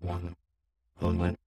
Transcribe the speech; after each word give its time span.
one 0.00 0.34
moment. 1.00 1.38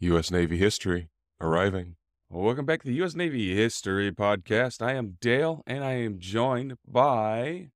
U.S. 0.00 0.30
Navy 0.30 0.58
history 0.58 1.08
arriving. 1.40 1.96
Well, 2.28 2.44
welcome 2.44 2.66
back 2.66 2.82
to 2.82 2.88
the 2.88 2.94
U.S. 2.96 3.14
Navy 3.14 3.56
History 3.56 4.12
Podcast. 4.12 4.82
I 4.82 4.92
am 4.92 5.16
Dale, 5.22 5.62
and 5.66 5.82
I 5.82 5.92
am 5.92 6.18
joined 6.18 6.74
by 6.86 7.70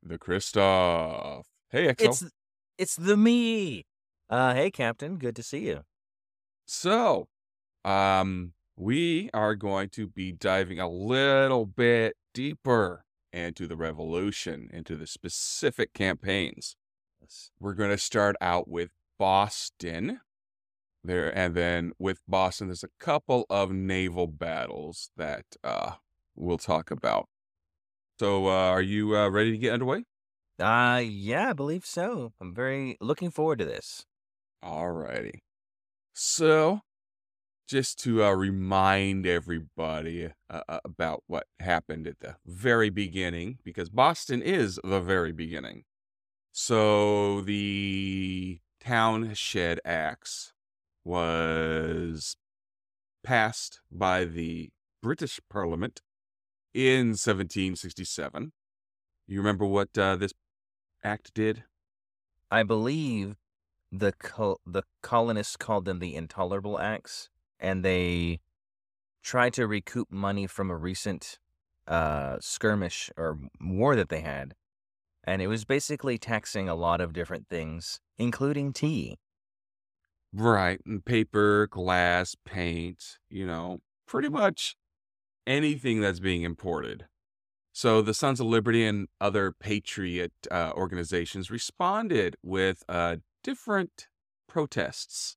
the 0.00 0.16
Christoph. 0.16 1.46
Hey, 1.70 1.92
Exo. 1.92 2.04
It's 2.04 2.24
it's 2.78 2.94
the 2.94 3.16
me. 3.16 3.86
Uh, 4.30 4.54
hey, 4.54 4.70
Captain. 4.70 5.16
Good 5.16 5.34
to 5.34 5.42
see 5.42 5.66
you. 5.66 5.80
So, 6.64 7.26
um, 7.84 8.52
we 8.76 9.28
are 9.34 9.56
going 9.56 9.88
to 9.90 10.06
be 10.06 10.30
diving 10.30 10.78
a 10.78 10.88
little 10.88 11.66
bit 11.66 12.14
deeper 12.32 13.04
into 13.32 13.66
the 13.66 13.76
revolution, 13.76 14.70
into 14.72 14.94
the 14.94 15.08
specific 15.08 15.92
campaigns. 15.92 16.76
We're 17.58 17.74
going 17.74 17.90
to 17.90 17.98
start 17.98 18.36
out 18.40 18.68
with 18.68 18.90
Boston. 19.18 20.20
There 21.06 21.36
and 21.36 21.54
then 21.54 21.92
with 21.98 22.22
Boston, 22.26 22.68
there's 22.68 22.82
a 22.82 22.88
couple 22.98 23.44
of 23.50 23.70
naval 23.70 24.26
battles 24.26 25.10
that 25.18 25.44
uh, 25.62 25.92
we'll 26.34 26.56
talk 26.56 26.90
about. 26.90 27.28
So, 28.18 28.46
uh, 28.46 28.70
are 28.70 28.80
you 28.80 29.14
uh, 29.14 29.28
ready 29.28 29.50
to 29.50 29.58
get 29.58 29.74
underway? 29.74 30.04
Uh, 30.58 31.02
yeah, 31.04 31.50
I 31.50 31.52
believe 31.52 31.84
so. 31.84 32.32
I'm 32.40 32.54
very 32.54 32.96
looking 33.00 33.30
forward 33.30 33.58
to 33.58 33.66
this. 33.66 34.06
Alrighty. 34.64 35.40
So, 36.14 36.80
just 37.68 37.98
to 38.04 38.24
uh, 38.24 38.30
remind 38.30 39.26
everybody 39.26 40.30
uh, 40.48 40.60
uh, 40.68 40.78
about 40.86 41.24
what 41.26 41.48
happened 41.60 42.06
at 42.06 42.20
the 42.20 42.36
very 42.46 42.88
beginning, 42.88 43.58
because 43.62 43.90
Boston 43.90 44.40
is 44.40 44.80
the 44.82 45.00
very 45.00 45.32
beginning. 45.32 45.84
So, 46.52 47.42
the 47.42 48.60
Townshend 48.80 49.80
Acts 49.84 50.53
was 51.04 52.36
passed 53.22 53.80
by 53.90 54.24
the 54.24 54.70
British 55.02 55.40
Parliament 55.50 56.00
in 56.72 57.08
1767. 57.08 58.52
You 59.26 59.38
remember 59.38 59.64
what 59.66 59.96
uh, 59.96 60.16
this 60.16 60.32
act 61.02 61.32
did? 61.34 61.64
I 62.50 62.62
believe 62.62 63.36
the 63.90 64.12
col- 64.12 64.60
the 64.66 64.82
colonists 65.02 65.56
called 65.56 65.84
them 65.84 65.98
the 65.98 66.14
Intolerable 66.14 66.78
Acts, 66.78 67.30
and 67.58 67.84
they 67.84 68.40
tried 69.22 69.54
to 69.54 69.66
recoup 69.66 70.10
money 70.10 70.46
from 70.46 70.70
a 70.70 70.76
recent 70.76 71.38
uh, 71.86 72.36
skirmish 72.40 73.10
or 73.16 73.38
war 73.60 73.96
that 73.96 74.08
they 74.08 74.20
had, 74.20 74.54
and 75.22 75.40
it 75.40 75.46
was 75.46 75.64
basically 75.64 76.18
taxing 76.18 76.68
a 76.68 76.74
lot 76.74 77.00
of 77.00 77.12
different 77.12 77.48
things, 77.48 78.00
including 78.18 78.72
tea. 78.72 79.18
Right. 80.34 80.80
And 80.84 81.04
paper, 81.04 81.68
glass, 81.68 82.34
paint, 82.44 83.18
you 83.30 83.46
know, 83.46 83.78
pretty 84.06 84.28
much 84.28 84.76
anything 85.46 86.00
that's 86.00 86.18
being 86.18 86.42
imported. 86.42 87.06
So 87.72 88.02
the 88.02 88.14
Sons 88.14 88.40
of 88.40 88.46
Liberty 88.46 88.84
and 88.84 89.08
other 89.20 89.52
patriot 89.52 90.32
uh, 90.50 90.72
organizations 90.74 91.50
responded 91.50 92.36
with 92.42 92.82
uh, 92.88 93.16
different 93.44 94.08
protests. 94.48 95.36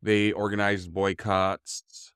They 0.00 0.30
organized 0.30 0.92
boycotts 0.92 2.12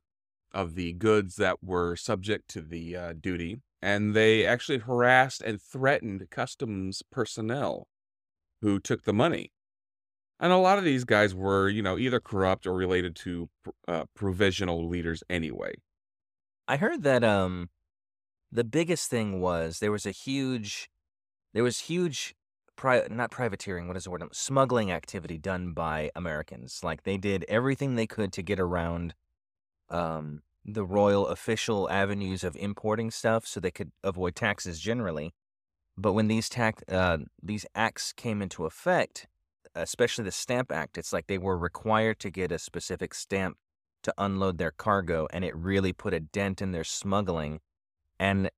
of 0.52 0.76
the 0.76 0.92
goods 0.92 1.36
that 1.36 1.62
were 1.64 1.96
subject 1.96 2.48
to 2.50 2.60
the 2.60 2.96
uh, 2.96 3.12
duty, 3.20 3.60
and 3.82 4.14
they 4.14 4.46
actually 4.46 4.78
harassed 4.78 5.42
and 5.42 5.60
threatened 5.60 6.30
customs 6.30 7.02
personnel 7.10 7.88
who 8.60 8.78
took 8.78 9.02
the 9.02 9.12
money. 9.12 9.52
And 10.40 10.52
a 10.52 10.56
lot 10.56 10.78
of 10.78 10.84
these 10.84 11.04
guys 11.04 11.34
were, 11.34 11.68
you 11.68 11.82
know, 11.82 11.98
either 11.98 12.20
corrupt 12.20 12.66
or 12.66 12.74
related 12.74 13.16
to 13.16 13.48
uh, 13.88 14.04
provisional 14.14 14.88
leaders 14.88 15.22
anyway. 15.28 15.74
I 16.68 16.76
heard 16.76 17.02
that 17.02 17.24
um 17.24 17.70
the 18.50 18.64
biggest 18.64 19.10
thing 19.10 19.40
was 19.40 19.80
there 19.80 19.92
was 19.92 20.06
a 20.06 20.10
huge 20.10 20.90
there 21.54 21.62
was 21.62 21.80
huge 21.80 22.34
pri- 22.76 23.06
not 23.10 23.30
privateering 23.30 23.88
what 23.88 23.96
is 23.96 24.04
the 24.04 24.10
word 24.10 24.22
smuggling 24.32 24.90
activity 24.90 25.38
done 25.38 25.72
by 25.72 26.10
Americans 26.14 26.80
like 26.82 27.02
they 27.02 27.16
did 27.18 27.44
everything 27.48 27.94
they 27.94 28.06
could 28.06 28.32
to 28.34 28.42
get 28.42 28.60
around 28.60 29.14
um 29.90 30.42
the 30.64 30.84
royal 30.84 31.26
official 31.28 31.88
avenues 31.90 32.44
of 32.44 32.56
importing 32.56 33.10
stuff 33.10 33.46
so 33.46 33.60
they 33.60 33.70
could 33.70 33.92
avoid 34.04 34.34
taxes 34.36 34.80
generally 34.80 35.34
but 35.96 36.12
when 36.12 36.28
these 36.28 36.48
tax 36.48 36.82
uh, 36.88 37.18
these 37.42 37.66
acts 37.74 38.12
came 38.12 38.42
into 38.42 38.66
effect 38.66 39.26
especially 39.74 40.24
the 40.24 40.30
stamp 40.32 40.72
act 40.72 40.98
it's 40.98 41.12
like 41.12 41.26
they 41.26 41.38
were 41.38 41.58
required 41.58 42.18
to 42.18 42.30
get 42.30 42.52
a 42.52 42.58
specific 42.58 43.14
stamp 43.14 43.56
to 44.02 44.12
unload 44.18 44.58
their 44.58 44.70
cargo 44.70 45.26
and 45.32 45.44
it 45.44 45.56
really 45.56 45.92
put 45.92 46.14
a 46.14 46.20
dent 46.20 46.62
in 46.62 46.72
their 46.72 46.84
smuggling 46.84 47.60
and 48.18 48.50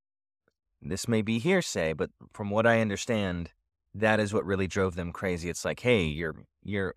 this 0.81 1.07
may 1.07 1.21
be 1.21 1.39
hearsay, 1.39 1.93
but 1.93 2.09
from 2.33 2.49
what 2.49 2.65
I 2.65 2.81
understand, 2.81 3.51
that 3.93 4.19
is 4.19 4.33
what 4.33 4.45
really 4.45 4.67
drove 4.67 4.95
them 4.95 5.11
crazy. 5.11 5.49
It's 5.49 5.65
like, 5.65 5.81
hey, 5.81 6.03
your 6.03 6.35
your 6.63 6.95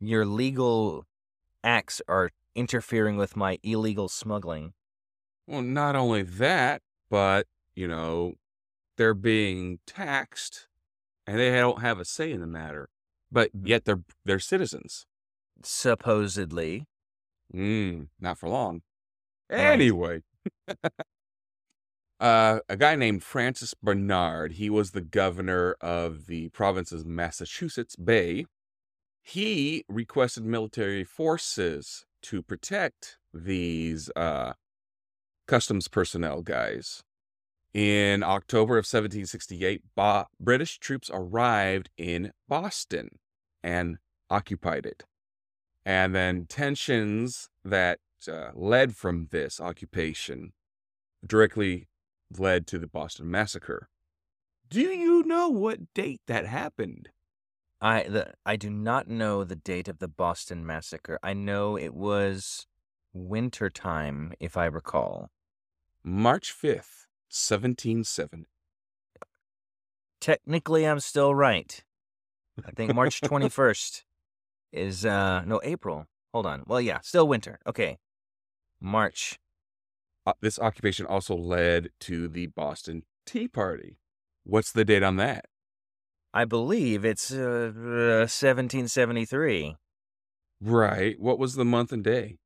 your 0.00 0.24
legal 0.24 1.04
acts 1.64 2.00
are 2.08 2.30
interfering 2.54 3.16
with 3.16 3.36
my 3.36 3.58
illegal 3.62 4.08
smuggling. 4.08 4.74
Well, 5.46 5.62
not 5.62 5.96
only 5.96 6.22
that, 6.22 6.82
but 7.10 7.46
you 7.74 7.88
know, 7.88 8.34
they're 8.96 9.14
being 9.14 9.80
taxed, 9.86 10.68
and 11.26 11.38
they 11.38 11.50
don't 11.50 11.80
have 11.80 11.98
a 11.98 12.04
say 12.04 12.30
in 12.30 12.40
the 12.40 12.46
matter. 12.46 12.88
But 13.32 13.50
yet 13.64 13.86
they're 13.86 14.04
they're 14.24 14.38
citizens. 14.38 15.06
Supposedly. 15.64 16.86
Mm, 17.54 18.08
not 18.20 18.38
for 18.38 18.48
long. 18.48 18.82
Anyway. 19.50 20.22
Uh, 22.20 22.60
a 22.68 22.76
guy 22.76 22.94
named 22.94 23.20
Francis 23.24 23.74
Bernard, 23.74 24.52
he 24.52 24.70
was 24.70 24.92
the 24.92 25.00
governor 25.00 25.74
of 25.80 26.26
the 26.26 26.50
province 26.50 26.92
of 26.92 27.04
Massachusetts 27.04 27.96
Bay. 27.96 28.46
He 29.24 29.84
requested 29.88 30.44
military 30.44 31.02
forces 31.02 32.04
to 32.22 32.40
protect 32.40 33.18
these 33.34 34.08
uh, 34.14 34.52
customs 35.48 35.88
personnel 35.88 36.42
guys. 36.42 37.02
In 37.74 38.22
October 38.22 38.74
of 38.74 38.84
1768, 38.84 39.82
Bo- 39.96 40.26
British 40.38 40.78
troops 40.78 41.10
arrived 41.12 41.90
in 41.98 42.30
Boston 42.48 43.18
and 43.62 43.98
occupied 44.30 44.86
it. 44.86 45.04
And 45.84 46.14
then 46.14 46.46
tensions 46.46 47.50
that 47.64 47.98
uh, 48.30 48.50
led 48.54 48.94
from 48.94 49.28
this 49.30 49.60
occupation 49.60 50.52
directly 51.26 51.88
led 52.38 52.66
to 52.68 52.78
the 52.78 52.86
Boston 52.86 53.30
Massacre. 53.30 53.88
Do 54.70 54.80
you 54.80 55.22
know 55.24 55.48
what 55.48 55.92
date 55.92 56.22
that 56.26 56.46
happened? 56.46 57.10
I 57.82 58.04
the 58.04 58.34
I 58.46 58.54
do 58.54 58.70
not 58.70 59.08
know 59.08 59.42
the 59.42 59.56
date 59.56 59.88
of 59.88 59.98
the 59.98 60.08
Boston 60.08 60.64
massacre. 60.64 61.18
I 61.20 61.34
know 61.34 61.76
it 61.76 61.94
was 61.94 62.66
winter 63.12 63.68
time, 63.68 64.32
if 64.38 64.56
I 64.56 64.66
recall. 64.66 65.30
March 66.04 66.54
5th, 66.54 67.06
1770. 67.28 68.46
Technically, 70.20 70.86
I'm 70.86 71.00
still 71.00 71.34
right. 71.34 71.82
I 72.66 72.70
think 72.72 72.94
March 72.94 73.20
21st 73.20 74.02
is 74.72 75.06
uh 75.06 75.42
no 75.46 75.60
April. 75.64 76.06
Hold 76.32 76.46
on. 76.46 76.64
Well, 76.66 76.80
yeah, 76.80 77.00
still 77.02 77.28
winter. 77.28 77.58
Okay. 77.66 77.98
March. 78.80 79.38
Uh, 80.26 80.32
this 80.40 80.58
occupation 80.58 81.04
also 81.06 81.34
led 81.36 81.90
to 82.00 82.28
the 82.28 82.46
Boston 82.46 83.02
Tea 83.26 83.48
Party. 83.48 83.98
What's 84.44 84.72
the 84.72 84.84
date 84.84 85.02
on 85.02 85.16
that? 85.16 85.46
I 86.32 86.44
believe 86.44 87.04
it's 87.04 87.32
uh, 87.32 87.72
uh 87.76 88.26
1773. 88.26 89.76
Right. 90.60 91.20
What 91.20 91.38
was 91.38 91.54
the 91.54 91.64
month 91.64 91.92
and 91.92 92.04
day? 92.04 92.38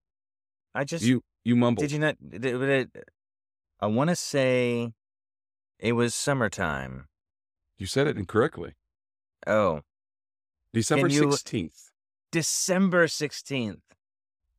I 0.75 0.85
just 0.85 1.05
You 1.05 1.23
you 1.45 1.55
mumbled. 1.57 1.83
did 1.83 1.93
you 1.93 1.99
not 1.99 2.17
did, 2.29 2.43
did 2.43 2.63
it, 2.63 3.05
I 3.81 3.87
want 3.87 4.11
to 4.11 4.17
say 4.17 4.93
it 5.79 5.93
was 5.93 6.15
summertime. 6.15 7.07
You 7.79 7.87
said 7.87 8.07
it 8.07 8.17
incorrectly. 8.17 8.73
Oh. 9.47 9.83
December 10.73 11.09
you- 11.09 11.29
16th. 11.29 11.91
December 12.33 13.07
16th. 13.07 13.81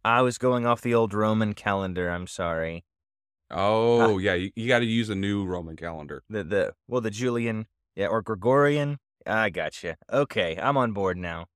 I 0.04 0.22
was 0.22 0.38
going 0.38 0.66
off 0.66 0.82
the 0.82 0.94
old 0.94 1.14
Roman 1.14 1.54
calendar. 1.54 2.10
I'm 2.10 2.28
sorry. 2.28 2.86
Uh, 3.52 3.56
oh, 3.56 4.18
yeah. 4.18 4.34
You, 4.36 4.52
you 4.56 4.68
got 4.68 4.80
to 4.80 4.86
use 4.86 5.10
a 5.10 5.16
new 5.16 5.46
Roman 5.46 5.76
calendar. 5.76 6.24
The 6.30 6.44
the 6.44 6.74
well 6.88 7.02
the 7.02 7.12
Julian 7.12 7.68
yeah 7.96 8.08
or 8.08 8.22
Gregorian. 8.22 9.00
I 9.26 9.50
gotcha. 9.50 9.98
Okay, 10.12 10.58
I'm 10.62 10.78
on 10.78 10.94
board 10.94 11.18
now. 11.18 11.48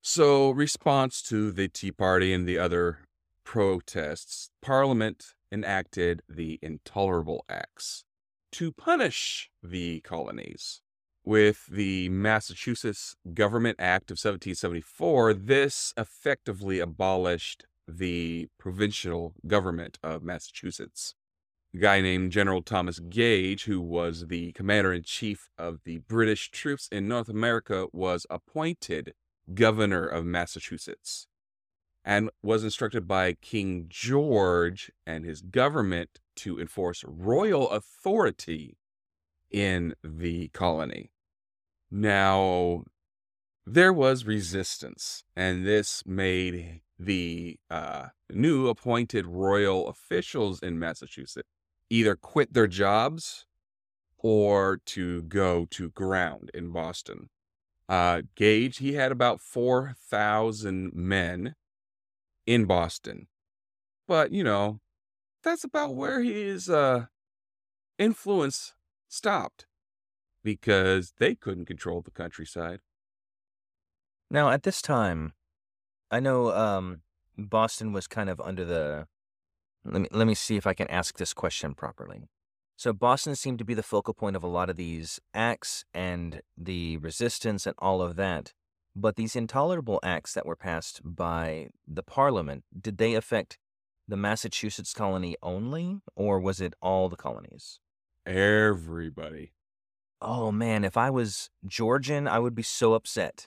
So, 0.00 0.50
response 0.50 1.20
to 1.22 1.50
the 1.50 1.68
Tea 1.68 1.92
Party 1.92 2.32
and 2.32 2.46
the 2.48 2.58
other 2.58 3.00
protests, 3.44 4.50
Parliament 4.62 5.34
enacted 5.50 6.22
the 6.28 6.58
Intolerable 6.62 7.44
Acts 7.48 8.04
to 8.52 8.72
punish 8.72 9.50
the 9.62 10.00
colonies. 10.00 10.80
With 11.26 11.66
the 11.66 12.08
Massachusetts 12.08 13.16
Government 13.34 13.78
Act 13.80 14.12
of 14.12 14.14
1774, 14.14 15.34
this 15.34 15.92
effectively 15.96 16.78
abolished 16.78 17.66
the 17.88 18.46
provincial 18.58 19.34
government 19.44 19.98
of 20.04 20.22
Massachusetts. 20.22 21.16
A 21.74 21.78
guy 21.78 22.00
named 22.00 22.30
General 22.30 22.62
Thomas 22.62 23.00
Gage, 23.00 23.64
who 23.64 23.80
was 23.80 24.28
the 24.28 24.52
commander 24.52 24.92
in 24.92 25.02
chief 25.02 25.50
of 25.58 25.80
the 25.82 25.98
British 25.98 26.52
troops 26.52 26.88
in 26.92 27.08
North 27.08 27.28
America, 27.28 27.88
was 27.92 28.24
appointed 28.30 29.12
governor 29.52 30.06
of 30.06 30.24
Massachusetts 30.24 31.26
and 32.04 32.30
was 32.40 32.62
instructed 32.62 33.08
by 33.08 33.32
King 33.32 33.86
George 33.88 34.92
and 35.04 35.24
his 35.24 35.42
government 35.42 36.20
to 36.36 36.60
enforce 36.60 37.02
royal 37.04 37.68
authority 37.70 38.78
in 39.50 39.92
the 40.04 40.46
colony. 40.50 41.10
Now, 41.90 42.84
there 43.64 43.92
was 43.92 44.24
resistance, 44.24 45.24
and 45.34 45.66
this 45.66 46.02
made 46.06 46.80
the 46.98 47.58
uh, 47.70 48.08
new 48.30 48.68
appointed 48.68 49.26
royal 49.26 49.88
officials 49.88 50.62
in 50.62 50.78
Massachusetts 50.78 51.48
either 51.90 52.16
quit 52.16 52.52
their 52.52 52.66
jobs 52.66 53.46
or 54.18 54.80
to 54.86 55.22
go 55.22 55.66
to 55.70 55.90
ground 55.90 56.50
in 56.54 56.72
Boston. 56.72 57.28
Uh, 57.88 58.22
Gage, 58.34 58.78
he 58.78 58.94
had 58.94 59.12
about 59.12 59.40
4,000 59.40 60.92
men 60.92 61.54
in 62.46 62.64
Boston. 62.64 63.28
But, 64.08 64.32
you 64.32 64.42
know, 64.42 64.80
that's 65.44 65.62
about 65.62 65.94
where 65.94 66.22
his 66.22 66.68
uh, 66.68 67.06
influence 67.98 68.74
stopped 69.08 69.66
because 70.46 71.12
they 71.18 71.34
couldn't 71.34 71.64
control 71.64 72.00
the 72.00 72.12
countryside. 72.12 72.78
Now 74.30 74.50
at 74.50 74.62
this 74.62 74.80
time, 74.80 75.32
I 76.08 76.20
know 76.20 76.52
um 76.52 77.00
Boston 77.36 77.92
was 77.92 78.06
kind 78.06 78.30
of 78.30 78.40
under 78.40 78.64
the. 78.64 79.08
Let 79.84 80.02
me 80.02 80.08
let 80.12 80.28
me 80.28 80.34
see 80.34 80.56
if 80.56 80.64
I 80.64 80.72
can 80.72 80.86
ask 80.86 81.18
this 81.18 81.34
question 81.34 81.74
properly. 81.74 82.28
So 82.76 82.92
Boston 82.92 83.34
seemed 83.34 83.58
to 83.58 83.64
be 83.64 83.74
the 83.74 83.82
focal 83.82 84.14
point 84.14 84.36
of 84.36 84.44
a 84.44 84.54
lot 84.58 84.70
of 84.70 84.76
these 84.76 85.18
acts 85.34 85.84
and 85.92 86.42
the 86.56 86.98
resistance 86.98 87.66
and 87.66 87.74
all 87.80 88.00
of 88.00 88.14
that. 88.14 88.52
But 88.94 89.16
these 89.16 89.34
intolerable 89.34 89.98
acts 90.04 90.32
that 90.34 90.46
were 90.46 90.56
passed 90.56 91.00
by 91.02 91.70
the 91.88 92.04
Parliament, 92.04 92.62
did 92.80 92.98
they 92.98 93.14
affect 93.14 93.58
the 94.06 94.16
Massachusetts 94.16 94.94
colony 94.94 95.34
only, 95.42 96.02
or 96.14 96.38
was 96.38 96.60
it 96.60 96.74
all 96.80 97.08
the 97.08 97.16
colonies? 97.16 97.80
Everybody. 98.24 99.52
Oh 100.20 100.50
man, 100.50 100.84
if 100.84 100.96
I 100.96 101.10
was 101.10 101.50
Georgian, 101.66 102.26
I 102.26 102.38
would 102.38 102.54
be 102.54 102.62
so 102.62 102.94
upset. 102.94 103.46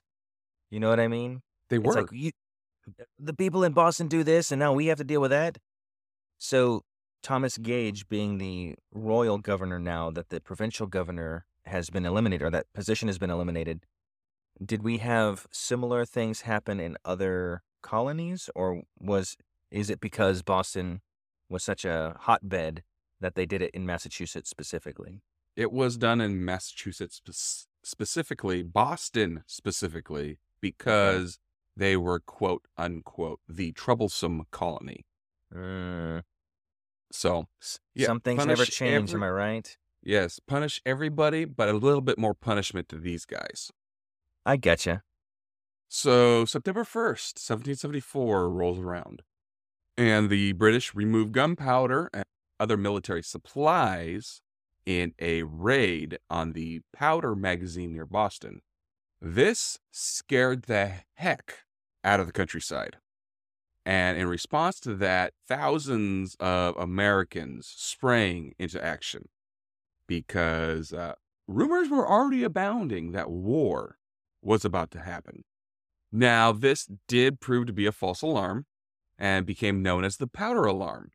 You 0.69 0.79
know 0.79 0.89
what 0.89 0.99
I 0.99 1.07
mean? 1.07 1.41
They 1.69 1.79
were. 1.79 1.93
like 1.93 2.09
you, 2.11 2.31
the 3.17 3.33
people 3.33 3.63
in 3.63 3.73
Boston 3.73 4.07
do 4.07 4.23
this, 4.23 4.51
and 4.51 4.59
now 4.59 4.73
we 4.73 4.87
have 4.87 4.97
to 4.99 5.03
deal 5.03 5.21
with 5.21 5.31
that. 5.31 5.57
So 6.37 6.83
Thomas 7.21 7.57
Gage, 7.57 8.07
being 8.07 8.37
the 8.37 8.75
royal 8.93 9.37
governor 9.37 9.79
now 9.79 10.09
that 10.11 10.29
the 10.29 10.39
provincial 10.39 10.87
governor 10.87 11.45
has 11.65 11.89
been 11.89 12.05
eliminated, 12.05 12.45
or 12.45 12.49
that 12.51 12.71
position 12.73 13.07
has 13.07 13.17
been 13.17 13.29
eliminated, 13.29 13.85
did 14.63 14.83
we 14.83 14.97
have 14.99 15.47
similar 15.51 16.05
things 16.05 16.41
happen 16.41 16.79
in 16.79 16.97
other 17.03 17.63
colonies, 17.81 18.49
or 18.55 18.83
was 18.99 19.37
is 19.71 19.89
it 19.89 19.99
because 19.99 20.41
Boston 20.41 21.01
was 21.49 21.63
such 21.63 21.85
a 21.85 22.15
hotbed 22.21 22.83
that 23.19 23.35
they 23.35 23.45
did 23.45 23.61
it 23.61 23.71
in 23.73 23.85
Massachusetts 23.85 24.49
specifically? 24.49 25.21
It 25.59 25.71
was 25.71 25.97
done 25.97 26.21
in 26.21 26.43
Massachusetts 26.45 27.21
spec- 27.23 27.67
specifically, 27.83 28.63
Boston 28.63 29.43
specifically, 29.45 30.39
because 30.61 31.39
they 31.75 31.95
were 31.97 32.19
quote 32.19 32.65
unquote 32.77 33.39
the 33.47 33.71
troublesome 33.73 34.43
colony. 34.51 35.05
Mm, 35.53 36.23
So, 37.11 37.47
yeah, 37.95 38.05
some 38.07 38.19
things 38.21 38.45
never 38.45 38.65
change. 38.65 39.09
every- 39.09 39.17
Am 39.17 39.23
I 39.23 39.29
right? 39.29 39.77
yes, 40.01 40.39
punish 40.39 40.81
everybody, 40.85 41.43
but 41.45 41.67
a 41.69 41.73
little 41.73 42.01
bit 42.01 42.17
more 42.17 42.33
punishment 42.33 42.87
to 42.89 42.97
these 42.97 43.25
guys. 43.25 43.71
I 44.45 44.57
getcha. 44.57 45.01
So 45.87 46.45
September 46.45 46.83
1st, 46.83 47.39
1774 47.39 48.49
rolls 48.49 48.77
around, 48.79 49.23
and 49.97 50.29
the 50.29 50.51
British 50.53 50.93
remove 50.93 51.31
gunpowder 51.31 52.09
and 52.13 52.23
other 52.59 52.77
military 52.77 53.23
supplies 53.23 54.41
in 54.85 55.13
a 55.19 55.43
raid 55.43 56.19
on 56.29 56.53
the 56.53 56.81
powder 56.93 57.35
magazine 57.35 57.93
near 57.93 58.05
Boston. 58.05 58.61
This 59.21 59.79
scared 59.91 60.63
the 60.63 60.93
heck 61.15 61.65
out 62.03 62.19
of 62.19 62.25
the 62.25 62.31
countryside. 62.31 62.97
And 63.85 64.17
in 64.17 64.27
response 64.27 64.79
to 64.81 64.95
that, 64.95 65.33
thousands 65.47 66.35
of 66.39 66.77
Americans 66.77 67.71
sprang 67.75 68.53
into 68.59 68.83
action 68.83 69.29
because 70.07 70.93
uh, 70.93 71.13
rumors 71.47 71.89
were 71.89 72.07
already 72.07 72.43
abounding 72.43 73.11
that 73.11 73.29
war 73.29 73.97
was 74.41 74.63
about 74.63 74.91
to 74.91 74.99
happen. 74.99 75.43
Now, 76.11 76.51
this 76.51 76.89
did 77.07 77.39
prove 77.39 77.67
to 77.67 77.73
be 77.73 77.85
a 77.85 77.91
false 77.91 78.21
alarm 78.21 78.65
and 79.17 79.45
became 79.45 79.83
known 79.83 80.03
as 80.03 80.17
the 80.17 80.27
powder 80.27 80.63
alarm. 80.63 81.11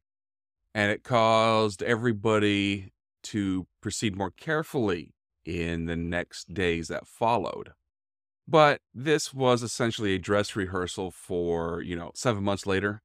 And 0.75 0.91
it 0.91 1.03
caused 1.03 1.83
everybody 1.83 2.93
to 3.25 3.67
proceed 3.81 4.17
more 4.17 4.31
carefully 4.31 5.15
in 5.45 5.87
the 5.87 5.97
next 5.97 6.55
days 6.55 6.89
that 6.89 7.07
followed. 7.09 7.73
But 8.49 8.81
this 8.95 9.35
was 9.35 9.63
essentially 9.63 10.15
a 10.15 10.19
dress 10.19 10.57
rehearsal 10.57 11.11
for, 11.11 11.83
you 11.83 11.97
know, 11.97 12.13
seven 12.15 12.45
months 12.45 12.67
later. 12.67 13.03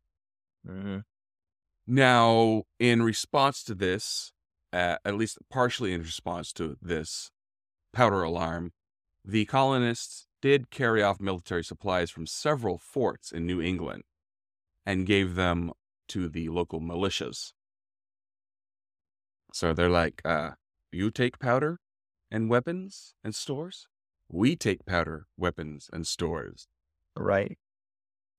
hmm 0.65 0.99
Now, 1.87 2.63
in 2.79 3.01
response 3.03 3.63
to 3.65 3.75
this, 3.75 4.31
uh, 4.73 4.97
at 5.03 5.15
least 5.15 5.37
partially 5.49 5.93
in 5.93 6.01
response 6.01 6.53
to 6.53 6.77
this 6.81 7.31
powder 7.93 8.23
alarm, 8.23 8.73
the 9.25 9.45
colonists 9.45 10.27
did 10.41 10.71
carry 10.71 11.03
off 11.03 11.19
military 11.21 11.63
supplies 11.63 12.11
from 12.11 12.27
several 12.27 12.77
forts 12.77 13.31
in 13.31 13.45
New 13.47 13.61
England 13.61 14.03
and 14.85 15.07
gave 15.07 15.35
them 15.35 15.71
to 16.09 16.29
the 16.29 16.49
local 16.49 16.81
militias. 16.81 17.53
So 19.53 19.73
they're 19.73 19.89
like, 19.89 20.21
uh, 20.23 20.51
you 20.91 21.11
take 21.11 21.39
powder 21.39 21.79
and 22.31 22.49
weapons 22.49 23.13
and 23.23 23.33
stores? 23.33 23.87
We 24.31 24.55
take 24.55 24.85
powder, 24.85 25.25
weapons, 25.37 25.89
and 25.91 26.05
stores. 26.05 26.67
Right. 27.15 27.57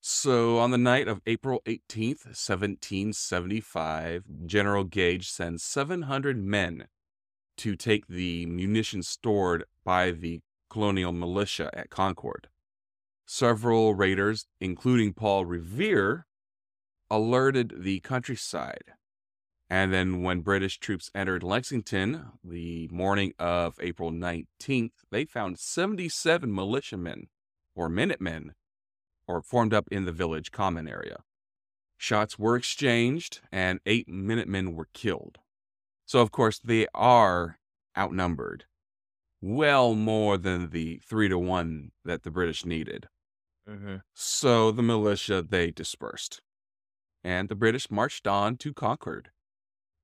So 0.01 0.59
on 0.59 0.71
the 0.71 0.79
night 0.79 1.09
of 1.09 1.21
April 1.27 1.61
18th, 1.67 2.25
1775, 2.25 4.25
General 4.47 4.85
Gage 4.85 5.29
sends 5.29 5.63
700 5.63 6.39
men 6.39 6.87
to 7.59 7.77
take 7.77 8.07
the 8.07 8.47
munitions 8.47 9.09
stored 9.09 9.65
by 9.85 10.13
the 10.13 10.41
colonial 10.71 11.13
militia 11.13 11.71
at 11.75 11.91
Concord. 11.91 12.49
Several 13.27 13.95
raiders, 13.95 14.47
including 14.61 15.13
Paul 15.13 15.45
Revere, 15.45 16.27
alerted 17.11 17.75
the 17.77 18.01
countryside. 18.01 18.93
And 19.71 19.93
then 19.93 20.23
when 20.23 20.41
British 20.41 20.81
troops 20.81 21.11
entered 21.15 21.45
Lexington 21.45 22.33
the 22.43 22.89
morning 22.89 23.33
of 23.39 23.79
April 23.81 24.11
19th, 24.11 24.91
they 25.11 25.25
found 25.25 25.61
77 25.61 26.53
militiamen 26.53 27.29
or 27.77 27.89
Minutemen 27.89 28.55
or 29.29 29.41
formed 29.41 29.73
up 29.73 29.87
in 29.93 30.07
the 30.07 30.13
village 30.13 30.51
common 30.51 30.89
area. 30.89 31.23
Shots 31.97 32.37
were 32.37 32.57
exchanged 32.57 33.41
and 33.53 33.79
eight 33.87 34.09
Minutemen 34.09 34.75
were 34.75 34.89
killed. 34.93 35.39
So, 36.05 36.21
of 36.21 36.33
course, 36.33 36.59
they 36.59 36.89
are 36.93 37.61
outnumbered, 37.97 38.65
well 39.41 39.95
more 39.95 40.37
than 40.37 40.71
the 40.71 41.01
three 41.05 41.29
to 41.29 41.39
one 41.39 41.93
that 42.05 42.25
the 42.25 42.31
British 42.33 42.65
needed. 42.65 43.09
hmm 43.69 43.97
So 44.15 44.73
the 44.73 44.83
militia 44.83 45.43
they 45.43 45.71
dispersed, 45.71 46.41
and 47.23 47.49
the 47.49 47.55
British 47.55 47.89
marched 47.89 48.27
on 48.27 48.57
to 48.57 48.75
Concord. 48.75 49.31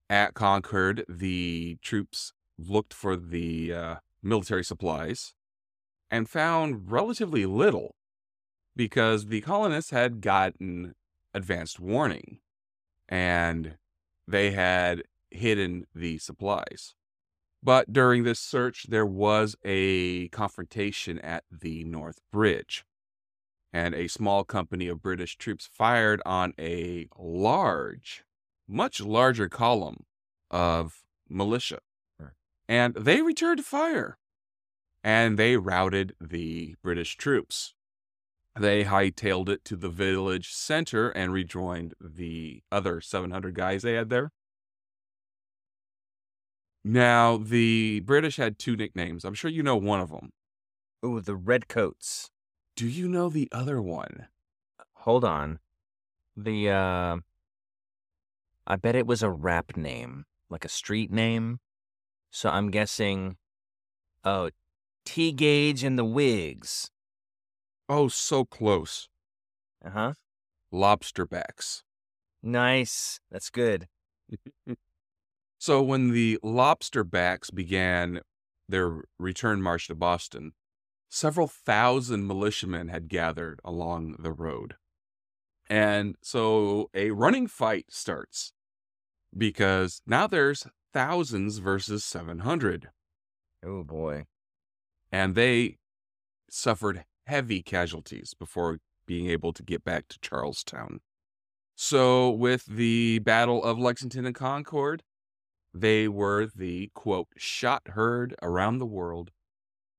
At 0.08 0.34
Concord, 0.34 1.04
the 1.08 1.78
troops 1.82 2.32
looked 2.58 2.94
for 2.94 3.16
the 3.16 3.72
uh, 3.72 3.96
military 4.22 4.64
supplies, 4.64 5.34
and 6.10 6.28
found 6.28 6.90
relatively 6.90 7.46
little 7.46 7.96
because 8.74 9.26
the 9.26 9.40
colonists 9.40 9.90
had 9.90 10.20
gotten 10.20 10.94
advanced 11.34 11.80
warning 11.80 12.38
and 13.08 13.76
they 14.26 14.50
had 14.50 15.02
hidden 15.30 15.86
the 15.94 16.18
supplies. 16.18 16.94
But 17.62 17.92
during 17.92 18.22
this 18.22 18.38
search, 18.38 18.86
there 18.88 19.06
was 19.06 19.56
a 19.64 20.28
confrontation 20.28 21.18
at 21.18 21.44
the 21.50 21.84
North 21.84 22.20
Bridge, 22.30 22.84
and 23.72 23.94
a 23.94 24.08
small 24.08 24.44
company 24.44 24.88
of 24.88 25.02
British 25.02 25.36
troops 25.36 25.68
fired 25.70 26.22
on 26.24 26.52
a 26.58 27.08
large, 27.18 28.24
much 28.68 29.00
larger 29.00 29.48
column 29.48 30.04
of 30.50 31.02
militia. 31.28 31.80
And 32.68 32.94
they 32.94 33.22
returned 33.22 33.64
fire 33.64 34.18
and 35.04 35.38
they 35.38 35.56
routed 35.56 36.14
the 36.20 36.74
British 36.82 37.16
troops. 37.16 37.74
They 38.58 38.84
hightailed 38.84 39.48
it 39.48 39.64
to 39.66 39.76
the 39.76 39.88
village 39.88 40.52
center 40.52 41.10
and 41.10 41.32
rejoined 41.32 41.94
the 42.00 42.62
other 42.72 43.00
700 43.00 43.54
guys 43.54 43.82
they 43.82 43.92
had 43.92 44.10
there. 44.10 44.32
Now, 46.82 47.36
the 47.36 48.00
British 48.00 48.36
had 48.36 48.58
two 48.58 48.76
nicknames. 48.76 49.24
I'm 49.24 49.34
sure 49.34 49.50
you 49.50 49.62
know 49.62 49.76
one 49.76 50.00
of 50.00 50.10
them. 50.10 50.30
Oh, 51.02 51.20
the 51.20 51.36
Redcoats. 51.36 52.30
Do 52.74 52.88
you 52.88 53.08
know 53.08 53.28
the 53.28 53.48
other 53.52 53.80
one? 53.82 54.28
Hold 54.94 55.24
on. 55.24 55.58
The, 56.36 56.70
uh, 56.70 57.16
I 58.66 58.76
bet 58.76 58.96
it 58.96 59.06
was 59.06 59.22
a 59.22 59.30
rap 59.30 59.76
name, 59.76 60.24
like 60.50 60.64
a 60.64 60.68
street 60.68 61.12
name. 61.12 61.60
So 62.30 62.50
I'm 62.50 62.70
guessing, 62.70 63.36
oh, 64.24 64.50
T 65.04 65.32
Gauge 65.32 65.84
and 65.84 65.98
the 65.98 66.04
Wigs. 66.04 66.90
Oh, 67.88 68.08
so 68.08 68.44
close. 68.44 69.08
Uh 69.84 69.90
huh. 69.90 70.12
Lobsterbacks. 70.72 71.82
Nice. 72.42 73.20
That's 73.30 73.50
good. 73.50 73.86
So 75.58 75.82
when 75.82 76.10
the 76.10 76.38
Lobsterbacks 76.44 77.50
began 77.50 78.20
their 78.68 79.02
return 79.18 79.62
march 79.62 79.88
to 79.88 79.94
Boston, 79.94 80.52
several 81.08 81.48
thousand 81.48 82.26
militiamen 82.26 82.88
had 82.88 83.08
gathered 83.08 83.60
along 83.64 84.16
the 84.18 84.32
road. 84.32 84.76
And 85.68 86.16
so 86.22 86.90
a 86.94 87.10
running 87.10 87.46
fight 87.46 87.86
starts 87.88 88.52
because 89.36 90.02
now 90.06 90.26
there's 90.26 90.66
thousands 90.92 91.58
versus 91.58 92.04
700. 92.04 92.90
Oh 93.64 93.84
boy. 93.84 94.24
And 95.12 95.34
they 95.34 95.76
suffered 96.50 97.04
heavy 97.26 97.62
casualties 97.62 98.34
before 98.38 98.78
being 99.06 99.28
able 99.28 99.52
to 99.52 99.62
get 99.62 99.84
back 99.84 100.08
to 100.08 100.18
Charlestown. 100.20 101.00
So, 101.74 102.30
with 102.30 102.64
the 102.64 103.18
Battle 103.18 103.62
of 103.62 103.78
Lexington 103.78 104.24
and 104.24 104.34
Concord, 104.34 105.02
they 105.74 106.08
were 106.08 106.46
the 106.54 106.90
quote, 106.94 107.28
shot 107.36 107.82
heard 107.88 108.34
around 108.42 108.78
the 108.78 108.86
world. 108.86 109.30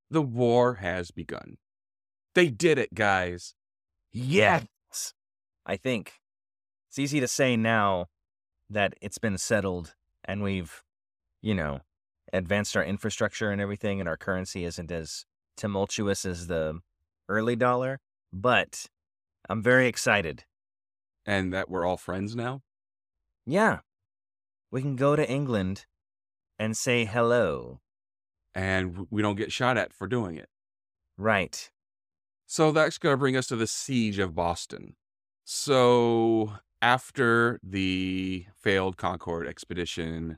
The 0.09 0.23
war 0.23 0.75
has 0.75 1.11
begun. 1.11 1.57
They 2.33 2.49
did 2.49 2.79
it, 2.79 2.93
guys. 2.93 3.53
Yes. 4.11 4.65
I 5.65 5.75
think 5.77 6.13
it's 6.89 6.97
easy 6.97 7.19
to 7.19 7.27
say 7.27 7.55
now 7.57 8.07
that 8.69 8.93
it's 9.01 9.17
been 9.17 9.37
settled 9.37 9.95
and 10.25 10.43
we've, 10.43 10.83
you 11.41 11.53
know, 11.53 11.81
advanced 12.33 12.75
our 12.75 12.83
infrastructure 12.83 13.51
and 13.51 13.61
everything, 13.61 13.99
and 13.99 14.09
our 14.09 14.17
currency 14.17 14.65
isn't 14.65 14.91
as 14.91 15.25
tumultuous 15.55 16.25
as 16.25 16.47
the 16.47 16.79
early 17.29 17.55
dollar. 17.55 17.99
But 18.33 18.87
I'm 19.49 19.63
very 19.63 19.87
excited. 19.87 20.43
And 21.25 21.53
that 21.53 21.69
we're 21.69 21.85
all 21.85 21.97
friends 21.97 22.35
now. 22.35 22.61
Yeah. 23.45 23.79
We 24.71 24.81
can 24.81 24.95
go 24.95 25.15
to 25.15 25.29
England 25.29 25.85
and 26.59 26.75
say 26.75 27.05
hello. 27.05 27.79
And 28.53 29.07
we 29.09 29.21
don't 29.21 29.37
get 29.37 29.51
shot 29.51 29.77
at 29.77 29.93
for 29.93 30.07
doing 30.07 30.35
it. 30.35 30.49
Right. 31.17 31.69
So 32.45 32.71
that's 32.71 32.97
going 32.97 33.13
to 33.13 33.17
bring 33.17 33.37
us 33.37 33.47
to 33.47 33.55
the 33.55 33.67
siege 33.67 34.19
of 34.19 34.35
Boston. 34.35 34.95
So 35.45 36.53
after 36.81 37.59
the 37.63 38.45
failed 38.55 38.97
Concord 38.97 39.47
expedition, 39.47 40.37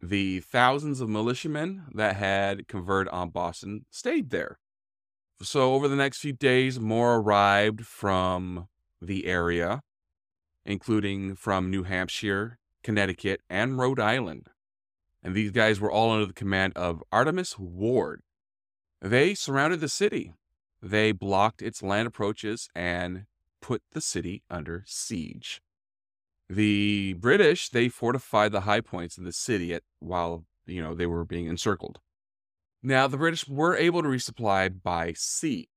the 0.00 0.40
thousands 0.40 1.00
of 1.00 1.08
militiamen 1.08 1.84
that 1.94 2.16
had 2.16 2.68
converted 2.68 3.12
on 3.12 3.30
Boston 3.30 3.86
stayed 3.90 4.30
there. 4.30 4.58
So 5.42 5.74
over 5.74 5.88
the 5.88 5.96
next 5.96 6.18
few 6.18 6.32
days, 6.32 6.78
more 6.78 7.16
arrived 7.16 7.86
from 7.86 8.68
the 9.00 9.26
area, 9.26 9.80
including 10.64 11.36
from 11.36 11.70
New 11.70 11.82
Hampshire, 11.84 12.58
Connecticut, 12.82 13.40
and 13.48 13.78
Rhode 13.78 14.00
Island. 14.00 14.48
And 15.22 15.34
these 15.34 15.50
guys 15.50 15.80
were 15.80 15.90
all 15.90 16.12
under 16.12 16.26
the 16.26 16.32
command 16.32 16.74
of 16.76 17.02
Artemas 17.12 17.58
Ward. 17.58 18.20
They 19.00 19.34
surrounded 19.34 19.80
the 19.80 19.88
city. 19.88 20.34
They 20.82 21.12
blocked 21.12 21.62
its 21.62 21.82
land 21.82 22.06
approaches 22.06 22.68
and 22.74 23.24
put 23.64 23.82
the 23.92 24.00
city 24.02 24.42
under 24.50 24.84
siege. 24.86 25.62
The 26.50 27.14
British, 27.14 27.70
they 27.70 27.88
fortified 27.88 28.52
the 28.52 28.60
high 28.60 28.82
points 28.82 29.16
of 29.16 29.24
the 29.24 29.32
city 29.32 29.72
at, 29.72 29.82
while, 30.00 30.44
you 30.66 30.82
know, 30.82 30.94
they 30.94 31.06
were 31.06 31.24
being 31.24 31.46
encircled. 31.46 31.98
Now, 32.82 33.06
the 33.06 33.16
British 33.16 33.48
were 33.48 33.74
able 33.74 34.02
to 34.02 34.08
resupply 34.08 34.82
by 34.82 35.14
sea, 35.14 35.70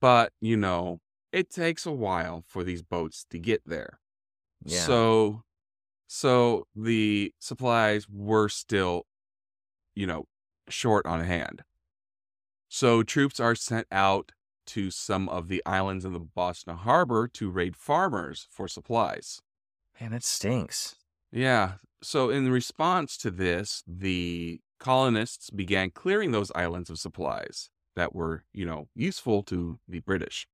but, 0.00 0.32
you 0.40 0.56
know, 0.56 1.00
it 1.32 1.50
takes 1.50 1.84
a 1.84 1.92
while 1.92 2.44
for 2.46 2.64
these 2.64 2.82
boats 2.82 3.26
to 3.28 3.38
get 3.38 3.60
there. 3.66 4.00
Yeah. 4.64 4.80
So, 4.80 5.42
so 6.06 6.66
the 6.74 7.34
supplies 7.38 8.06
were 8.08 8.48
still, 8.48 9.02
you 9.94 10.06
know, 10.06 10.24
short 10.70 11.04
on 11.04 11.20
hand. 11.20 11.62
So 12.70 13.02
troops 13.02 13.38
are 13.38 13.54
sent 13.54 13.86
out 13.92 14.32
to 14.66 14.90
some 14.90 15.28
of 15.28 15.48
the 15.48 15.62
islands 15.66 16.04
in 16.04 16.12
the 16.12 16.20
Boston 16.20 16.76
Harbor 16.76 17.28
to 17.28 17.50
raid 17.50 17.76
farmers 17.76 18.46
for 18.50 18.68
supplies. 18.68 19.40
Man, 20.00 20.12
that 20.12 20.24
stinks. 20.24 20.96
Yeah. 21.30 21.74
So 22.02 22.30
in 22.30 22.50
response 22.50 23.16
to 23.18 23.30
this, 23.30 23.82
the 23.86 24.60
colonists 24.78 25.50
began 25.50 25.90
clearing 25.90 26.32
those 26.32 26.50
islands 26.54 26.90
of 26.90 26.98
supplies 26.98 27.70
that 27.94 28.14
were, 28.14 28.44
you 28.52 28.66
know, 28.66 28.88
useful 28.94 29.42
to 29.44 29.78
the 29.88 30.00
British. 30.00 30.46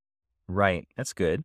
Right. 0.47 0.87
That's 0.95 1.13
good. 1.13 1.43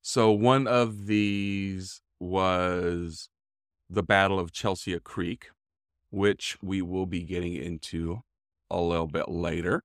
So 0.00 0.32
one 0.32 0.66
of 0.66 1.06
these 1.06 2.00
was 2.18 3.28
the 3.88 4.02
Battle 4.02 4.40
of 4.40 4.52
Chelsea 4.52 4.98
Creek, 5.00 5.50
which 6.10 6.56
we 6.62 6.82
will 6.82 7.06
be 7.06 7.22
getting 7.22 7.54
into 7.54 8.22
a 8.70 8.80
little 8.80 9.06
bit 9.06 9.28
later. 9.28 9.84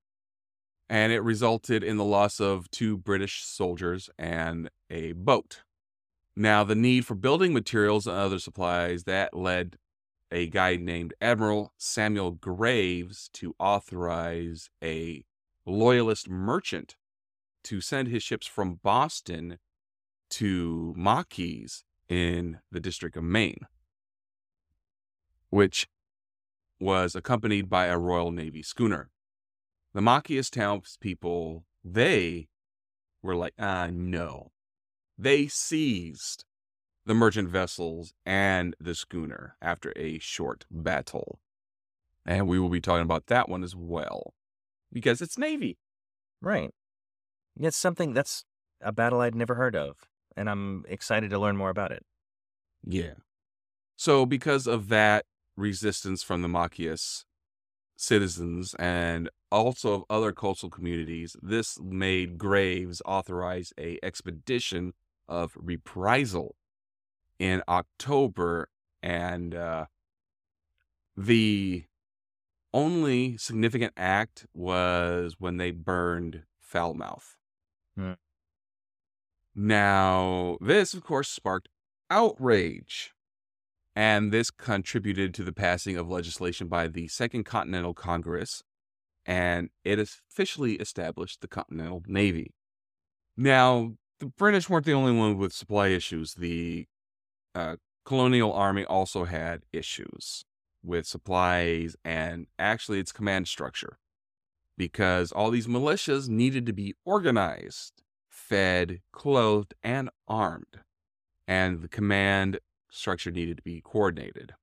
And 0.89 1.11
it 1.11 1.19
resulted 1.19 1.83
in 1.83 1.97
the 1.97 2.05
loss 2.05 2.39
of 2.39 2.71
two 2.71 2.97
British 2.97 3.43
soldiers 3.43 4.09
and 4.17 4.69
a 4.89 5.11
boat. 5.13 5.63
Now, 6.35 6.63
the 6.63 6.75
need 6.75 7.05
for 7.05 7.15
building 7.15 7.53
materials 7.53 8.07
and 8.07 8.15
other 8.15 8.39
supplies 8.39 9.03
that 9.03 9.35
led 9.35 9.77
a 10.31 10.47
guy 10.47 10.75
named 10.75 11.13
Admiral 11.19 11.73
Samuel 11.77 12.31
Graves 12.31 13.29
to 13.33 13.55
authorize 13.59 14.69
a 14.83 15.23
loyalist 15.65 16.29
merchant 16.29 16.95
to 17.63 17.81
send 17.81 18.07
his 18.07 18.23
ships 18.23 18.47
from 18.47 18.79
Boston 18.83 19.57
to 20.29 20.93
Machias 20.97 21.83
in 22.07 22.59
the 22.71 22.79
District 22.79 23.17
of 23.17 23.23
Maine, 23.23 23.67
which 25.49 25.87
was 26.79 27.15
accompanied 27.15 27.69
by 27.69 27.87
a 27.87 27.97
Royal 27.97 28.31
Navy 28.31 28.61
schooner. 28.61 29.09
The 29.97 30.03
Machias 30.03 30.51
townspeople, 30.51 31.65
they 31.83 32.49
were 33.23 33.35
like, 33.35 33.55
ah, 33.57 33.89
no. 33.91 34.51
They 35.17 35.47
seized 35.47 36.45
the 37.07 37.15
merchant 37.15 37.49
vessels 37.49 38.13
and 38.23 38.75
the 38.79 38.93
schooner 38.93 39.55
after 39.59 39.91
a 39.95 40.19
short 40.19 40.67
battle. 40.69 41.39
And 42.27 42.47
we 42.47 42.59
will 42.59 42.69
be 42.69 42.79
talking 42.79 43.01
about 43.01 43.25
that 43.25 43.49
one 43.49 43.63
as 43.63 43.75
well 43.75 44.35
because 44.93 45.19
it's 45.19 45.35
Navy. 45.35 45.79
Right. 46.43 46.69
It's 47.59 47.75
something 47.75 48.13
that's 48.13 48.45
a 48.79 48.91
battle 48.91 49.21
I'd 49.21 49.33
never 49.33 49.55
heard 49.55 49.75
of, 49.75 49.97
and 50.35 50.47
I'm 50.47 50.85
excited 50.87 51.31
to 51.31 51.39
learn 51.39 51.57
more 51.57 51.71
about 51.71 51.91
it. 51.91 52.05
Yeah. 52.83 53.15
So, 53.95 54.27
because 54.27 54.67
of 54.67 54.89
that 54.89 55.25
resistance 55.55 56.21
from 56.21 56.43
the 56.43 56.47
Machias 56.47 57.25
citizens 57.97 58.75
and 58.79 59.29
also 59.51 59.93
of 59.93 60.03
other 60.09 60.31
coastal 60.31 60.69
communities, 60.69 61.35
this 61.41 61.77
made 61.81 62.37
Graves 62.37 63.01
authorize 63.05 63.73
a 63.77 63.99
expedition 64.01 64.93
of 65.27 65.51
reprisal 65.57 66.55
in 67.39 67.61
October, 67.67 68.69
and 69.03 69.53
uh, 69.53 69.85
the 71.15 71.85
only 72.73 73.37
significant 73.37 73.93
act 73.97 74.45
was 74.53 75.35
when 75.39 75.57
they 75.57 75.71
burned 75.71 76.43
Falmouth. 76.59 77.37
Hmm. 77.95 78.13
Now, 79.55 80.57
this, 80.61 80.93
of 80.93 81.03
course, 81.03 81.29
sparked 81.29 81.69
outrage. 82.09 83.13
And 83.97 84.31
this 84.31 84.51
contributed 84.51 85.33
to 85.33 85.43
the 85.43 85.51
passing 85.51 85.97
of 85.97 86.07
legislation 86.07 86.67
by 86.67 86.87
the 86.87 87.07
Second 87.07 87.45
Continental 87.45 87.95
Congress, 87.95 88.61
and 89.25 89.71
it 89.83 89.97
officially 89.97 90.75
established 90.75 91.41
the 91.41 91.47
Continental 91.47 92.03
Navy. 92.05 92.53
Now, 93.35 93.93
the 94.19 94.27
British 94.27 94.69
weren't 94.69 94.85
the 94.85 94.93
only 94.93 95.13
one 95.13 95.35
with 95.35 95.51
supply 95.51 95.87
issues. 95.87 96.35
The 96.35 96.85
uh, 97.55 97.77
colonial 98.05 98.53
army 98.53 98.85
also 98.85 99.23
had 99.23 99.63
issues 99.73 100.45
with 100.83 101.07
supplies 101.07 101.95
and 102.05 102.45
actually 102.59 102.99
its 102.99 103.11
command 103.11 103.47
structure 103.47 103.97
because 104.77 105.31
all 105.31 105.49
these 105.49 105.65
militias 105.65 106.29
needed 106.29 106.67
to 106.67 106.71
be 106.71 106.93
organized, 107.03 108.03
fed, 108.29 108.99
clothed, 109.11 109.73
and 109.81 110.11
armed. 110.27 110.81
And 111.47 111.81
the 111.81 111.87
command 111.87 112.59
structure 112.89 113.31
needed 113.31 113.57
to 113.57 113.63
be 113.63 113.81
coordinated 113.81 114.53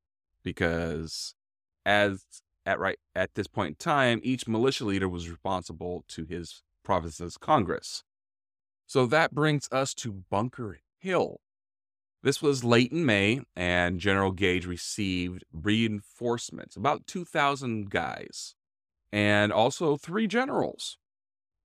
because 0.43 1.35
as 1.85 2.25
at 2.67 2.79
right 2.79 2.99
at 3.15 3.35
this 3.35 3.47
point 3.47 3.69
in 3.69 3.75
time, 3.77 4.21
each 4.23 4.49
militia 4.49 4.85
leader 4.85 5.09
was 5.09 5.29
responsible 5.29 6.05
to 6.09 6.25
his 6.25 6.63
province's 6.85 7.37
Congress. 7.37 8.05
So 8.87 9.07
that 9.07 9.35
brings 9.35 9.69
us 9.73 9.95
to 9.95 10.25
Bunker 10.31 10.79
Hill. 10.99 11.41
This 12.23 12.41
was 12.41 12.65
late 12.65 12.91
in 12.91 13.05
May, 13.05 13.41
and 13.55 14.01
General 14.01 14.33
Gage 14.33 14.65
received 14.65 15.45
reinforcements, 15.53 16.75
about 16.75 17.07
2,000 17.07 17.91
guys, 17.91 18.55
and 19.13 19.53
also 19.53 19.97
three 19.97 20.27
generals. 20.27 20.97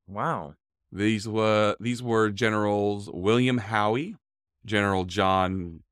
Wow. 0.06 0.56
These 0.92 1.28
were 1.28 1.76
these 1.80 2.02
were 2.02 2.30
Generals 2.30 3.10
William 3.14 3.60
Howe, 3.60 4.16
General 4.66 5.06
John 5.06 5.84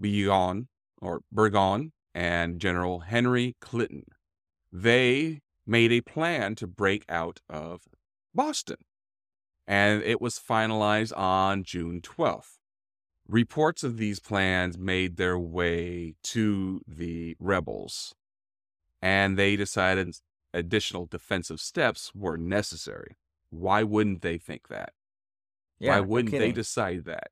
Burgoyne 0.00 0.68
or 1.00 1.20
Burgon 1.34 1.92
and 2.14 2.60
General 2.60 3.00
Henry 3.00 3.56
Clinton. 3.60 4.04
They 4.72 5.40
made 5.66 5.92
a 5.92 6.00
plan 6.00 6.54
to 6.56 6.66
break 6.66 7.04
out 7.08 7.40
of 7.48 7.82
Boston, 8.34 8.78
and 9.66 10.02
it 10.02 10.20
was 10.20 10.38
finalized 10.38 11.16
on 11.16 11.64
June 11.64 12.00
12th. 12.00 12.58
Reports 13.28 13.84
of 13.84 13.96
these 13.96 14.18
plans 14.18 14.76
made 14.76 15.16
their 15.16 15.38
way 15.38 16.14
to 16.24 16.80
the 16.86 17.36
rebels, 17.38 18.14
and 19.00 19.38
they 19.38 19.54
decided 19.54 20.16
additional 20.52 21.06
defensive 21.06 21.60
steps 21.60 22.12
were 22.14 22.36
necessary. 22.36 23.16
Why 23.50 23.84
wouldn't 23.84 24.22
they 24.22 24.38
think 24.38 24.68
that? 24.68 24.92
Yeah. 25.78 25.90
Why 25.90 26.00
wouldn't 26.00 26.32
they 26.32 26.52
decide 26.52 27.04
that? 27.04 27.28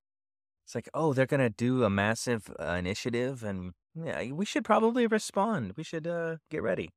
It's 0.68 0.74
like, 0.74 0.90
oh, 0.92 1.14
they're 1.14 1.24
gonna 1.24 1.48
do 1.48 1.82
a 1.82 1.88
massive 1.88 2.54
uh, 2.60 2.72
initiative, 2.72 3.42
and 3.42 3.72
yeah, 3.94 4.32
we 4.32 4.44
should 4.44 4.66
probably 4.66 5.06
respond. 5.06 5.72
We 5.78 5.82
should 5.82 6.06
uh, 6.06 6.36
get 6.50 6.62
ready. 6.62 6.90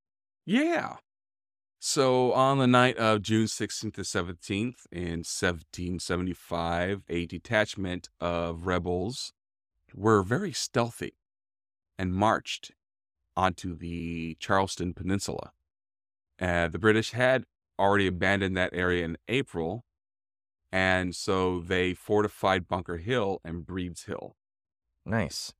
Yeah. 0.45 0.97
So 1.79 2.33
on 2.33 2.57
the 2.57 2.67
night 2.67 2.97
of 2.97 3.21
June 3.21 3.45
16th 3.45 3.93
to 3.93 4.01
17th 4.01 4.87
in 4.91 5.23
1775, 5.23 7.03
a 7.07 7.25
detachment 7.27 8.09
of 8.19 8.67
rebels 8.67 9.31
were 9.95 10.21
very 10.21 10.51
stealthy 10.51 11.13
and 11.97 12.13
marched 12.13 12.73
onto 13.37 13.73
the 13.73 14.35
Charlestown 14.41 14.93
Peninsula. 14.93 15.53
Uh, 16.41 16.67
the 16.67 16.77
British 16.77 17.11
had 17.11 17.45
already 17.79 18.07
abandoned 18.07 18.57
that 18.57 18.73
area 18.73 19.05
in 19.05 19.17
April, 19.29 19.85
and 20.71 21.15
so 21.15 21.59
they 21.59 21.93
fortified 21.93 22.67
Bunker 22.67 22.97
Hill 22.97 23.41
and 23.43 23.65
Breed's 23.65 24.03
Hill. 24.03 24.35
Nice. 25.05 25.53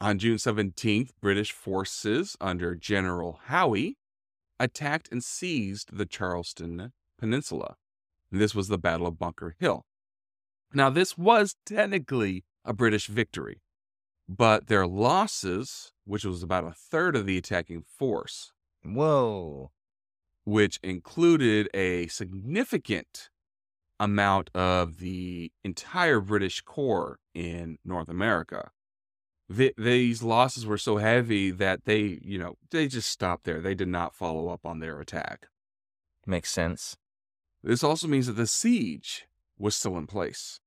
On 0.00 0.18
June 0.18 0.36
17th, 0.36 1.10
British 1.20 1.52
forces 1.52 2.36
under 2.40 2.74
General 2.74 3.40
Howe 3.46 3.94
attacked 4.60 5.08
and 5.10 5.22
seized 5.22 5.96
the 5.96 6.06
Charlestown 6.06 6.92
Peninsula. 7.18 7.76
This 8.30 8.54
was 8.54 8.68
the 8.68 8.78
Battle 8.78 9.06
of 9.06 9.18
Bunker 9.18 9.56
Hill. 9.58 9.84
Now, 10.72 10.90
this 10.90 11.16
was 11.16 11.56
technically 11.64 12.44
a 12.64 12.72
British 12.72 13.06
victory, 13.06 13.62
but 14.28 14.66
their 14.66 14.86
losses, 14.86 15.92
which 16.04 16.24
was 16.24 16.42
about 16.42 16.64
a 16.64 16.72
third 16.72 17.16
of 17.16 17.26
the 17.26 17.38
attacking 17.38 17.82
force, 17.82 18.52
Whoa. 18.84 19.70
which 20.44 20.78
included 20.82 21.68
a 21.72 22.06
significant 22.08 23.30
amount 24.00 24.50
of 24.54 24.98
the 24.98 25.52
entire 25.64 26.20
British 26.20 26.60
Corps 26.60 27.18
in 27.34 27.78
North 27.84 28.08
America. 28.08 28.70
Th- 29.54 29.74
these 29.76 30.22
losses 30.22 30.66
were 30.66 30.78
so 30.78 30.98
heavy 30.98 31.50
that 31.50 31.84
they, 31.84 32.20
you 32.22 32.38
know, 32.38 32.56
they 32.70 32.86
just 32.86 33.08
stopped 33.08 33.44
there. 33.44 33.60
They 33.60 33.74
did 33.74 33.88
not 33.88 34.14
follow 34.14 34.48
up 34.48 34.64
on 34.64 34.80
their 34.80 35.00
attack. 35.00 35.48
Makes 36.26 36.52
sense. 36.52 36.96
This 37.62 37.82
also 37.82 38.06
means 38.06 38.26
that 38.26 38.34
the 38.34 38.46
siege 38.46 39.26
was 39.58 39.74
still 39.74 39.96
in 39.96 40.06
place. 40.06 40.60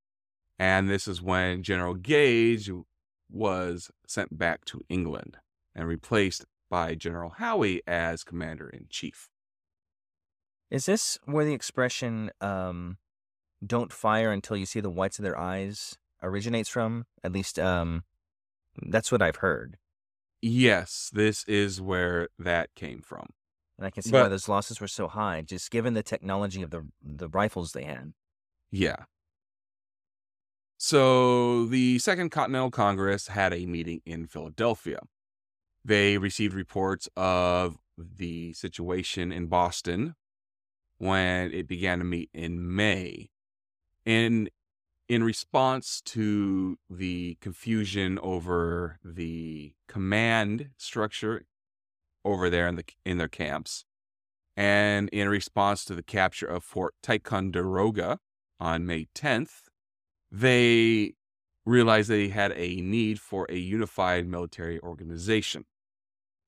And 0.59 0.89
this 0.89 1.07
is 1.07 1.21
when 1.21 1.63
General 1.63 1.93
Gage 1.93 2.69
was 3.29 3.89
sent 4.07 4.37
back 4.37 4.65
to 4.65 4.83
England 4.89 5.37
and 5.73 5.87
replaced 5.87 6.45
by 6.69 6.95
General 6.95 7.31
Howe 7.37 7.79
as 7.87 8.23
commander 8.23 8.69
in 8.69 8.87
chief. 8.89 9.29
Is 10.69 10.85
this 10.85 11.19
where 11.25 11.45
the 11.45 11.53
expression 11.53 12.31
um, 12.39 12.97
"don't 13.65 13.93
fire 13.93 14.31
until 14.31 14.57
you 14.57 14.65
see 14.65 14.79
the 14.81 14.89
whites 14.89 15.19
of 15.19 15.23
their 15.23 15.37
eyes" 15.37 15.97
originates 16.23 16.69
from? 16.69 17.05
At 17.23 17.31
least, 17.33 17.59
um, 17.59 18.05
that's 18.83 19.11
what 19.11 19.21
I've 19.21 19.37
heard, 19.37 19.77
Yes, 20.41 21.09
this 21.13 21.43
is 21.45 21.79
where 21.81 22.29
that 22.39 22.73
came 22.75 23.01
from. 23.01 23.27
and 23.77 23.85
I 23.87 23.89
can 23.91 24.03
see 24.03 24.15
why 24.15 24.27
those 24.29 24.47
losses 24.47 24.79
were 24.79 24.87
so 24.87 25.07
high, 25.07 25.41
just 25.41 25.71
given 25.71 25.93
the 25.93 26.03
technology 26.03 26.61
of 26.61 26.69
the 26.71 26.89
the 27.01 27.29
rifles 27.29 27.71
they 27.73 27.83
had. 27.85 28.13
Yeah. 28.71 29.05
So 30.77 31.65
the 31.65 31.99
Second 31.99 32.31
Continental 32.31 32.71
Congress 32.71 33.27
had 33.27 33.53
a 33.53 33.65
meeting 33.65 34.01
in 34.05 34.25
Philadelphia. 34.27 34.99
They 35.85 36.17
received 36.17 36.53
reports 36.55 37.09
of 37.17 37.77
the 37.97 38.53
situation 38.53 39.31
in 39.31 39.47
Boston 39.47 40.15
when 40.97 41.51
it 41.53 41.67
began 41.67 41.99
to 41.99 42.05
meet 42.05 42.29
in 42.33 42.75
May. 42.75 43.31
In 44.05 44.49
in 45.07 45.23
response 45.23 46.01
to 46.05 46.77
the 46.89 47.37
confusion 47.41 48.17
over 48.23 48.97
the 49.03 49.73
command 49.87 50.69
structure 50.77 51.45
over 52.23 52.49
there 52.49 52.67
in 52.67 52.75
the 52.75 52.85
in 53.05 53.17
their 53.17 53.27
camps, 53.27 53.85
and 54.55 55.09
in 55.09 55.27
response 55.29 55.83
to 55.85 55.95
the 55.95 56.03
capture 56.03 56.45
of 56.45 56.63
Fort 56.63 56.95
Ticonderoga 57.03 58.19
on 58.59 58.85
May 58.85 59.07
10th, 59.15 59.63
they 60.31 61.15
realized 61.65 62.09
they 62.09 62.29
had 62.29 62.53
a 62.53 62.81
need 62.81 63.19
for 63.19 63.45
a 63.49 63.57
unified 63.57 64.27
military 64.27 64.79
organization. 64.79 65.65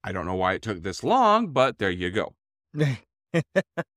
I 0.03 0.11
don't 0.11 0.25
know 0.25 0.35
why 0.35 0.53
it 0.53 0.61
took 0.61 0.83
this 0.83 1.03
long, 1.03 1.47
but 1.47 1.79
there 1.79 1.91
you 1.91 2.09
go. 2.11 2.33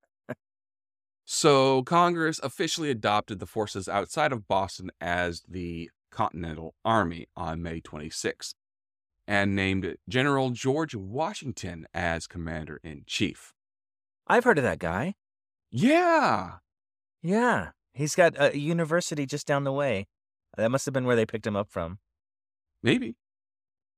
So 1.29 1.83
Congress 1.83 2.39
officially 2.41 2.89
adopted 2.89 3.39
the 3.39 3.45
forces 3.45 3.89
outside 3.89 4.31
of 4.31 4.47
Boston 4.47 4.91
as 5.01 5.43
the 5.45 5.91
Continental 6.09 6.73
Army 6.85 7.27
on 7.35 7.61
May 7.61 7.81
26th 7.81 8.53
and 9.27 9.53
named 9.53 9.97
General 10.07 10.51
George 10.51 10.95
Washington 10.95 11.85
as 11.93 12.27
commander 12.27 12.79
in 12.81 13.03
chief. 13.05 13.53
I've 14.25 14.45
heard 14.45 14.57
of 14.57 14.63
that 14.63 14.79
guy. 14.79 15.15
Yeah. 15.69 16.59
Yeah, 17.21 17.71
he's 17.91 18.15
got 18.15 18.39
a 18.39 18.57
university 18.57 19.25
just 19.25 19.45
down 19.45 19.65
the 19.65 19.73
way. 19.73 20.07
That 20.55 20.71
must 20.71 20.85
have 20.85 20.93
been 20.93 21.05
where 21.05 21.17
they 21.17 21.25
picked 21.25 21.45
him 21.45 21.57
up 21.57 21.69
from. 21.69 21.99
Maybe. 22.81 23.17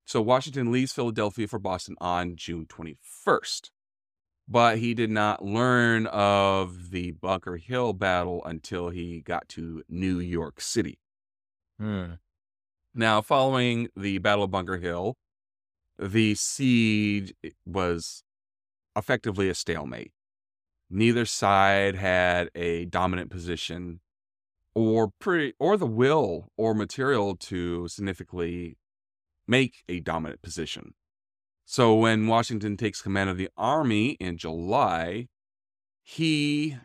So 0.04 0.20
Washington 0.20 0.72
leaves 0.72 0.92
Philadelphia 0.92 1.46
for 1.46 1.60
Boston 1.60 1.94
on 2.00 2.34
June 2.34 2.66
21st. 2.66 3.70
But 4.50 4.78
he 4.78 4.94
did 4.94 5.10
not 5.10 5.44
learn 5.44 6.06
of 6.08 6.90
the 6.90 7.12
Bunker 7.12 7.56
Hill 7.56 7.92
battle 7.92 8.42
until 8.44 8.90
he 8.90 9.20
got 9.20 9.48
to 9.50 9.84
New 9.88 10.18
York 10.18 10.60
City. 10.60 10.98
Hmm. 11.78 12.14
Now, 12.92 13.22
following 13.22 13.88
the 13.94 14.18
Battle 14.18 14.42
of 14.42 14.50
Bunker 14.50 14.78
Hill, 14.78 15.16
the 15.96 16.34
siege 16.34 17.32
was 17.64 18.24
effectively 18.96 19.48
a 19.48 19.54
stalemate. 19.54 20.12
Neither 20.90 21.24
side 21.24 21.94
had 21.94 22.50
a 22.56 22.86
dominant 22.86 23.30
position 23.30 24.00
or 24.74 25.12
pre- 25.20 25.54
or 25.60 25.76
the 25.76 25.86
will 25.86 26.48
or 26.56 26.74
material 26.74 27.36
to 27.36 27.86
significantly 27.86 28.78
make 29.46 29.84
a 29.88 30.00
dominant 30.00 30.42
position. 30.42 30.94
So 31.70 31.94
when 31.94 32.26
Washington 32.26 32.76
takes 32.76 33.00
command 33.00 33.30
of 33.30 33.36
the 33.36 33.48
army 33.56 34.16
in 34.18 34.38
July, 34.38 35.28
he 36.02 36.76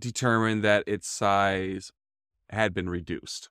determined 0.00 0.64
that 0.64 0.84
its 0.86 1.06
size 1.06 1.92
had 2.48 2.72
been 2.72 2.88
reduced 2.88 3.50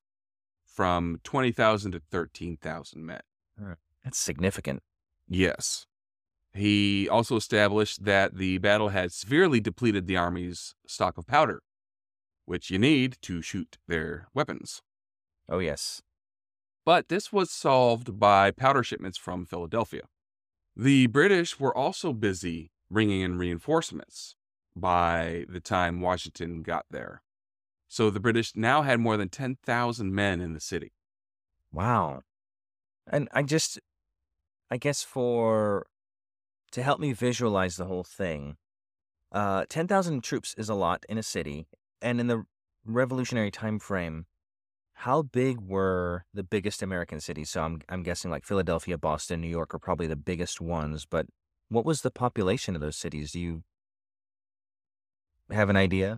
from 0.65 1.19
20,000 1.23 1.91
to 1.91 1.99
13,000 1.99 3.05
men. 3.05 3.21
That's 4.03 4.17
significant. 4.17 4.81
Yes. 5.27 5.85
He 6.55 7.07
also 7.07 7.35
established 7.35 8.05
that 8.05 8.37
the 8.37 8.57
battle 8.57 8.89
had 8.89 9.11
severely 9.11 9.59
depleted 9.59 10.07
the 10.07 10.17
army's 10.17 10.73
stock 10.87 11.19
of 11.19 11.27
powder, 11.27 11.61
which 12.45 12.71
you 12.71 12.79
need 12.79 13.17
to 13.21 13.43
shoot 13.43 13.77
their 13.87 14.27
weapons. 14.33 14.81
Oh, 15.47 15.59
yes. 15.59 16.01
But 16.83 17.09
this 17.09 17.31
was 17.31 17.51
solved 17.51 18.19
by 18.19 18.49
powder 18.49 18.81
shipments 18.81 19.19
from 19.19 19.45
Philadelphia. 19.45 20.05
The 20.79 21.07
British 21.07 21.59
were 21.59 21.75
also 21.75 22.13
busy 22.13 22.69
bringing 22.91 23.21
in 23.21 23.39
reinforcements 23.39 24.35
by 24.75 25.45
the 25.49 25.59
time 25.59 26.01
Washington 26.01 26.61
got 26.61 26.85
there. 26.91 27.23
So 27.87 28.11
the 28.11 28.19
British 28.19 28.55
now 28.55 28.83
had 28.83 28.99
more 28.99 29.17
than 29.17 29.29
10,000 29.29 30.13
men 30.13 30.39
in 30.39 30.53
the 30.53 30.59
city. 30.59 30.91
Wow. 31.71 32.21
And 33.07 33.27
I 33.33 33.41
just, 33.41 33.79
I 34.69 34.77
guess 34.77 35.01
for, 35.01 35.87
to 36.73 36.83
help 36.83 36.99
me 36.99 37.11
visualize 37.11 37.77
the 37.77 37.85
whole 37.85 38.03
thing, 38.03 38.57
uh, 39.31 39.65
10,000 39.67 40.23
troops 40.23 40.53
is 40.59 40.69
a 40.69 40.75
lot 40.75 41.07
in 41.09 41.17
a 41.17 41.23
city. 41.23 41.65
And 42.03 42.19
in 42.19 42.27
the 42.27 42.43
revolutionary 42.85 43.49
time 43.49 43.79
frame, 43.79 44.27
how 45.01 45.21
big 45.21 45.61
were 45.61 46.25
the 46.33 46.41
biggest 46.41 46.81
American 46.81 47.19
cities? 47.19 47.51
So 47.51 47.61
I'm, 47.61 47.81
I'm 47.87 48.01
guessing 48.01 48.31
like 48.31 48.43
Philadelphia, 48.43 48.97
Boston, 48.97 49.41
New 49.41 49.47
York 49.47 49.75
are 49.75 49.79
probably 49.79 50.07
the 50.07 50.15
biggest 50.15 50.59
ones, 50.59 51.05
but 51.05 51.27
what 51.69 51.85
was 51.85 52.01
the 52.01 52.09
population 52.09 52.73
of 52.73 52.81
those 52.81 52.97
cities? 52.97 53.31
Do 53.31 53.39
you 53.39 53.63
have 55.51 55.69
an 55.69 55.77
idea? 55.77 56.17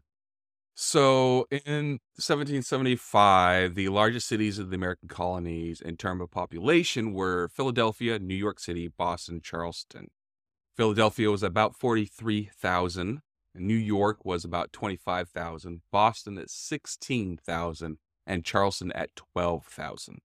So 0.76 1.46
in 1.52 2.00
1775, 2.16 3.76
the 3.76 3.90
largest 3.90 4.30
cities 4.30 4.58
of 4.60 4.70
the 4.70 4.76
American 4.76 5.10
colonies 5.10 5.82
in 5.82 5.98
terms 5.98 6.22
of 6.22 6.32
population 6.32 7.12
were 7.12 7.50
Philadelphia, 7.50 8.18
New 8.18 8.34
York 8.34 8.62
City, 8.62 8.88
Boston, 8.88 9.42
Charleston. 9.44 10.08
Philadelphia 10.78 11.30
was 11.30 11.44
about 11.44 11.76
43,000. 11.76 13.20
New 13.56 13.76
York 13.76 14.24
was 14.24 14.46
about 14.46 14.72
25,000. 14.72 15.82
Boston 15.92 16.38
at 16.38 16.50
16,000 16.50 17.98
and 18.30 18.46
Charleston 18.46 18.94
at 18.94 19.16
12,000. 19.16 20.20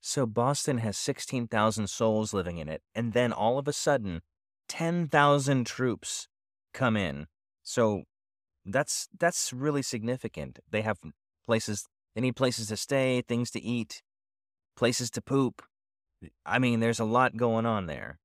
So 0.00 0.26
Boston 0.26 0.78
has 0.78 0.96
16,000 0.96 1.88
souls 1.88 2.34
living 2.34 2.58
in 2.58 2.68
it, 2.68 2.82
and 2.94 3.12
then 3.12 3.32
all 3.32 3.58
of 3.58 3.68
a 3.68 3.72
sudden, 3.72 4.22
10,000 4.68 5.64
troops 5.64 6.26
come 6.74 6.96
in. 6.96 7.26
So 7.62 8.04
that's 8.64 9.08
that's 9.16 9.52
really 9.52 9.82
significant. 9.82 10.58
They 10.68 10.82
have 10.82 10.98
places 11.44 11.86
they 12.14 12.20
need 12.20 12.36
places 12.36 12.68
to 12.68 12.76
stay, 12.76 13.22
things 13.22 13.50
to 13.52 13.62
eat, 13.62 14.02
places 14.76 15.10
to 15.12 15.22
poop. 15.22 15.62
I 16.44 16.58
mean, 16.58 16.80
there's 16.80 17.00
a 17.00 17.04
lot 17.04 17.36
going 17.36 17.66
on 17.66 17.86
there. 17.86 18.18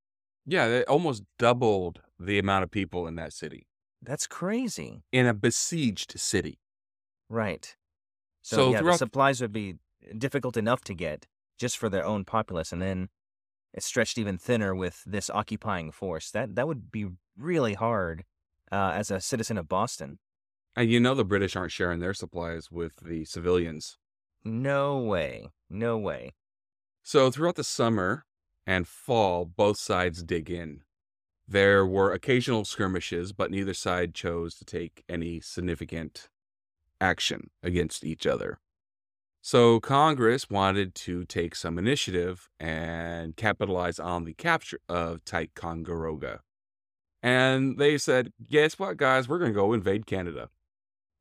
Yeah, 0.46 0.68
they 0.68 0.84
almost 0.86 1.24
doubled 1.38 2.02
the 2.20 2.40
amount 2.40 2.64
of 2.64 2.72
people 2.72 3.08
in 3.08 3.16
that 3.16 3.34
city. 3.34 3.68
That's 4.02 4.28
crazy. 4.28 5.04
In 5.12 5.26
a 5.26 5.34
besieged 5.34 6.20
city. 6.20 6.60
Right. 7.30 7.76
So, 8.48 8.56
So 8.56 8.66
yeah, 8.72 8.78
the 8.78 8.80
throughout 8.80 9.00
supplies 9.00 9.42
would 9.42 9.52
be 9.52 9.76
difficult 10.18 10.56
enough 10.56 10.82
to 10.86 10.94
get 10.94 11.28
just 11.60 11.78
for 11.78 11.90
their 11.90 12.06
own 12.06 12.24
populace, 12.24 12.72
and 12.72 12.82
then 12.82 13.10
it's 13.74 13.86
stretched 13.86 14.18
even 14.18 14.38
thinner 14.38 14.74
with 14.74 15.04
this 15.06 15.30
occupying 15.30 15.92
force. 15.92 16.32
That 16.32 16.56
that 16.56 16.66
would 16.66 16.90
be 16.90 17.08
really 17.38 17.74
hard 17.74 18.24
uh, 18.72 18.92
as 18.96 19.12
a 19.12 19.20
citizen 19.20 19.58
of 19.58 19.68
Boston. 19.68 20.20
and 20.78 20.90
you 20.90 21.00
know 21.02 21.14
the 21.14 21.26
British 21.26 21.58
aren't 21.58 21.74
sharing 21.74 22.00
their 22.00 22.14
supplies 22.14 22.72
with 22.72 22.94
the 23.04 23.26
civilians. 23.26 23.98
No 24.46 24.98
way. 24.98 25.50
No 25.70 25.98
way. 25.98 26.34
So 27.04 27.30
throughout 27.30 27.56
the 27.56 27.66
summer 27.66 28.24
and 28.66 28.88
fall, 28.88 29.44
both 29.44 29.78
sides 29.78 30.24
dig 30.24 30.50
in. 30.50 30.84
There 31.46 31.86
were 31.86 32.14
occasional 32.14 32.64
skirmishes, 32.64 33.34
but 33.34 33.52
neither 33.52 33.74
side 33.74 34.14
chose 34.14 34.56
to 34.56 34.66
take 34.66 35.04
any 35.10 35.42
significant 35.42 36.30
action 37.00 37.50
against 37.64 38.04
each 38.04 38.26
other. 38.26 38.60
So 39.42 39.80
Congress 39.80 40.50
wanted 40.50 40.94
to 40.96 41.24
take 41.26 41.56
some 41.56 41.78
initiative 41.78 42.50
and 42.60 43.36
capitalize 43.36 44.00
on 44.00 44.26
the 44.26 44.34
capture 44.34 44.80
of 44.90 45.24
Ticonderoga. 45.24 46.42
And 47.24 47.78
they 47.78 47.98
said, 47.98 48.34
guess 48.50 48.78
what, 48.78 48.98
guys? 48.98 49.28
We're 49.28 49.40
going 49.40 49.52
to 49.52 49.56
go 49.56 49.74
invade 49.74 50.06
Canada. 50.06 50.50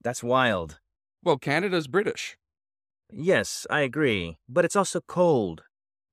That's 0.02 0.22
wild. 0.22 0.80
Well, 1.22 1.38
Canada's 1.38 1.86
British. 1.86 2.36
Yes, 3.12 3.66
I 3.70 3.80
agree. 3.80 4.38
But 4.48 4.64
it's 4.64 4.76
also 4.76 5.00
cold. 5.00 5.62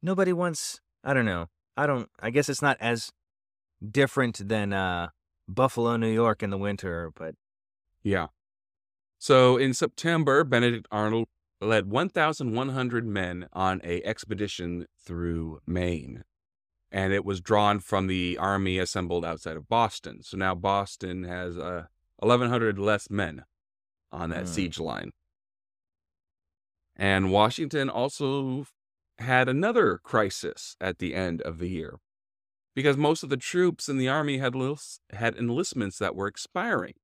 Nobody 0.02 0.34
wants. 0.34 0.82
I 1.04 1.14
don't 1.14 1.26
know. 1.26 1.48
I 1.76 1.88
don't. 1.88 2.10
I 2.20 2.30
guess 2.30 2.50
it's 2.50 2.62
not 2.62 2.78
as 2.80 3.12
different 3.88 4.48
than 4.48 4.72
uh, 4.74 5.10
Buffalo, 5.48 5.98
New 5.98 6.12
York 6.12 6.44
in 6.44 6.50
the 6.50 6.58
winter, 6.58 7.12
but 7.16 7.36
Yeah. 8.04 8.28
So 9.24 9.56
in 9.56 9.74
September, 9.74 10.44
Benedict 10.44 10.86
Arnold 10.92 11.28
led 11.62 11.90
1,100 11.90 13.06
men 13.08 13.48
on 13.54 13.80
a 13.82 14.04
expedition 14.04 14.86
through 15.02 15.62
Maine. 15.66 16.26
And 16.92 17.14
it 17.14 17.24
was 17.24 17.40
drawn 17.40 17.80
from 17.80 18.08
the 18.08 18.38
army 18.38 18.80
assembled 18.80 19.24
outside 19.24 19.56
of 19.56 19.70
Boston. 19.70 20.24
So 20.24 20.36
now 20.36 20.56
Boston 20.56 21.24
has 21.24 21.58
uh, 21.58 21.86
1,100 22.18 22.78
less 22.78 23.10
men 23.10 23.46
on 24.12 24.30
that 24.32 24.42
Hmm. 24.42 24.52
siege 24.52 24.78
line. 24.78 25.12
And 26.94 27.32
Washington 27.32 27.90
also 27.90 28.66
had 29.20 29.48
another 29.48 30.00
crisis 30.04 30.76
at 30.82 31.00
the 31.00 31.16
end 31.16 31.42
of 31.44 31.60
the 31.60 31.70
year 31.70 32.00
because 32.76 32.98
most 32.98 33.24
of 33.24 33.30
the 33.30 33.38
troops 33.38 33.88
in 33.88 33.98
the 33.98 34.10
army 34.10 34.40
had, 34.40 34.54
lis- 34.54 35.00
had 35.12 35.38
enlistments 35.38 35.98
that 36.00 36.14
were 36.14 36.28
expiring. 36.28 36.96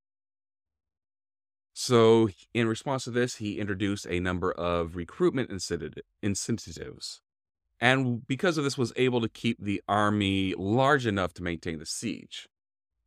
So, 1.82 2.28
in 2.54 2.68
response 2.68 3.06
to 3.06 3.12
this, 3.12 3.38
he 3.38 3.58
introduced 3.58 4.06
a 4.10 4.20
number 4.20 4.52
of 4.52 4.98
recruitment 4.98 5.50
incentives. 5.50 7.22
And 7.80 8.28
because 8.28 8.58
of 8.58 8.66
this, 8.66 8.78
was 8.78 8.92
able 8.98 9.22
to 9.22 9.30
keep 9.30 9.58
the 9.62 9.82
army 9.88 10.54
large 10.58 11.06
enough 11.06 11.34
to 11.36 11.44
maintain 11.44 11.80
the 11.80 11.86
siege. 11.86 12.50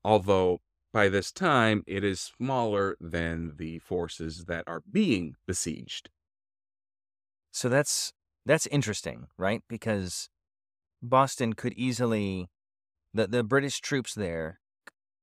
Although 0.05 0.63
by 0.93 1.09
this 1.11 1.33
time, 1.33 1.85
it 1.87 2.05
is 2.05 2.21
smaller 2.21 2.97
than 3.01 3.57
the 3.57 3.81
forces 3.81 4.47
that 4.47 4.65
are 4.67 4.83
being 4.91 5.37
besieged. 5.47 6.11
so 7.53 7.69
that's 7.69 8.13
that's 8.45 8.67
interesting, 8.69 9.29
right? 9.37 9.63
Because 9.69 10.29
Boston 11.03 11.55
could 11.55 11.75
easily 11.75 12.49
the 13.15 13.27
the 13.29 13.45
British 13.45 13.81
troops 13.81 14.15
there 14.15 14.61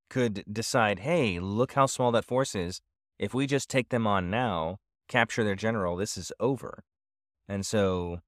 could 0.09 0.43
decide, 0.51 0.99
"Hey, 0.99 1.39
look 1.39 1.73
how 1.73 1.88
small 1.88 2.12
that 2.13 2.25
force 2.25 2.55
is. 2.55 2.81
If 3.19 3.34
we 3.34 3.47
just 3.47 3.69
take 3.69 3.89
them 3.89 4.08
on 4.08 4.29
now, 4.29 4.77
capture 5.08 5.43
their 5.43 5.55
general, 5.55 5.95
this 5.95 6.17
is 6.17 6.32
over." 6.39 6.84
And 7.47 7.65
so 7.65 8.19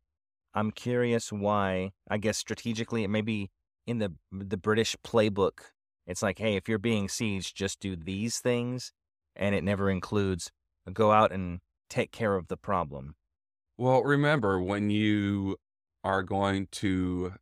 I'm 0.54 0.72
curious 0.72 1.32
why, 1.32 1.92
I 2.10 2.18
guess 2.18 2.38
strategically, 2.38 3.04
it 3.04 3.10
may 3.10 3.22
be 3.22 3.50
in 3.88 4.00
the 4.00 4.16
the 4.32 4.58
British 4.58 4.96
playbook. 5.04 5.72
It's 6.08 6.22
like, 6.22 6.40
hey, 6.40 6.56
if 6.56 6.68
you're 6.68 6.80
being 6.80 7.08
sieged, 7.08 7.54
just 7.54 7.80
do 7.80 7.96
these 7.96 8.40
things, 8.40 8.92
and 9.36 9.56
it 9.56 9.64
never 9.64 9.90
includes 9.90 10.52
go 10.94 11.12
out 11.12 11.32
and 11.32 11.60
take 11.90 12.12
care 12.12 12.36
of 12.36 12.48
the 12.48 12.58
problem. 12.58 13.16
Well, 13.78 14.04
remember 14.04 14.62
when 14.62 14.90
you 14.90 15.58
are 16.04 16.24
going 16.24 16.68
to 16.72 17.36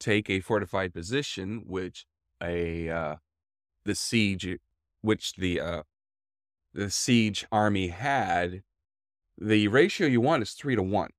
take 0.00 0.30
a 0.30 0.40
fortified 0.40 0.94
position, 0.94 1.64
which 1.66 2.06
a 2.42 2.88
uh, 2.88 3.16
the 3.84 3.94
siege, 3.94 4.58
which 5.02 5.34
the 5.34 5.60
uh, 5.60 5.82
the 6.74 6.90
siege 6.90 7.46
army 7.52 7.88
had, 7.88 8.62
the 9.38 9.68
ratio 9.68 10.06
you 10.06 10.20
want 10.20 10.42
is 10.42 10.52
three 10.52 10.76
to 10.76 10.82
one. 10.82 11.10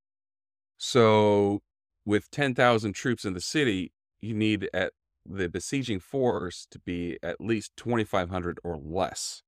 So, 0.78 1.62
with 2.06 2.30
ten 2.32 2.54
thousand 2.56 2.94
troops 2.94 3.26
in 3.26 3.34
the 3.34 3.42
city, 3.42 3.94
you 4.22 4.34
need 4.34 4.70
at 4.74 4.94
the 5.26 5.48
besieging 5.48 6.00
force 6.00 6.68
to 6.72 6.80
be 6.80 7.18
at 7.24 7.40
least 7.40 7.76
twenty 7.76 8.04
five 8.04 8.30
hundred 8.30 8.60
or 8.64 8.78
less. 8.78 9.44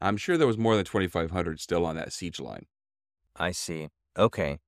I'm 0.00 0.16
sure 0.16 0.36
there 0.36 0.46
was 0.46 0.58
more 0.58 0.76
than 0.76 0.84
twenty 0.84 1.08
five 1.08 1.30
hundred 1.30 1.60
still 1.60 1.84
on 1.84 1.96
that 1.96 2.12
siege 2.12 2.40
line. 2.40 2.66
I 3.36 3.52
see. 3.52 3.88
Okay. 4.16 4.58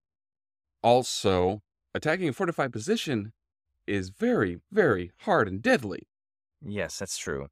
Also, 0.82 1.62
attacking 1.94 2.28
a 2.28 2.32
fortified 2.32 2.72
position 2.72 3.32
is 3.86 4.10
very, 4.10 4.60
very 4.70 5.10
hard 5.22 5.48
and 5.48 5.60
deadly. 5.60 6.08
Yes, 6.62 6.98
that's 6.98 7.18
true. 7.18 7.48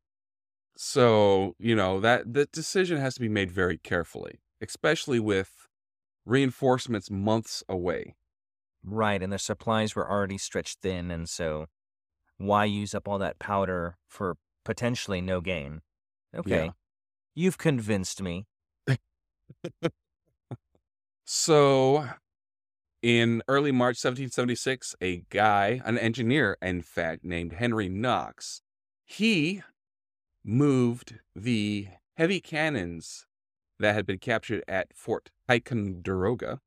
So, 0.80 1.56
you 1.58 1.74
know, 1.74 1.98
that 1.98 2.32
the 2.32 2.46
decision 2.46 2.98
has 2.98 3.14
to 3.14 3.20
be 3.20 3.28
made 3.28 3.50
very 3.50 3.78
carefully, 3.78 4.38
especially 4.60 5.18
with 5.18 5.66
reinforcements 6.24 7.10
months 7.10 7.64
away. 7.68 8.14
Right, 8.84 9.20
and 9.20 9.32
their 9.32 9.40
supplies 9.40 9.96
were 9.96 10.08
already 10.08 10.38
stretched 10.38 10.78
thin, 10.80 11.10
and 11.10 11.28
so 11.28 11.66
why 12.36 12.64
use 12.64 12.94
up 12.94 13.08
all 13.08 13.18
that 13.18 13.40
powder 13.40 13.96
for 14.06 14.36
potentially 14.64 15.20
no 15.20 15.40
gain? 15.40 15.82
Okay. 16.32 16.70
You've 17.34 17.58
convinced 17.58 18.22
me. 18.22 18.46
So, 21.24 22.08
in 23.02 23.42
early 23.48 23.72
March 23.72 23.96
1776, 23.98 24.96
a 25.00 25.18
guy, 25.30 25.80
an 25.84 25.98
engineer, 25.98 26.56
in 26.62 26.82
fact, 26.82 27.24
named 27.24 27.54
Henry 27.54 27.88
Knox, 27.88 28.62
he 29.04 29.62
moved 30.44 31.18
the 31.34 31.88
heavy 32.16 32.40
cannons 32.40 33.26
that 33.78 33.94
had 33.94 34.06
been 34.06 34.18
captured 34.18 34.62
at 34.66 34.94
Fort 34.94 35.30
Ticonderoga 35.48 36.60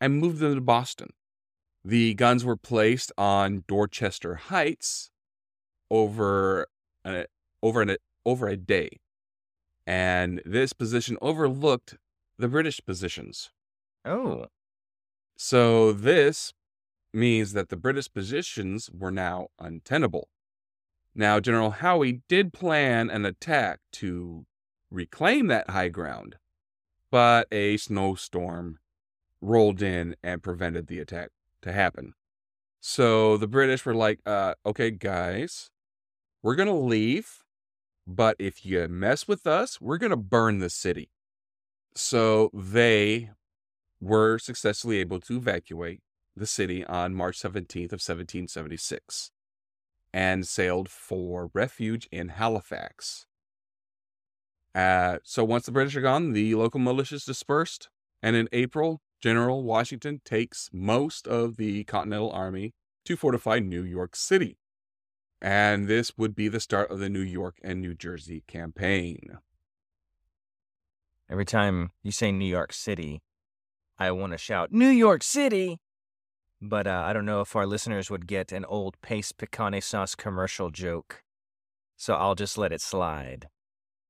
and 0.00 0.18
moved 0.18 0.38
them 0.38 0.54
to 0.54 0.60
Boston. 0.60 1.10
The 1.84 2.14
guns 2.14 2.44
were 2.44 2.56
placed 2.56 3.12
on 3.16 3.64
Dorchester 3.68 4.34
Heights 4.34 5.10
over 5.90 6.66
a, 7.04 7.26
over 7.62 7.82
an, 7.82 7.96
over 8.24 8.48
a 8.48 8.56
day, 8.56 8.98
and 9.86 10.42
this 10.44 10.72
position 10.72 11.16
overlooked 11.22 11.96
the 12.38 12.48
British 12.48 12.84
positions. 12.84 13.50
Oh. 14.04 14.46
So 15.36 15.92
this 15.92 16.54
means 17.12 17.52
that 17.52 17.68
the 17.68 17.76
British 17.76 18.12
positions 18.12 18.90
were 18.92 19.12
now 19.12 19.48
untenable. 19.58 20.28
Now, 21.18 21.40
General 21.40 21.70
Howe 21.70 22.04
did 22.28 22.52
plan 22.52 23.08
an 23.08 23.24
attack 23.24 23.80
to 23.92 24.44
reclaim 24.90 25.46
that 25.46 25.70
high 25.70 25.88
ground, 25.88 26.36
but 27.10 27.48
a 27.50 27.78
snowstorm 27.78 28.80
rolled 29.40 29.80
in 29.80 30.16
and 30.22 30.42
prevented 30.42 30.88
the 30.88 30.98
attack 30.98 31.30
to 31.62 31.72
happen. 31.72 32.12
So 32.80 33.38
the 33.38 33.46
British 33.46 33.86
were 33.86 33.94
like, 33.94 34.20
uh, 34.26 34.56
okay, 34.66 34.90
guys, 34.90 35.70
we're 36.42 36.54
going 36.54 36.68
to 36.68 36.74
leave, 36.74 37.44
but 38.06 38.36
if 38.38 38.66
you 38.66 38.86
mess 38.86 39.26
with 39.26 39.46
us, 39.46 39.80
we're 39.80 39.96
going 39.96 40.10
to 40.10 40.16
burn 40.16 40.58
the 40.58 40.68
city. 40.68 41.08
So 41.94 42.50
they 42.52 43.30
were 44.02 44.38
successfully 44.38 44.98
able 44.98 45.20
to 45.20 45.38
evacuate 45.38 46.00
the 46.36 46.46
city 46.46 46.84
on 46.84 47.14
March 47.14 47.40
17th 47.40 47.86
of 47.86 48.04
1776 48.04 49.30
and 50.16 50.48
sailed 50.48 50.88
for 50.88 51.50
refuge 51.52 52.08
in 52.10 52.30
Halifax. 52.30 53.26
Uh, 54.74 55.18
so 55.22 55.44
once 55.44 55.66
the 55.66 55.72
British 55.72 55.94
are 55.94 56.00
gone, 56.00 56.32
the 56.32 56.54
local 56.54 56.80
militias 56.80 57.26
dispersed, 57.26 57.90
and 58.22 58.34
in 58.34 58.48
April, 58.50 59.02
General 59.20 59.62
Washington 59.62 60.22
takes 60.24 60.70
most 60.72 61.26
of 61.26 61.58
the 61.58 61.84
Continental 61.84 62.32
Army 62.32 62.72
to 63.04 63.14
fortify 63.14 63.58
New 63.58 63.82
York 63.82 64.16
City. 64.16 64.56
And 65.42 65.86
this 65.86 66.16
would 66.16 66.34
be 66.34 66.48
the 66.48 66.60
start 66.60 66.90
of 66.90 66.98
the 66.98 67.10
New 67.10 67.20
York 67.20 67.58
and 67.62 67.82
New 67.82 67.92
Jersey 67.94 68.42
campaign. 68.48 69.36
Every 71.28 71.44
time 71.44 71.90
you 72.02 72.10
say 72.10 72.32
New 72.32 72.48
York 72.48 72.72
City, 72.72 73.20
I 73.98 74.12
want 74.12 74.32
to 74.32 74.38
shout, 74.38 74.72
New 74.72 74.88
York 74.88 75.22
City! 75.22 75.78
But 76.60 76.86
uh, 76.86 77.04
I 77.06 77.12
don't 77.12 77.26
know 77.26 77.40
if 77.40 77.54
our 77.54 77.66
listeners 77.66 78.10
would 78.10 78.26
get 78.26 78.52
an 78.52 78.64
old 78.64 79.00
Pace 79.02 79.32
Picante 79.32 79.82
Sauce 79.82 80.14
commercial 80.14 80.70
joke. 80.70 81.22
So 81.96 82.14
I'll 82.14 82.34
just 82.34 82.56
let 82.56 82.72
it 82.72 82.80
slide. 82.80 83.48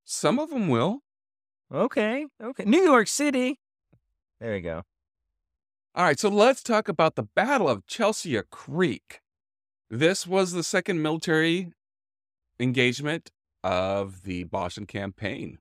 Some 0.04 0.38
of 0.38 0.50
them 0.50 0.68
will. 0.68 1.00
Okay, 1.72 2.26
okay. 2.40 2.64
New 2.64 2.82
York 2.82 3.09
City! 3.09 3.59
There 4.40 4.52
we 4.52 4.61
go. 4.61 4.82
All 5.94 6.04
right, 6.04 6.18
so 6.18 6.28
let's 6.28 6.62
talk 6.62 6.88
about 6.88 7.16
the 7.16 7.24
Battle 7.24 7.68
of 7.68 7.87
Chelsea 7.87 8.38
Creek. 8.50 9.20
This 9.90 10.26
was 10.26 10.52
the 10.52 10.62
second 10.62 11.02
military 11.02 11.72
engagement 12.61 13.30
of 13.64 14.22
the 14.22 14.44
Boston 14.44 14.87
campaign. 14.87 15.59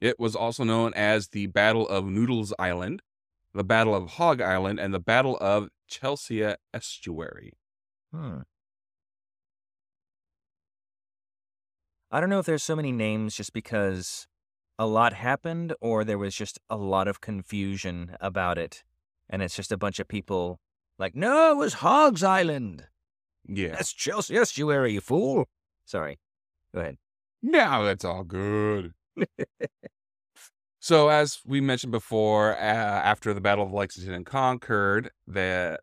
It 0.00 0.18
was 0.18 0.36
also 0.36 0.64
known 0.64 0.92
as 0.94 1.28
the 1.28 1.46
Battle 1.46 1.88
of 1.88 2.04
Noodles 2.04 2.52
Island, 2.58 3.00
the 3.54 3.64
Battle 3.64 3.94
of 3.94 4.10
Hog 4.10 4.42
Island, 4.42 4.78
and 4.78 4.92
the 4.92 5.00
Battle 5.00 5.38
of 5.40 5.68
Chelsea 6.00 6.44
Estuary. 6.72 7.52
Hmm. 8.12 8.38
I 12.10 12.20
don't 12.20 12.30
know 12.30 12.38
if 12.38 12.46
there's 12.46 12.62
so 12.62 12.76
many 12.76 12.92
names 12.92 13.34
just 13.34 13.52
because 13.52 14.26
a 14.78 14.86
lot 14.86 15.12
happened 15.12 15.72
or 15.80 16.04
there 16.04 16.18
was 16.18 16.34
just 16.34 16.58
a 16.68 16.76
lot 16.76 17.06
of 17.08 17.20
confusion 17.20 18.16
about 18.20 18.58
it. 18.58 18.82
And 19.30 19.42
it's 19.42 19.56
just 19.56 19.72
a 19.72 19.76
bunch 19.76 20.00
of 20.00 20.08
people 20.08 20.58
like, 20.98 21.14
no, 21.14 21.52
it 21.52 21.56
was 21.56 21.74
Hogs 21.74 22.22
Island. 22.22 22.86
Yeah. 23.46 23.72
That's 23.72 23.92
Chelsea 23.92 24.36
Estuary, 24.36 24.94
you 24.94 25.00
fool. 25.00 25.46
Sorry. 25.84 26.18
Go 26.74 26.80
ahead. 26.80 26.96
Now 27.42 27.82
that's 27.82 28.04
all 28.04 28.24
good. 28.24 28.94
so, 30.84 31.08
as 31.08 31.38
we 31.46 31.62
mentioned 31.62 31.92
before, 31.92 32.52
uh, 32.52 32.56
after 32.60 33.32
the 33.32 33.40
Battle 33.40 33.64
of 33.64 33.72
Lexington 33.72 34.12
and 34.12 34.26
Concord, 34.26 35.10
the 35.26 35.78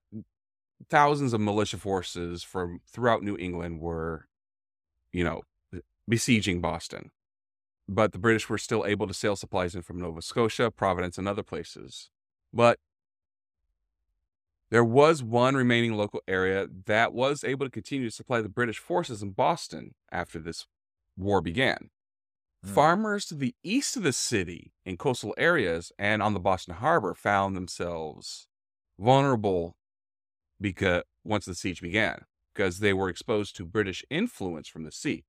thousands 0.91 1.33
of 1.33 1.41
militia 1.41 1.77
forces 1.77 2.43
from 2.43 2.81
throughout 2.87 3.23
New 3.23 3.35
England 3.35 3.79
were, 3.79 4.27
you 5.11 5.23
know, 5.23 5.41
besieging 6.07 6.61
Boston. 6.61 7.09
But 7.89 8.11
the 8.11 8.19
British 8.19 8.47
were 8.47 8.59
still 8.59 8.85
able 8.85 9.07
to 9.07 9.13
sail 9.15 9.35
supplies 9.35 9.73
in 9.73 9.81
from 9.81 9.99
Nova 9.99 10.21
Scotia, 10.21 10.69
Providence, 10.69 11.17
and 11.17 11.27
other 11.27 11.41
places. 11.41 12.11
But 12.53 12.77
there 14.69 14.85
was 14.85 15.23
one 15.23 15.55
remaining 15.55 15.95
local 15.95 16.21
area 16.27 16.67
that 16.85 17.11
was 17.11 17.43
able 17.43 17.65
to 17.65 17.71
continue 17.71 18.07
to 18.07 18.15
supply 18.15 18.39
the 18.39 18.49
British 18.49 18.77
forces 18.77 19.23
in 19.23 19.31
Boston 19.31 19.95
after 20.11 20.37
this 20.37 20.67
war 21.17 21.41
began. 21.41 21.89
Hmm. 22.63 22.73
Farmers 22.73 23.25
to 23.25 23.35
the 23.35 23.55
east 23.63 23.97
of 23.97 24.03
the 24.03 24.13
city 24.13 24.73
in 24.85 24.97
coastal 24.97 25.33
areas 25.37 25.91
and 25.97 26.21
on 26.21 26.33
the 26.33 26.39
Boston 26.39 26.75
Harbor 26.75 27.15
found 27.15 27.55
themselves 27.55 28.47
vulnerable 28.99 29.75
because 30.59 31.03
once 31.23 31.45
the 31.45 31.55
siege 31.55 31.81
began, 31.81 32.25
because 32.53 32.79
they 32.79 32.93
were 32.93 33.09
exposed 33.09 33.55
to 33.55 33.65
British 33.65 34.03
influence 34.09 34.67
from 34.67 34.83
the 34.83 34.91
sea. 34.91 35.25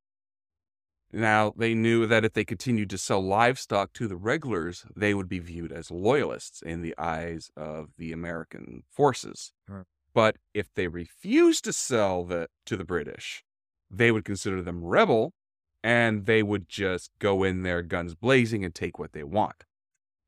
Now, 1.14 1.52
they 1.54 1.74
knew 1.74 2.06
that 2.06 2.24
if 2.24 2.32
they 2.32 2.44
continued 2.44 2.88
to 2.90 2.98
sell 2.98 3.22
livestock 3.22 3.92
to 3.94 4.08
the 4.08 4.16
regulars, 4.16 4.86
they 4.96 5.12
would 5.12 5.28
be 5.28 5.40
viewed 5.40 5.70
as 5.70 5.90
loyalists 5.90 6.62
in 6.62 6.80
the 6.80 6.94
eyes 6.96 7.50
of 7.54 7.90
the 7.98 8.12
American 8.12 8.84
forces. 8.90 9.52
Sure. 9.66 9.84
But 10.14 10.36
if 10.54 10.68
they 10.74 10.88
refused 10.88 11.64
to 11.64 11.72
sell 11.72 12.24
the, 12.24 12.48
to 12.64 12.76
the 12.78 12.84
British, 12.84 13.44
they 13.90 14.10
would 14.10 14.24
consider 14.24 14.62
them 14.62 14.84
rebel 14.84 15.34
and 15.82 16.26
they 16.26 16.42
would 16.42 16.68
just 16.68 17.10
go 17.18 17.42
in 17.42 17.62
there 17.62 17.82
guns 17.82 18.14
blazing 18.14 18.64
and 18.64 18.74
take 18.74 18.98
what 18.98 19.12
they 19.12 19.24
want. 19.24 19.64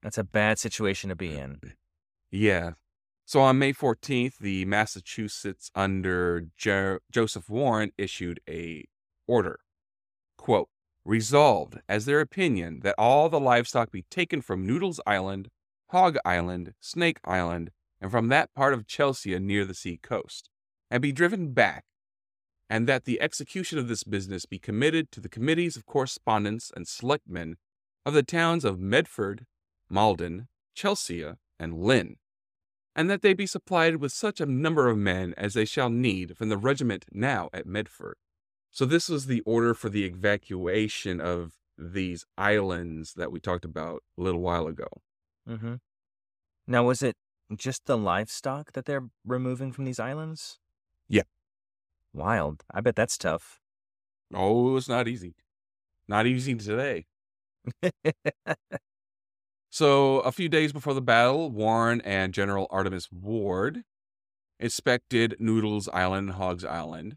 That's 0.03 0.19
a 0.19 0.25
bad 0.25 0.59
situation 0.59 1.11
to 1.11 1.17
be 1.17 1.37
uh, 1.37 1.43
in. 1.43 1.61
Yeah. 2.31 2.73
So 3.25 3.41
on 3.41 3.59
May 3.59 3.73
14th, 3.73 4.39
the 4.39 4.65
Massachusetts 4.67 5.71
under 5.75 6.47
Jo- 6.57 6.99
Joseph 7.11 7.49
Warren 7.49 7.93
issued 7.97 8.41
a 8.49 8.85
order. 9.27 9.61
Quote, 10.37 10.69
resolved 11.05 11.79
as 11.89 12.05
their 12.05 12.21
opinion 12.21 12.81
that 12.83 12.95
all 12.99 13.29
the 13.29 13.41
livestock 13.41 13.91
be 13.91 14.03
taken 14.11 14.43
from 14.43 14.67
Noodles 14.67 15.01
Island, 15.07 15.49
Hog 15.89 16.17
Island, 16.25 16.75
Snake 16.81 17.19
Island, 17.25 17.71
and 18.01 18.11
from 18.11 18.29
that 18.29 18.53
part 18.55 18.75
of 18.75 18.87
Chelsea 18.87 19.39
near 19.39 19.65
the 19.65 19.75
sea 19.75 19.99
coast, 20.03 20.51
and 20.91 21.01
be 21.01 21.13
driven 21.13 21.53
back, 21.53 21.85
and 22.69 22.89
that 22.89 23.05
the 23.05 23.21
execution 23.21 23.79
of 23.79 23.89
this 23.89 24.05
business 24.05 24.47
be 24.47 24.59
committed 24.59 25.11
to 25.13 25.21
the 25.21 25.29
committees 25.29 25.77
of 25.77 25.87
correspondence 25.87 26.71
and 26.75 26.89
selectmen 26.89 27.57
of 28.07 28.15
the 28.15 28.23
towns 28.23 28.65
of 28.65 28.79
Medford, 28.79 29.47
Malden, 29.89 30.49
Chelsea, 30.75 31.25
and 31.59 31.79
Lynn, 31.79 32.17
and 32.97 33.11
that 33.11 33.23
they 33.23 33.35
be 33.35 33.47
supplied 33.47 33.97
with 33.97 34.13
such 34.13 34.41
a 34.41 34.47
number 34.47 34.89
of 34.89 34.97
men 34.97 35.35
as 35.37 35.55
they 35.55 35.65
shall 35.65 35.91
need 35.91 36.37
from 36.37 36.49
the 36.49 36.57
regiment 36.57 37.05
now 37.13 37.49
at 37.53 37.67
Medford. 37.67 38.17
So 38.71 38.85
this 38.85 39.09
was 39.09 39.27
the 39.27 39.41
order 39.43 39.75
for 39.75 39.89
the 39.89 40.05
evacuation 40.05 41.21
of 41.21 41.53
these 41.79 42.25
islands 42.37 43.15
that 43.15 43.31
we 43.31 43.41
talked 43.41 43.65
about 43.65 44.03
a 44.19 44.23
little 44.23 44.41
while 44.41 44.67
ago. 44.67 44.89
Mm-hmm. 45.49 45.75
Now, 46.67 46.85
was 46.85 47.03
it 47.03 47.17
just 47.55 47.87
the 47.87 47.99
livestock 47.99 48.73
that 48.73 48.85
they're 48.87 49.09
removing 49.25 49.73
from 49.73 49.85
these 49.85 50.01
islands? 50.01 50.59
Yeah. 51.09 51.23
Wild. 52.15 52.65
I 52.73 52.81
bet 52.81 52.97
that's 52.97 53.19
tough. 53.19 53.61
Oh, 54.33 54.71
it 54.71 54.73
was 54.73 54.89
not 54.89 55.09
easy. 55.09 55.35
Not 56.09 56.27
easy 56.27 56.55
today. 56.55 57.07
So, 59.75 60.21
a 60.21 60.31
few 60.31 60.49
days 60.49 60.73
before 60.73 60.95
the 60.95 61.03
battle, 61.03 61.51
Warren 61.51 62.01
and 62.03 62.33
General 62.33 62.69
Artemas 62.71 63.09
Ward 63.11 63.83
inspected 64.61 65.35
Noodles 65.41 65.89
Island, 65.89 66.29
and 66.29 66.39
Hogs 66.39 66.65
Island, 66.65 67.17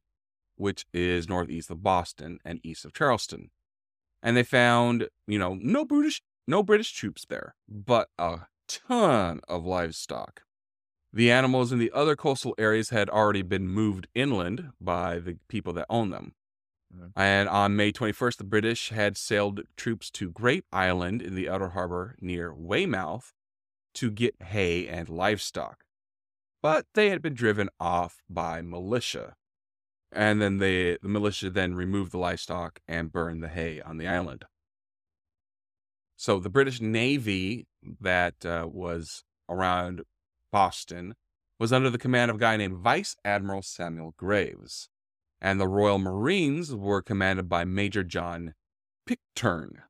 which 0.55 0.87
is 0.91 1.29
northeast 1.29 1.69
of 1.69 1.83
Boston 1.83 2.39
and 2.43 2.59
east 2.63 2.83
of 2.83 2.93
Charleston. 2.93 3.51
And 4.23 4.35
they 4.35 4.41
found, 4.41 5.07
you 5.27 5.37
know, 5.37 5.53
no 5.61 5.85
British 5.85 6.23
no 6.47 6.63
British 6.63 6.93
troops 6.93 7.27
there, 7.29 7.53
but 7.69 8.09
a 8.17 8.47
ton 8.67 9.41
of 9.47 9.63
livestock. 9.63 10.41
The 11.17 11.31
animals 11.31 11.71
in 11.71 11.79
the 11.79 11.91
other 11.93 12.15
coastal 12.15 12.53
areas 12.59 12.91
had 12.91 13.09
already 13.09 13.41
been 13.41 13.67
moved 13.67 14.07
inland 14.13 14.69
by 14.79 15.17
the 15.17 15.39
people 15.47 15.73
that 15.73 15.87
owned 15.89 16.13
them. 16.13 16.35
Mhm. 16.93 17.11
And 17.15 17.49
on 17.49 17.75
May 17.75 17.91
21st, 17.91 18.37
the 18.37 18.43
British 18.43 18.89
had 18.89 19.17
sailed 19.17 19.63
troops 19.75 20.11
to 20.11 20.29
Grape 20.29 20.67
Island 20.71 21.23
in 21.23 21.33
the 21.33 21.49
outer 21.49 21.69
harbor 21.69 22.15
near 22.21 22.53
Weymouth 22.53 23.33
to 23.95 24.11
get 24.11 24.43
hay 24.43 24.87
and 24.87 25.09
livestock. 25.09 25.85
But 26.61 26.85
they 26.93 27.09
had 27.09 27.23
been 27.23 27.33
driven 27.33 27.71
off 27.79 28.21
by 28.29 28.61
militia. 28.61 29.37
And 30.11 30.39
then 30.39 30.59
they, 30.59 30.97
the 30.97 31.09
militia 31.09 31.49
then 31.49 31.73
removed 31.73 32.11
the 32.11 32.19
livestock 32.19 32.79
and 32.87 33.11
burned 33.11 33.41
the 33.41 33.49
hay 33.49 33.81
on 33.81 33.97
the 33.97 34.07
island. 34.07 34.45
So 36.15 36.39
the 36.39 36.51
British 36.51 36.79
Navy 36.79 37.65
that 37.81 38.45
uh, 38.45 38.69
was 38.71 39.23
around 39.49 40.03
Boston 40.51 41.15
was 41.59 41.73
under 41.73 41.89
the 41.89 41.97
command 41.97 42.29
of 42.29 42.37
a 42.37 42.39
guy 42.39 42.57
named 42.57 42.77
Vice 42.77 43.15
Admiral 43.25 43.61
Samuel 43.61 44.13
Graves. 44.17 44.89
And 45.39 45.59
the 45.59 45.67
Royal 45.67 45.99
Marines 45.99 46.73
were 46.73 47.01
commanded 47.01 47.47
by 47.47 47.63
Major 47.63 48.03
John 48.03 48.53
Pitcairn. 49.05 49.81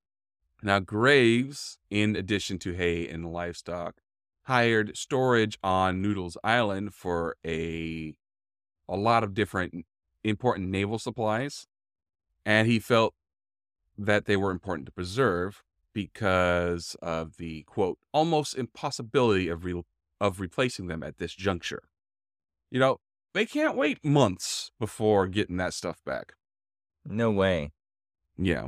Now, 0.61 0.79
Graves, 0.79 1.77
in 1.89 2.15
addition 2.15 2.59
to 2.59 2.73
hay 2.73 3.07
and 3.07 3.31
livestock, 3.31 4.01
hired 4.43 4.97
storage 4.97 5.57
on 5.63 6.01
Noodles 6.01 6.37
Island 6.43 6.93
for 6.93 7.35
a 7.45 8.15
a 8.89 8.95
lot 8.95 9.23
of 9.23 9.33
different 9.33 9.85
important 10.23 10.69
naval 10.69 10.97
supplies, 10.99 11.67
and 12.45 12.67
he 12.67 12.79
felt 12.79 13.13
that 13.97 14.25
they 14.25 14.37
were 14.37 14.51
important 14.51 14.85
to 14.85 14.91
preserve 14.91 15.63
because 15.93 16.95
of 17.01 17.37
the 17.37 17.63
quote 17.63 17.97
almost 18.13 18.55
impossibility 18.55 19.49
of 19.49 19.65
re- 19.65 19.83
of 20.19 20.39
replacing 20.39 20.87
them 20.87 21.03
at 21.03 21.17
this 21.17 21.33
juncture. 21.33 21.83
You 22.71 22.79
know, 22.79 22.97
they 23.33 23.45
can't 23.45 23.77
wait 23.77 24.03
months 24.03 24.71
before 24.79 25.27
getting 25.27 25.57
that 25.57 25.73
stuff 25.73 26.03
back. 26.05 26.33
No 27.05 27.31
way. 27.31 27.71
Yeah. 28.37 28.67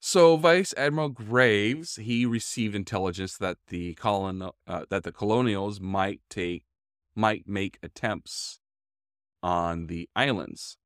So 0.00 0.36
Vice 0.36 0.72
Admiral 0.76 1.08
Graves 1.08 1.96
he 1.96 2.26
received 2.26 2.74
intelligence 2.74 3.36
that 3.38 3.58
the 3.68 3.94
colon 3.94 4.42
uh, 4.66 4.84
that 4.88 5.02
the 5.02 5.12
colonials 5.12 5.80
might 5.80 6.20
take 6.30 6.64
might 7.14 7.48
make 7.48 7.78
attempts 7.82 8.60
on 9.42 9.86
the 9.86 10.08
islands, 10.14 10.76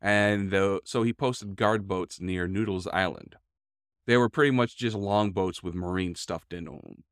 and 0.00 0.52
uh, 0.54 0.80
so 0.84 1.02
he 1.02 1.12
posted 1.12 1.56
guard 1.56 1.88
boats 1.88 2.20
near 2.20 2.46
Noodles 2.46 2.86
Island. 2.88 3.36
They 4.06 4.16
were 4.16 4.28
pretty 4.28 4.50
much 4.50 4.76
just 4.76 4.96
longboats 4.96 5.62
with 5.62 5.74
marine 5.74 6.14
stuffed 6.14 6.52
into 6.52 6.72
them. 6.72 7.04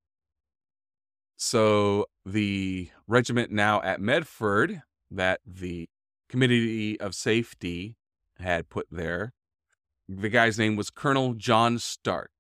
So 1.38 2.07
the 2.27 2.90
regiment 3.07 3.51
now 3.51 3.81
at 3.81 4.01
Medford 4.01 4.83
that 5.11 5.40
the 5.46 5.88
Committee 6.29 7.01
of 7.01 7.14
Safety 7.14 7.96
had 8.38 8.68
put 8.68 8.87
there 8.90 9.33
the 10.09 10.31
guy's 10.31 10.59
name 10.59 10.74
was 10.74 10.88
Colonel 10.88 11.35
John 11.35 11.79
Stark. 11.79 12.31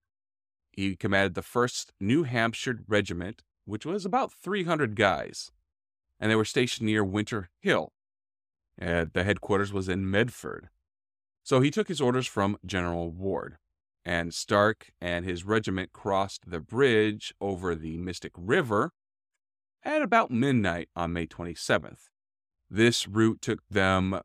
He 0.72 0.96
commanded 0.96 1.34
the 1.34 1.42
1st 1.42 1.90
New 2.00 2.22
Hampshire 2.22 2.80
Regiment, 2.88 3.42
which 3.66 3.84
was 3.84 4.06
about 4.06 4.32
300 4.32 4.96
guys, 4.96 5.52
and 6.18 6.30
they 6.30 6.36
were 6.36 6.46
stationed 6.46 6.86
near 6.86 7.04
Winter 7.04 7.50
Hill. 7.60 7.92
And 8.78 9.10
the 9.12 9.24
headquarters 9.24 9.72
was 9.72 9.88
in 9.88 10.10
Medford. 10.10 10.70
So 11.42 11.60
he 11.60 11.70
took 11.70 11.88
his 11.88 12.00
orders 12.00 12.26
from 12.26 12.58
General 12.64 13.10
Ward, 13.10 13.58
and 14.08 14.32
Stark 14.32 14.90
and 15.02 15.26
his 15.26 15.44
regiment 15.44 15.92
crossed 15.92 16.50
the 16.50 16.60
bridge 16.60 17.34
over 17.42 17.74
the 17.74 17.98
Mystic 17.98 18.32
River 18.38 18.92
at 19.84 20.00
about 20.00 20.30
midnight 20.30 20.88
on 20.96 21.12
May 21.12 21.26
27th. 21.26 22.08
This 22.70 23.06
route 23.06 23.42
took 23.42 23.60
them 23.68 24.18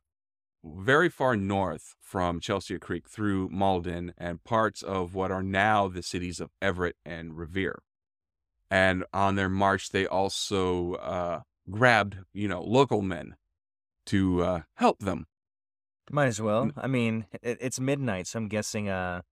very 0.64 1.10
far 1.10 1.36
north 1.36 1.96
from 2.00 2.40
Chelsea 2.40 2.80
Creek 2.80 3.10
through 3.10 3.50
Malden 3.50 4.14
and 4.18 4.42
parts 4.46 4.84
of 4.84 5.16
what 5.16 5.32
are 5.32 5.44
now 5.44 5.90
the 5.90 6.02
cities 6.02 6.40
of 6.40 6.52
Everett 6.62 6.96
and 7.06 7.38
Revere. 7.38 7.84
And 8.72 9.04
on 9.14 9.36
their 9.36 9.50
march, 9.50 9.90
they 9.90 10.08
also 10.08 10.94
uh, 10.94 11.42
grabbed, 11.70 12.20
you 12.32 12.48
know, 12.48 12.64
local 12.64 13.02
men 13.02 13.36
to 14.06 14.44
uh, 14.44 14.62
help 14.76 15.00
them. 15.00 15.26
Might 16.10 16.28
as 16.28 16.40
well. 16.40 16.72
I 16.78 16.88
mean, 16.88 17.26
it, 17.42 17.58
it's 17.60 17.82
midnight, 17.82 18.28
so 18.28 18.40
I'm 18.40 18.48
guessing 18.48 18.88
uh, 18.88 19.24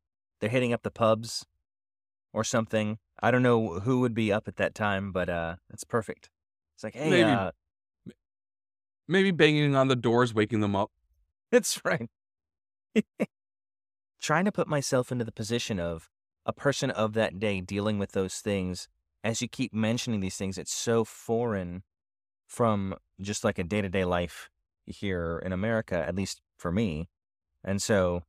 they're 0.41 0.49
hitting 0.49 0.73
up 0.73 0.83
the 0.83 0.91
pubs 0.91 1.45
or 2.33 2.43
something. 2.43 2.97
I 3.21 3.31
don't 3.31 3.43
know 3.43 3.79
who 3.79 3.99
would 4.01 4.13
be 4.13 4.33
up 4.33 4.47
at 4.47 4.57
that 4.57 4.75
time, 4.75 5.11
but 5.11 5.29
uh, 5.29 5.55
it's 5.71 5.83
perfect. 5.83 6.29
It's 6.75 6.83
like, 6.83 6.95
hey, 6.95 7.09
Maybe. 7.09 7.31
uh, 7.31 7.51
Maybe 9.07 9.31
banging 9.31 9.75
on 9.75 9.87
the 9.87 9.95
doors, 9.95 10.33
waking 10.33 10.61
them 10.61 10.75
up. 10.75 10.91
That's 11.51 11.81
right. 11.85 12.09
Trying 14.21 14.45
to 14.45 14.51
put 14.51 14.67
myself 14.67 15.11
into 15.11 15.25
the 15.25 15.31
position 15.31 15.79
of 15.79 16.09
a 16.45 16.53
person 16.53 16.89
of 16.89 17.13
that 17.13 17.39
day 17.39 17.61
dealing 17.61 17.99
with 17.99 18.13
those 18.13 18.35
things. 18.35 18.87
As 19.23 19.41
you 19.41 19.47
keep 19.47 19.73
mentioning 19.73 20.19
these 20.19 20.37
things, 20.37 20.57
it's 20.57 20.73
so 20.73 21.03
foreign 21.03 21.83
from 22.47 22.95
just 23.19 23.43
like 23.43 23.59
a 23.59 23.63
day 23.63 23.81
to 23.81 23.89
day 23.89 24.05
life 24.05 24.49
here 24.85 25.41
in 25.45 25.53
America, 25.53 25.95
at 25.95 26.15
least 26.15 26.41
for 26.57 26.71
me. 26.71 27.07
And 27.63 27.81
so 27.81 28.23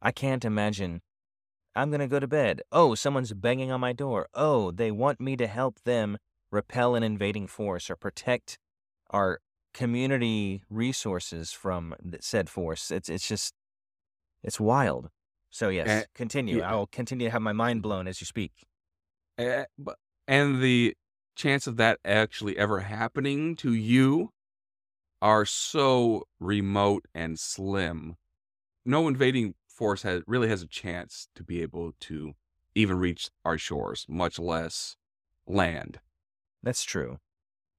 I 0.00 0.12
can't 0.12 0.44
imagine. 0.44 1.00
I'm 1.78 1.90
going 1.90 2.00
to 2.00 2.08
go 2.08 2.18
to 2.18 2.26
bed. 2.26 2.62
Oh, 2.72 2.94
someone's 2.94 3.32
banging 3.32 3.70
on 3.70 3.80
my 3.80 3.92
door. 3.92 4.28
Oh, 4.34 4.70
they 4.72 4.90
want 4.90 5.20
me 5.20 5.36
to 5.36 5.46
help 5.46 5.80
them 5.84 6.18
repel 6.50 6.94
an 6.94 7.02
invading 7.02 7.46
force 7.46 7.88
or 7.88 7.96
protect 7.96 8.58
our 9.10 9.40
community 9.74 10.62
resources 10.68 11.52
from 11.52 11.94
said 12.20 12.48
force. 12.50 12.90
It's 12.90 13.08
it's 13.08 13.28
just 13.28 13.54
it's 14.42 14.58
wild. 14.58 15.10
So 15.50 15.68
yes, 15.68 15.88
Eh, 15.88 16.04
continue. 16.14 16.58
yeah. 16.58 16.70
I'll 16.70 16.86
continue 16.86 17.26
to 17.28 17.30
have 17.30 17.42
my 17.42 17.52
mind 17.52 17.82
blown 17.82 18.08
as 18.08 18.20
you 18.20 18.24
speak. 18.26 18.66
Eh, 19.38 19.64
but- 19.78 19.98
And 20.26 20.60
the 20.60 20.94
chance 21.36 21.66
of 21.66 21.76
that 21.76 22.00
actually 22.04 22.58
ever 22.58 22.80
happening 22.80 23.54
to 23.56 23.72
you 23.72 24.30
are 25.22 25.46
so 25.46 26.24
remote 26.40 27.06
and 27.14 27.38
slim. 27.38 28.16
No 28.84 29.06
invading 29.08 29.54
force 29.78 30.02
has 30.02 30.22
really 30.26 30.48
has 30.48 30.60
a 30.60 30.66
chance 30.66 31.28
to 31.36 31.44
be 31.44 31.62
able 31.62 31.92
to 32.00 32.32
even 32.74 32.98
reach 32.98 33.30
our 33.44 33.56
shores, 33.56 34.04
much 34.08 34.38
less 34.38 34.96
land. 35.46 36.00
That's 36.62 36.82
true. 36.82 37.18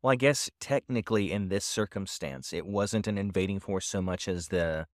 Well, 0.02 0.14
I 0.14 0.16
guess 0.16 0.50
technically 0.62 1.30
in 1.30 1.50
this 1.50 1.66
circumstance, 1.66 2.54
it 2.54 2.66
wasn't 2.66 3.08
an 3.08 3.18
invading 3.18 3.60
force 3.60 3.86
so 3.86 4.02
much 4.02 4.28
as 4.30 4.48
the 4.48 4.88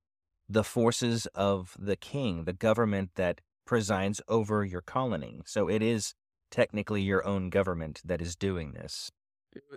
the 0.49 0.63
forces 0.63 1.27
of 1.33 1.75
the 1.79 1.95
king, 1.95 2.43
the 2.45 2.53
government 2.53 3.11
that 3.15 3.41
presides 3.65 4.21
over 4.27 4.63
your 4.63 4.81
colony. 4.81 5.41
So 5.45 5.67
it 5.67 5.81
is 5.81 6.13
technically 6.51 7.01
your 7.01 7.25
own 7.25 7.49
government 7.49 8.01
that 8.05 8.21
is 8.21 8.35
doing 8.35 8.73
this. 8.73 9.11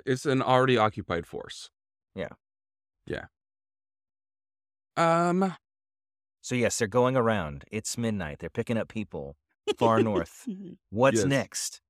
It's 0.05 0.27
an 0.27 0.43
already 0.43 0.77
occupied 0.77 1.27
force. 1.27 1.71
Yeah. 2.15 2.35
Yeah. 3.07 3.27
Um 4.97 5.55
So 6.41 6.55
yes, 6.55 6.79
they're 6.79 6.89
going 6.89 7.17
around. 7.17 7.65
It's 7.71 7.99
midnight. 7.99 8.39
They're 8.39 8.51
picking 8.51 8.77
up 8.79 8.89
people 8.89 9.37
far 9.79 10.01
north. 10.01 10.47
What's 10.91 11.19
Yes. 11.19 11.27
next? 11.27 11.81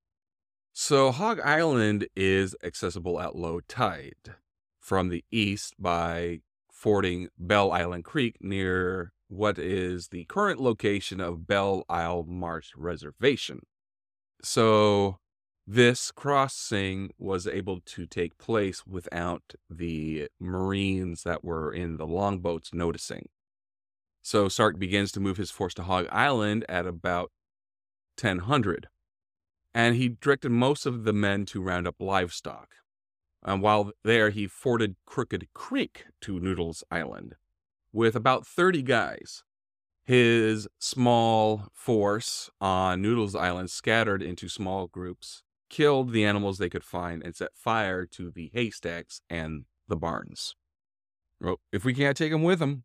So 0.73 1.11
Hog 1.11 1.39
Island 1.41 2.07
is 2.15 2.55
accessible 2.63 3.19
at 3.19 3.35
low 3.35 3.59
tide 3.61 4.35
from 4.79 5.09
the 5.09 5.23
east 5.31 5.75
by 5.79 6.41
fording 6.71 7.29
Belle 7.37 7.71
Island 7.71 8.05
Creek 8.05 8.37
near 8.41 9.11
what 9.27 9.59
is 9.59 10.07
the 10.07 10.25
current 10.25 10.59
location 10.59 11.19
of 11.19 11.45
Belle 11.45 11.83
Isle 11.89 12.23
Marsh 12.23 12.71
Reservation. 12.75 13.61
So 14.41 15.17
this 15.67 16.11
crossing 16.11 17.11
was 17.17 17.45
able 17.45 17.81
to 17.81 18.05
take 18.07 18.37
place 18.37 18.85
without 18.87 19.53
the 19.69 20.29
Marines 20.39 21.23
that 21.23 21.43
were 21.43 21.71
in 21.73 21.97
the 21.97 22.07
longboats 22.07 22.73
noticing. 22.73 23.27
So 24.21 24.49
Stark 24.49 24.77
begins 24.77 25.11
to 25.13 25.19
move 25.19 25.37
his 25.37 25.51
force 25.51 25.73
to 25.75 25.83
Hog 25.83 26.07
Island 26.11 26.65
at 26.69 26.85
about 26.85 27.31
1000 28.21 28.87
and 29.73 29.95
he 29.95 30.09
directed 30.09 30.49
most 30.49 30.85
of 30.85 31.03
the 31.03 31.13
men 31.13 31.45
to 31.45 31.61
round 31.61 31.87
up 31.87 31.95
livestock. 31.99 32.75
And 33.43 33.61
while 33.61 33.91
there, 34.03 34.29
he 34.29 34.47
forded 34.47 34.95
Crooked 35.05 35.47
Creek 35.53 36.05
to 36.21 36.39
Noodles 36.39 36.83
Island 36.91 37.35
with 37.93 38.15
about 38.15 38.45
30 38.45 38.81
guys. 38.81 39.43
His 40.03 40.67
small 40.79 41.67
force 41.73 42.49
on 42.59 43.01
Noodles 43.01 43.35
Island 43.35 43.69
scattered 43.69 44.23
into 44.23 44.49
small 44.49 44.87
groups, 44.87 45.43
killed 45.69 46.11
the 46.11 46.25
animals 46.25 46.57
they 46.57 46.69
could 46.69 46.83
find, 46.83 47.23
and 47.23 47.35
set 47.35 47.55
fire 47.55 48.05
to 48.07 48.31
the 48.31 48.49
haystacks 48.53 49.21
and 49.29 49.65
the 49.87 49.95
barns. 49.95 50.55
Well, 51.39 51.57
if 51.71 51.85
we 51.85 51.93
can't 51.93 52.17
take 52.17 52.31
them 52.31 52.43
with 52.43 52.59
them, 52.59 52.83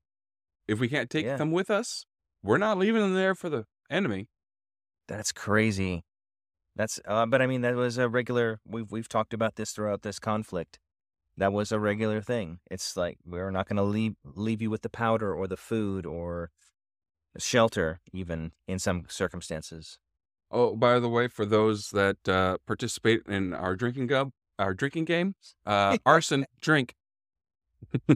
if 0.68 0.80
we 0.80 0.88
can't 0.88 1.10
take 1.10 1.24
Yeah. 1.26 1.36
them 1.36 1.50
with 1.52 1.70
us, 1.70 2.04
we're 2.42 2.58
not 2.58 2.78
leaving 2.78 3.00
them 3.00 3.14
there 3.14 3.34
for 3.34 3.48
the 3.48 3.64
enemy. 3.90 4.28
That's 5.08 5.32
crazy. 5.32 6.04
That's 6.76 6.98
uh, 7.06 7.26
but 7.26 7.40
I 7.42 7.46
mean 7.46 7.60
that 7.60 7.74
was 7.76 7.98
a 7.98 8.08
regular 8.08 8.58
we've 8.66 8.90
we've 8.90 9.08
talked 9.08 9.32
about 9.34 9.56
this 9.56 9.72
throughout 9.72 10.02
this 10.02 10.18
conflict. 10.18 10.78
that 11.36 11.52
was 11.52 11.72
a 11.72 11.78
regular 11.80 12.20
thing. 12.20 12.60
It's 12.70 12.96
like 12.96 13.18
we're 13.24 13.50
not 13.50 13.68
going 13.68 13.76
to 13.76 13.82
leave 13.82 14.14
leave 14.24 14.62
you 14.62 14.70
with 14.70 14.82
the 14.82 14.88
powder 14.88 15.34
or 15.34 15.46
the 15.48 15.56
food 15.56 16.06
or 16.06 16.50
shelter, 17.38 18.00
even 18.12 18.52
in 18.68 18.78
some 18.78 19.04
circumstances. 19.08 19.98
Oh, 20.50 20.76
by 20.76 21.00
the 21.00 21.08
way, 21.08 21.26
for 21.28 21.44
those 21.44 21.90
that 21.90 22.28
uh, 22.28 22.58
participate 22.66 23.22
in 23.26 23.52
our 23.52 23.74
drinking 23.74 24.06
gub, 24.06 24.30
our 24.58 24.72
drinking 24.74 25.04
game, 25.06 25.34
uh, 25.66 25.96
arson, 26.06 26.46
drink. 26.60 26.94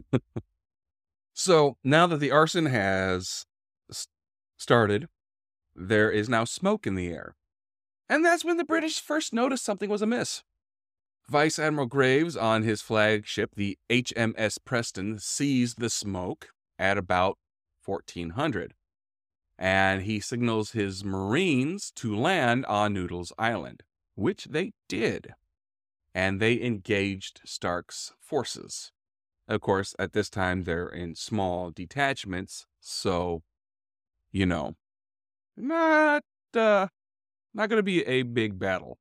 so 1.39 1.77
now 1.85 2.05
that 2.05 2.17
the 2.17 2.31
arson 2.31 2.65
has 2.65 3.45
started, 4.57 5.07
there 5.73 6.11
is 6.11 6.27
now 6.27 6.43
smoke 6.43 6.85
in 6.85 6.95
the 6.95 7.07
air. 7.07 7.33
And 8.09 8.25
that's 8.25 8.43
when 8.43 8.57
the 8.57 8.65
British 8.65 8.99
first 8.99 9.31
noticed 9.31 9.63
something 9.63 9.89
was 9.89 10.01
amiss. 10.01 10.43
Vice 11.29 11.57
Admiral 11.57 11.87
Graves 11.87 12.35
on 12.35 12.63
his 12.63 12.81
flagship, 12.81 13.51
the 13.55 13.77
HMS 13.89 14.57
Preston, 14.65 15.17
sees 15.17 15.75
the 15.75 15.89
smoke 15.89 16.49
at 16.77 16.97
about 16.97 17.37
1400. 17.85 18.73
And 19.57 20.01
he 20.01 20.19
signals 20.19 20.71
his 20.71 21.05
Marines 21.05 21.89
to 21.95 22.13
land 22.17 22.65
on 22.65 22.93
Noodles 22.93 23.31
Island, 23.39 23.83
which 24.15 24.49
they 24.51 24.73
did. 24.89 25.35
And 26.13 26.41
they 26.41 26.61
engaged 26.61 27.39
Stark's 27.45 28.11
forces. 28.19 28.91
Of 29.49 29.61
course, 29.61 29.95
at 29.97 30.13
this 30.13 30.29
time, 30.29 30.63
they're 30.63 30.87
in 30.87 31.15
small 31.15 31.71
detachments, 31.71 32.67
so, 32.79 33.41
you 34.31 34.45
know, 34.45 34.75
not, 35.57 36.23
uh, 36.53 36.87
not 37.55 37.67
going 37.67 37.79
to 37.79 37.83
be 37.83 38.05
a 38.05 38.21
big 38.21 38.59
battle. 38.59 38.99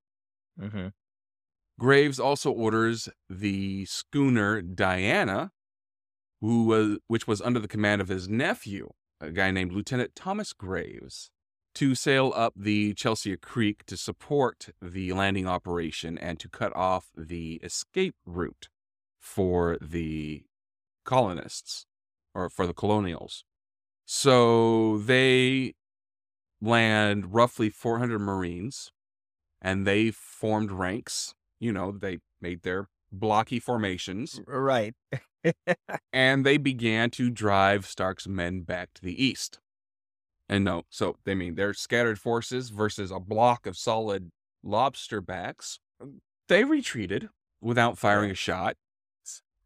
Mm-hmm. 0.59 0.89
Graves 1.79 2.19
also 2.19 2.51
orders 2.51 3.11
the 3.29 3.85
schooner 3.85 4.63
Diana, 4.63 5.53
who 6.41 6.65
was 6.65 6.99
which 7.09 7.29
was 7.29 7.43
under 7.43 7.61
the 7.61 7.69
command 7.69 8.01
of 8.01 8.09
his 8.09 8.27
nephew, 8.27 8.89
a 9.21 9.31
guy 9.31 9.51
named 9.51 9.73
Lieutenant 9.73 10.17
Thomas 10.17 10.55
Graves, 10.55 11.31
to 11.75 11.95
sail 11.95 12.33
up 12.35 12.55
the 12.57 12.95
Chelsea 12.95 13.37
Creek 13.37 13.85
to 13.85 13.99
support 13.99 14.71
the 14.81 15.13
landing 15.13 15.47
operation 15.47 16.17
and 16.17 16.41
to 16.41 16.49
cut 16.49 16.75
off 16.75 17.11
the 17.15 17.61
escape 17.63 18.17
route 18.25 18.71
for 19.35 19.77
the 19.81 20.45
colonists 21.05 21.87
or 22.35 22.49
for 22.49 22.67
the 22.67 22.75
colonials. 22.75 23.45
So 24.05 24.99
they 24.99 25.75
land 26.61 27.35
roughly 27.35 27.71
400 27.71 28.19
Marines 28.19 28.91
and 29.61 29.87
they 29.87 30.11
formed 30.11 30.71
ranks 30.71 31.35
you 31.61 31.73
know, 31.73 31.93
they 31.93 32.19
made 32.41 32.63
their 32.63 32.89
blocky 33.11 33.59
formations 33.59 34.41
Right. 34.47 34.95
and 36.13 36.45
they 36.45 36.57
began 36.57 37.11
to 37.11 37.31
drive 37.31 37.87
Stark's 37.87 38.27
men 38.27 38.63
back 38.63 38.91
to 38.95 39.03
the 39.03 39.23
east. 39.23 39.59
And 40.49 40.65
no, 40.65 40.85
so 40.89 41.17
they 41.25 41.35
mean 41.35 41.55
their 41.57 41.75
scattered 41.75 42.19
forces 42.19 42.71
versus 42.71 43.11
a 43.11 43.21
block 43.21 43.67
of 43.67 43.77
solid 43.77 44.31
lobster 44.63 45.21
backs. 45.21 45.79
They 46.49 46.65
retreated 46.65 47.29
without 47.61 47.99
firing 47.99 48.31
a 48.31 48.35
shot. 48.35 48.77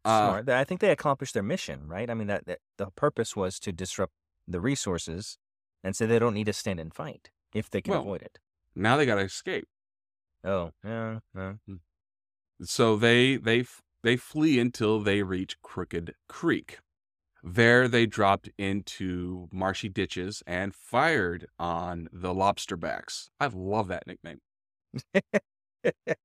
Uh, 0.05 0.27
Smart. 0.29 0.49
I 0.49 0.63
think 0.63 0.81
they 0.81 0.89
accomplished 0.91 1.33
their 1.33 1.43
mission, 1.43 1.87
right? 1.87 2.09
I 2.09 2.13
mean, 2.13 2.27
that, 2.27 2.45
that 2.45 2.59
the 2.77 2.87
purpose 2.95 3.35
was 3.35 3.59
to 3.59 3.71
disrupt 3.71 4.13
the 4.47 4.59
resources, 4.59 5.37
and 5.83 5.95
so 5.95 6.05
they 6.05 6.19
don't 6.19 6.33
need 6.33 6.45
to 6.47 6.53
stand 6.53 6.79
and 6.79 6.93
fight 6.93 7.31
if 7.53 7.69
they 7.69 7.81
can 7.81 7.91
Well- 7.91 8.01
avoid 8.01 8.21
it. 8.21 8.39
now 8.75 8.97
they 8.97 9.05
got 9.05 9.15
to 9.15 9.21
escape. 9.21 9.67
Oh, 10.43 10.71
yeah, 10.83 11.19
yeah. 11.35 11.53
So 12.63 12.97
they 12.97 13.37
they 13.37 13.65
they 14.03 14.17
flee 14.17 14.59
until 14.59 14.99
they 14.99 15.23
reach 15.23 15.61
Crooked 15.61 16.15
Creek. 16.27 16.79
There 17.41 17.87
they 17.87 18.05
dropped 18.05 18.49
into 18.57 19.47
marshy 19.51 19.87
ditches 19.89 20.43
and 20.47 20.73
fired 20.75 21.47
on 21.59 22.07
the 22.11 22.33
lobsterbacks. 22.33 23.29
I 23.39 23.47
love 23.53 23.87
that 23.89 24.05
nickname. 24.07 24.39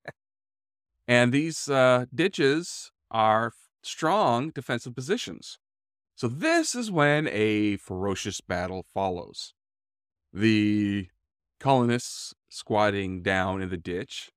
And 1.07 1.33
these 1.33 1.69
uh, 1.71 2.05
ditches 2.15 2.93
are 3.11 3.53
strong 3.89 4.51
defensive 4.51 4.95
positions. 4.95 5.59
So 6.15 6.29
this 6.29 6.75
is 6.75 6.91
when 6.91 7.29
a 7.29 7.77
ferocious 7.77 8.41
battle 8.41 8.85
follows. 8.93 9.55
The 10.33 11.09
colonists 11.61 12.35
squatting 12.49 13.23
down 13.23 13.63
in 13.63 13.71
the 13.71 13.77
ditch, 13.77 14.31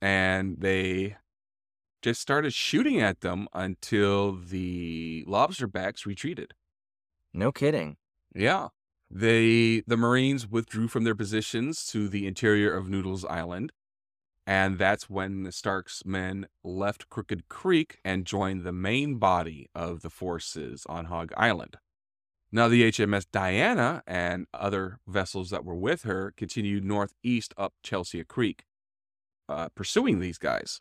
and 0.00 0.60
they 0.60 1.16
just 2.02 2.20
started 2.20 2.52
shooting 2.52 3.00
at 3.00 3.20
them 3.20 3.48
until 3.52 4.32
the 4.32 5.24
lobsterbacks 5.26 6.06
retreated. 6.06 6.54
No 7.32 7.52
kidding. 7.52 7.96
Yeah. 8.34 8.68
They 9.10 9.82
the 9.86 9.96
Marines 9.96 10.48
withdrew 10.48 10.88
from 10.88 11.04
their 11.04 11.14
positions 11.14 11.86
to 11.88 12.08
the 12.08 12.26
interior 12.26 12.74
of 12.74 12.88
Noodles 12.88 13.24
Island. 13.26 13.72
And 14.46 14.78
that's 14.78 15.08
when 15.08 15.44
the 15.44 15.52
Stark's 15.52 16.04
men 16.04 16.46
left 16.64 17.08
Crooked 17.08 17.48
Creek 17.48 17.98
and 18.04 18.26
joined 18.26 18.64
the 18.64 18.72
main 18.72 19.18
body 19.18 19.68
of 19.74 20.02
the 20.02 20.10
forces 20.10 20.84
on 20.88 21.04
Hog 21.04 21.32
Island. 21.36 21.76
Now, 22.50 22.68
the 22.68 22.82
HMS 22.90 23.24
Diana 23.32 24.02
and 24.06 24.46
other 24.52 24.98
vessels 25.06 25.50
that 25.50 25.64
were 25.64 25.76
with 25.76 26.02
her 26.02 26.34
continued 26.36 26.84
northeast 26.84 27.54
up 27.56 27.72
Chelsea 27.82 28.22
Creek, 28.24 28.64
uh, 29.48 29.68
pursuing 29.74 30.18
these 30.20 30.38
guys. 30.38 30.80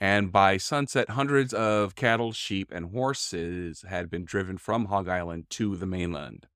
And 0.00 0.32
by 0.32 0.56
sunset, 0.56 1.10
hundreds 1.10 1.54
of 1.54 1.94
cattle, 1.94 2.32
sheep, 2.32 2.72
and 2.72 2.90
horses 2.90 3.84
had 3.88 4.10
been 4.10 4.24
driven 4.24 4.58
from 4.58 4.86
Hog 4.86 5.08
Island 5.08 5.44
to 5.50 5.76
the 5.76 5.86
mainland. 5.86 6.48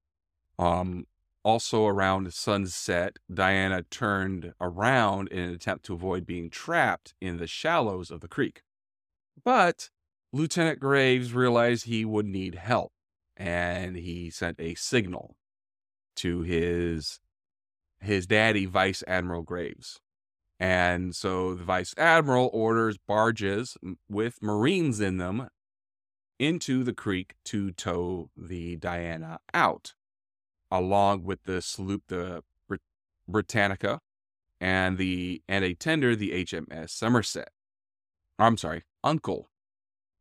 Um, 0.59 1.07
also 1.47 1.87
around 1.87 2.35
sunset, 2.35 3.21
Diana 3.33 3.85
turned 3.85 4.53
around 4.61 5.29
in 5.29 5.39
an 5.39 5.55
attempt 5.55 5.85
to 5.85 5.95
avoid 5.95 6.27
being 6.27 6.51
trapped 6.51 7.15
in 7.21 7.37
the 7.37 7.47
shallows 7.47 8.11
of 8.11 8.21
the 8.21 8.27
creek. 8.27 8.63
But 9.45 9.91
Lieutenant 10.33 10.81
Graves 10.81 11.33
realized 11.33 11.85
he 11.85 12.05
would 12.05 12.27
need 12.27 12.57
help, 12.57 12.93
and 13.37 13.95
he 13.95 14.29
sent 14.29 14.59
a 14.59 14.75
signal 14.75 15.37
to 16.17 16.43
his 16.43 17.21
his 18.01 18.27
daddy, 18.27 18.67
Vice 18.67 19.05
Admiral 19.07 19.43
Graves. 19.43 20.01
And 20.59 21.15
so 21.15 21.55
the 21.55 21.63
Vice 21.63 21.95
Admiral 21.97 22.51
orders 22.53 22.99
barges 22.99 23.77
with 24.09 24.43
Marines 24.43 25.01
in 25.01 25.19
them 25.19 25.49
into 26.41 26.83
the 26.83 26.93
creek 26.93 27.35
to 27.45 27.71
tow 27.71 28.31
the 28.37 28.77
Diana 28.77 29.39
out, 29.55 29.95
along 30.71 31.25
with 31.25 31.45
the 31.45 31.63
sloop, 31.63 32.03
the 32.09 32.43
Brit- 32.69 32.81
Britannica, 33.29 34.01
and 34.61 34.99
the 34.99 35.43
and 35.49 35.65
a 35.65 35.75
tender, 35.75 36.17
the 36.17 36.33
HMS 36.45 36.91
Somerset. 36.91 37.51
I'm 38.39 38.57
sorry, 38.57 38.83
Uncle 39.03 39.51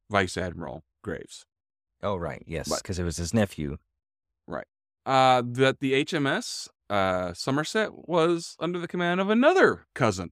Vice 0.09 0.37
Admiral 0.37 0.83
Graves. 1.03 1.45
Oh, 2.03 2.15
right. 2.15 2.43
Yes, 2.45 2.73
because 2.81 2.99
it 2.99 3.03
was 3.03 3.17
his 3.17 3.33
nephew. 3.33 3.77
Right. 4.47 4.67
Uh, 5.05 5.41
that 5.45 5.79
the 5.79 6.03
HMS 6.03 6.67
uh, 6.89 7.33
Somerset 7.33 8.07
was 8.07 8.55
under 8.59 8.79
the 8.79 8.87
command 8.87 9.19
of 9.19 9.29
another 9.29 9.85
cousin, 9.95 10.31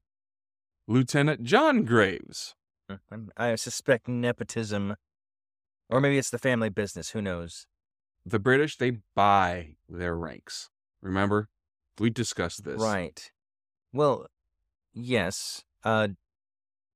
Lieutenant 0.87 1.43
John 1.43 1.83
Graves. 1.83 2.55
Mm, 2.91 3.29
I 3.37 3.55
suspect 3.55 4.07
nepotism, 4.07 4.95
or 5.89 6.01
maybe 6.01 6.17
it's 6.17 6.29
the 6.29 6.39
family 6.39 6.69
business. 6.69 7.11
Who 7.11 7.21
knows? 7.21 7.65
The 8.25 8.39
British 8.39 8.77
they 8.77 8.99
buy 9.15 9.75
their 9.89 10.15
ranks. 10.15 10.69
Remember, 11.01 11.49
we 11.99 12.09
discussed 12.09 12.63
this. 12.63 12.79
Right. 12.79 13.31
Well, 13.91 14.27
yes. 14.93 15.63
Uh, 15.83 16.09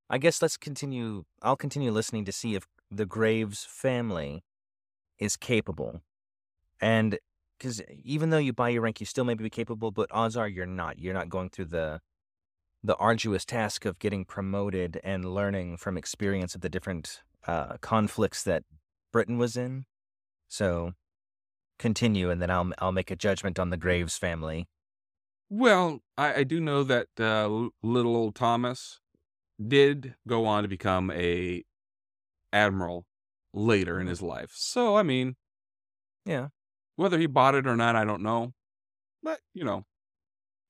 I 0.10 0.18
guess 0.18 0.42
let's 0.42 0.58
continue. 0.58 1.26
I'll 1.42 1.58
continue 1.58 1.92
listening 1.92 2.26
to 2.26 2.32
see 2.32 2.56
if 2.56 2.66
the 2.90 3.06
Graves 3.06 3.66
family 3.70 4.44
is 5.20 5.36
capable. 5.36 6.02
And 6.80 7.20
because 7.58 7.82
even 8.04 8.30
though 8.30 8.38
you 8.38 8.54
buy 8.54 8.70
your 8.70 8.82
rank, 8.82 9.00
you 9.00 9.06
still 9.06 9.26
may 9.26 9.34
be 9.34 9.50
capable, 9.50 9.92
but 9.92 10.10
odds 10.12 10.38
are 10.38 10.48
you're 10.48 10.66
not. 10.66 11.00
You're 11.00 11.14
not 11.14 11.30
going 11.30 11.50
through 11.50 11.66
the 11.66 12.02
the 12.84 12.96
arduous 12.96 13.44
task 13.44 13.86
of 13.86 14.00
getting 14.00 14.24
promoted 14.24 15.02
and 15.04 15.26
learning 15.26 15.76
from 15.78 15.98
experience 15.98 16.56
of 16.56 16.62
the 16.62 16.70
different 16.70 17.22
uh, 17.46 17.76
conflicts 17.82 18.44
that 18.44 18.64
Britain 19.12 19.38
was 19.38 19.58
in. 19.58 19.86
So 20.48 20.94
continue, 21.80 22.30
and 22.30 22.42
then 22.42 22.50
I'll 22.52 22.72
I'll 22.80 22.92
make 22.92 23.12
a 23.12 23.16
judgment 23.16 23.60
on 23.60 23.70
the 23.70 23.78
Graves 23.78 24.18
family. 24.18 24.68
Well, 25.50 26.02
I, 26.18 26.36
I 26.42 26.44
do 26.44 26.60
know 26.60 26.84
that 26.84 27.08
uh, 27.20 27.70
little 27.82 28.16
old 28.16 28.36
Thomas 28.36 29.00
did 29.66 30.16
go 30.28 30.46
on 30.46 30.64
to 30.64 30.70
become 30.70 31.12
a 31.12 31.64
admiral 32.54 33.08
later 33.54 34.00
in 34.00 34.08
his 34.08 34.22
life. 34.22 34.54
So 34.56 34.98
I 34.98 35.04
mean, 35.04 35.38
Yeah. 36.26 36.50
whether 36.96 37.18
he 37.20 37.28
bought 37.28 37.56
it 37.56 37.68
or 37.68 37.76
not, 37.76 37.96
I 37.96 38.06
don't 38.06 38.22
know. 38.24 38.54
But 39.24 39.42
you 39.54 39.64
know, 39.66 39.86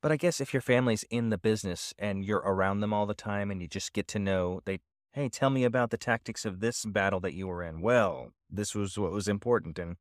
But 0.01 0.11
I 0.11 0.17
guess 0.17 0.39
if 0.41 0.53
your 0.53 0.61
family's 0.61 1.03
in 1.09 1.29
the 1.29 1.37
business 1.37 1.93
and 1.97 2.23
you're 2.25 2.39
around 2.39 2.79
them 2.81 2.93
all 2.93 3.05
the 3.05 3.13
time 3.13 3.51
and 3.51 3.61
you 3.61 3.67
just 3.67 3.93
get 3.93 4.07
to 4.09 4.19
know 4.19 4.61
they 4.65 4.79
hey, 5.13 5.29
tell 5.29 5.49
me 5.49 5.63
about 5.63 5.89
the 5.89 5.97
tactics 5.97 6.45
of 6.45 6.59
this 6.59 6.85
battle 6.85 7.19
that 7.21 7.33
you 7.33 7.47
were 7.47 7.63
in. 7.63 7.81
Well, 7.81 8.33
this 8.49 8.75
was 8.75 8.97
what 8.99 9.11
was 9.11 9.27
important. 9.27 9.79
And 9.79 9.97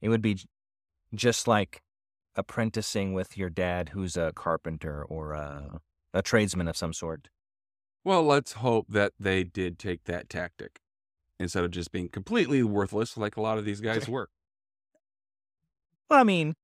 it 0.00 0.08
would 0.08 0.22
be 0.22 0.38
just 1.14 1.48
like 1.48 1.82
apprenticing 2.36 3.12
with 3.12 3.36
your 3.36 3.50
dad, 3.50 3.90
who's 3.90 4.16
a 4.16 4.32
carpenter 4.34 5.04
or 5.04 5.32
a, 5.32 5.80
a 6.14 6.22
tradesman 6.22 6.68
of 6.68 6.76
some 6.76 6.92
sort. 6.92 7.28
Well, 8.04 8.22
let's 8.22 8.52
hope 8.52 8.86
that 8.88 9.12
they 9.18 9.44
did 9.44 9.78
take 9.78 10.04
that 10.04 10.28
tactic 10.28 10.80
instead 11.38 11.64
of 11.64 11.70
just 11.70 11.92
being 11.92 12.08
completely 12.08 12.62
worthless 12.62 13.16
like 13.16 13.36
a 13.36 13.42
lot 13.42 13.58
of 13.58 13.64
these 13.64 13.80
guys 13.80 14.08
were. 14.08 14.28
Well, 16.08 16.20
I 16.20 16.24
mean, 16.24 16.54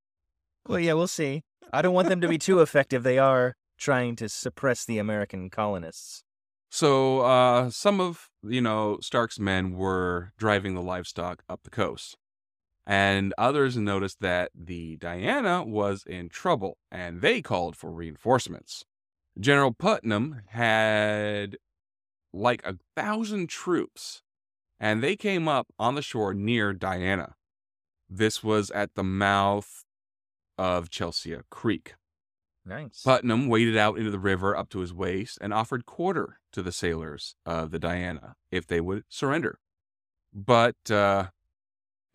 well, 0.67 0.79
yeah, 0.79 0.95
we'll 0.95 1.07
see. 1.07 1.43
I 1.73 1.83
don't 1.83 1.95
want 1.95 2.09
them 2.09 2.21
to 2.21 2.29
be 2.29 2.39
too 2.39 2.61
effective. 2.63 3.03
They 3.03 3.19
are 3.19 3.55
trying 3.79 4.17
to 4.17 4.29
suppress 4.29 4.85
the 4.85 4.99
American 4.99 5.51
colonists. 5.51 6.23
So, 6.71 7.21
uh, 7.21 7.71
some 7.71 8.01
of, 8.01 8.29
you 8.43 8.61
know, 8.61 8.99
Stark's 9.01 9.39
men 9.39 9.77
were 9.77 10.33
driving 10.37 10.75
the 10.75 10.83
livestock 10.83 11.43
up 11.49 11.61
the 11.63 11.71
coast. 11.71 12.17
And 12.87 13.35
others 13.37 13.77
noticed 13.77 14.21
that 14.21 14.53
the 14.55 14.97
Diana 14.97 15.65
was 15.65 16.05
in 16.07 16.29
trouble 16.29 16.79
and 16.91 17.21
they 17.21 17.43
called 17.43 17.77
for 17.77 17.91
reinforcements. 17.91 18.85
General 19.39 19.73
Putnam 19.73 20.43
had 20.49 21.57
like 22.33 22.65
a 22.65 22.77
thousand 22.95 23.49
troops 23.49 24.23
and 24.79 25.03
they 25.03 25.17
came 25.17 25.49
up 25.49 25.67
on 25.79 25.95
the 25.95 26.03
shore 26.03 26.33
near 26.33 26.73
Diana. 26.73 27.35
This 28.09 28.45
was 28.45 28.71
at 28.71 28.95
the 28.95 29.03
mouth 29.03 29.85
of 30.57 30.91
Chelsea 30.91 31.37
Creek. 31.51 31.95
Nice. 32.65 33.03
Putnam 33.03 33.49
waded 33.49 33.77
out 33.77 33.97
into 33.97 34.11
the 34.11 34.19
river 34.19 34.57
up 34.57 34.69
to 34.71 34.81
his 34.81 34.93
waist 34.93 35.39
and 35.41 35.55
offered 35.55 35.87
quarter 35.87 36.41
to 36.53 36.63
the 36.63 36.73
sailors 36.73 37.37
of 37.45 37.71
the 37.71 37.79
Diana 37.79 38.35
if 38.51 38.67
they 38.67 38.81
would 38.81 39.05
surrender. 39.09 39.61
But 40.33 40.91
uh, 40.91 41.29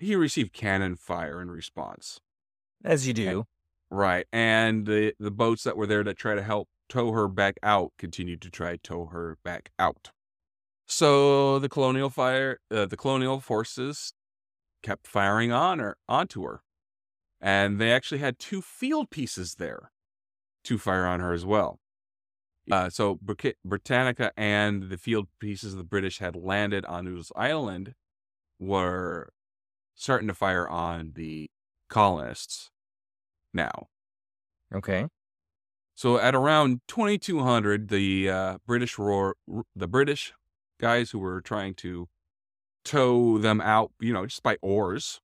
he 0.02 0.16
received 0.16 0.52
cannon 0.52 0.96
fire 0.96 1.42
in 1.42 1.52
response. 1.52 2.20
As 2.84 3.08
you 3.08 3.14
do. 3.14 3.46
Right. 3.90 4.26
And 4.32 4.86
the, 4.86 5.14
the 5.20 5.32
boats 5.32 5.64
that 5.64 5.78
were 5.78 5.86
there 5.86 6.04
to 6.04 6.14
try 6.14 6.34
to 6.34 6.42
help 6.42 6.70
tow 6.90 7.12
her 7.12 7.28
back 7.28 7.58
out 7.62 7.92
continued 7.98 8.42
to 8.42 8.50
try 8.50 8.72
to 8.72 8.78
tow 8.78 9.06
her 9.08 9.38
back 9.44 9.72
out. 9.78 10.12
So 10.88 11.60
the 11.60 11.70
colonial 11.70 12.10
fire, 12.10 12.60
uh, 12.70 12.86
the 12.86 12.98
colonial 12.98 13.40
forces 13.40 14.14
kept 14.82 15.08
firing 15.08 15.52
on 15.52 15.80
her, 15.80 15.98
onto 16.10 16.44
her. 16.44 16.64
And 17.40 17.80
they 17.80 17.92
actually 17.92 18.20
had 18.20 18.40
two 18.40 18.62
field 18.62 19.10
pieces 19.10 19.56
there 19.56 19.92
to 20.64 20.78
fire 20.78 21.06
on 21.06 21.20
her 21.20 21.34
as 21.34 21.46
well. 21.46 21.80
Uh, 22.70 22.90
so 22.90 23.20
Britannica 23.66 24.32
and 24.38 24.90
the 24.90 24.98
field 24.98 25.28
pieces 25.40 25.76
the 25.76 25.84
British 25.84 26.20
had 26.20 26.36
landed 26.36 26.86
on 26.86 27.06
Noodles 27.06 27.32
Island 27.36 27.94
were 28.60 29.34
starting 30.02 30.28
to 30.28 30.34
fire 30.34 30.68
on 30.68 31.12
the 31.14 31.48
colonists 31.88 32.72
now. 33.54 33.88
Okay. 34.74 35.06
So 35.94 36.18
at 36.18 36.34
around 36.34 36.82
2200, 36.88 37.90
the 37.90 38.28
uh, 38.28 38.58
British 38.66 38.98
roar, 38.98 39.36
the 39.76 39.88
British 39.88 40.34
guys 40.80 41.12
who 41.12 41.20
were 41.20 41.40
trying 41.40 41.76
to 41.76 42.08
tow 42.84 43.38
them 43.38 43.62
out, 43.62 43.92
you 44.00 44.12
know, 44.12 44.26
just 44.26 44.42
by 44.42 44.58
oars, 44.64 45.22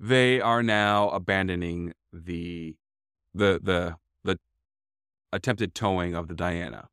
they 0.00 0.40
are 0.40 0.64
now 0.64 1.08
abandoning 1.10 1.92
the 2.12 2.74
the 3.32 3.60
the 3.62 3.96
the 4.24 4.36
attempted 5.32 5.76
towing 5.76 6.16
of 6.16 6.26
the 6.26 6.34
Diana 6.34 6.88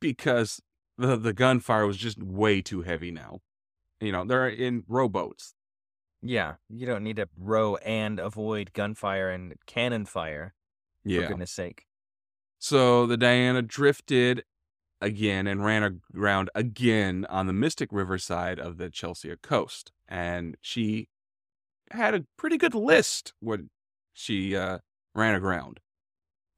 because 0.00 0.62
the 0.96 1.16
the 1.16 1.34
gunfire 1.34 1.86
was 1.86 1.98
just 1.98 2.22
way 2.22 2.62
too 2.62 2.80
heavy 2.80 3.10
now. 3.10 3.40
You 4.00 4.12
know, 4.12 4.24
they're 4.24 4.48
in 4.48 4.84
rowboats. 4.88 5.52
Yeah. 6.22 6.54
You 6.68 6.86
don't 6.86 7.04
need 7.04 7.16
to 7.16 7.28
row 7.38 7.76
and 7.76 8.18
avoid 8.18 8.72
gunfire 8.72 9.30
and 9.30 9.54
cannon 9.66 10.04
fire, 10.04 10.54
Yeah. 11.04 11.22
for 11.22 11.28
goodness 11.28 11.52
sake. 11.52 11.84
So 12.58 13.06
the 13.06 13.16
Diana 13.16 13.62
drifted 13.62 14.44
again 15.00 15.46
and 15.46 15.64
ran 15.64 15.82
aground 15.84 16.50
again 16.54 17.24
on 17.30 17.46
the 17.46 17.52
Mystic 17.52 17.90
River 17.92 18.18
side 18.18 18.58
of 18.58 18.78
the 18.78 18.90
Chelsea 18.90 19.32
coast. 19.42 19.92
And 20.08 20.56
she 20.60 21.08
had 21.92 22.14
a 22.14 22.24
pretty 22.36 22.56
good 22.58 22.74
list 22.74 23.32
when 23.40 23.70
she 24.12 24.56
uh, 24.56 24.78
ran 25.14 25.34
aground. 25.36 25.78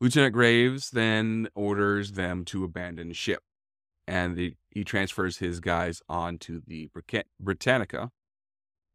Lieutenant 0.00 0.32
Graves 0.32 0.90
then 0.90 1.48
orders 1.54 2.12
them 2.12 2.46
to 2.46 2.64
abandon 2.64 3.12
ship. 3.12 3.42
And 4.08 4.36
the, 4.36 4.54
he 4.70 4.82
transfers 4.84 5.36
his 5.36 5.60
guys 5.60 6.00
onto 6.08 6.62
the 6.66 6.88
Britannica, 7.38 8.10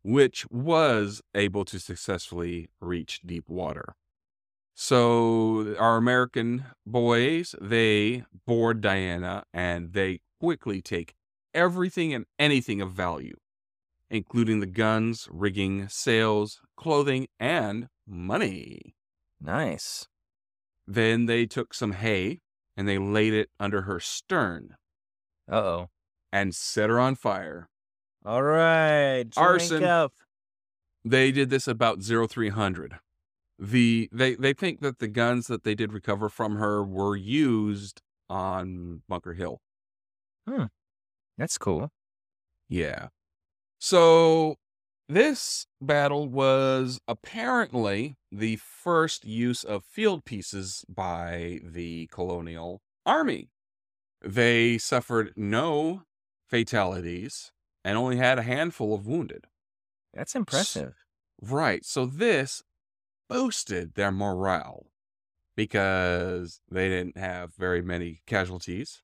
which 0.06 0.46
was 0.52 1.20
able 1.34 1.66
to 1.66 1.80
successfully 1.80 2.70
reach 2.80 3.22
deep 3.26 3.50
water. 3.50 3.96
So 4.76 5.76
our 5.80 5.98
American 5.98 6.66
boys, 6.86 7.56
they 7.60 8.24
board 8.46 8.82
Diana 8.82 9.46
and 9.52 9.94
they 9.94 10.20
quickly 10.40 10.80
take 10.80 11.16
everything 11.56 12.14
and 12.14 12.28
anything 12.38 12.82
of 12.82 12.92
value, 12.92 13.36
including 14.12 14.60
the 14.60 14.68
guns, 14.68 15.28
rigging, 15.32 15.88
sails, 15.90 16.62
clothing, 16.78 17.26
and 17.40 17.88
money. 18.06 18.94
Nice. 19.42 20.08
Then 20.86 21.26
they 21.26 21.48
took 21.48 21.74
some 21.74 21.94
hay 21.94 22.42
and 22.78 22.88
they 22.88 23.00
laid 23.00 23.34
it 23.34 23.50
under 23.60 23.84
her 23.84 24.00
stern 24.00 24.76
Uh 25.52 25.56
oh. 25.56 25.90
and 26.32 26.54
set 26.54 26.92
her 26.92 27.00
on 27.00 27.16
fire. 27.16 27.70
All 28.26 28.42
right. 28.42 29.26
Arson. 29.38 29.84
up. 29.84 30.14
They 31.04 31.32
did 31.32 31.52
this 31.52 31.68
about 31.68 32.02
0300. 32.02 32.96
The 33.60 34.10
they 34.12 34.36
they 34.36 34.54
think 34.54 34.82
that 34.82 35.00
the 35.00 35.08
guns 35.08 35.48
that 35.48 35.64
they 35.64 35.76
did 35.76 35.94
recover 35.94 36.28
from 36.28 36.56
her 36.56 36.84
were 36.84 37.16
used 37.16 38.02
on 38.30 39.04
Bunker 39.08 39.34
Hill. 39.34 39.62
Hmm. 40.48 40.66
That's 41.38 41.58
cool. 41.58 41.92
Yeah. 42.68 43.10
So 43.80 44.56
this 45.08 45.68
battle 45.80 46.28
was 46.28 47.00
apparently 47.08 48.16
the 48.32 48.56
first 48.56 49.24
use 49.24 49.64
of 49.64 49.86
field 49.86 50.26
pieces 50.26 50.84
by 50.90 51.60
the 51.64 52.08
colonial 52.12 52.82
army. 53.06 53.50
They 54.24 54.80
suffered 54.80 55.34
no 55.36 56.02
fatalities 56.50 57.52
and 57.86 58.00
only 58.00 58.18
had 58.18 58.40
a 58.40 58.44
handful 58.44 58.96
of 58.96 59.06
wounded. 59.06 59.46
That's 60.12 60.36
impressive. 60.36 60.96
Right. 61.40 61.86
So 61.86 62.08
this 62.08 62.64
boosted 63.30 63.94
their 63.94 64.12
morale 64.12 64.88
because 65.56 66.62
they 66.70 66.90
didn't 66.90 67.18
have 67.18 67.54
very 67.54 67.84
many 67.84 68.22
casualties. 68.26 69.04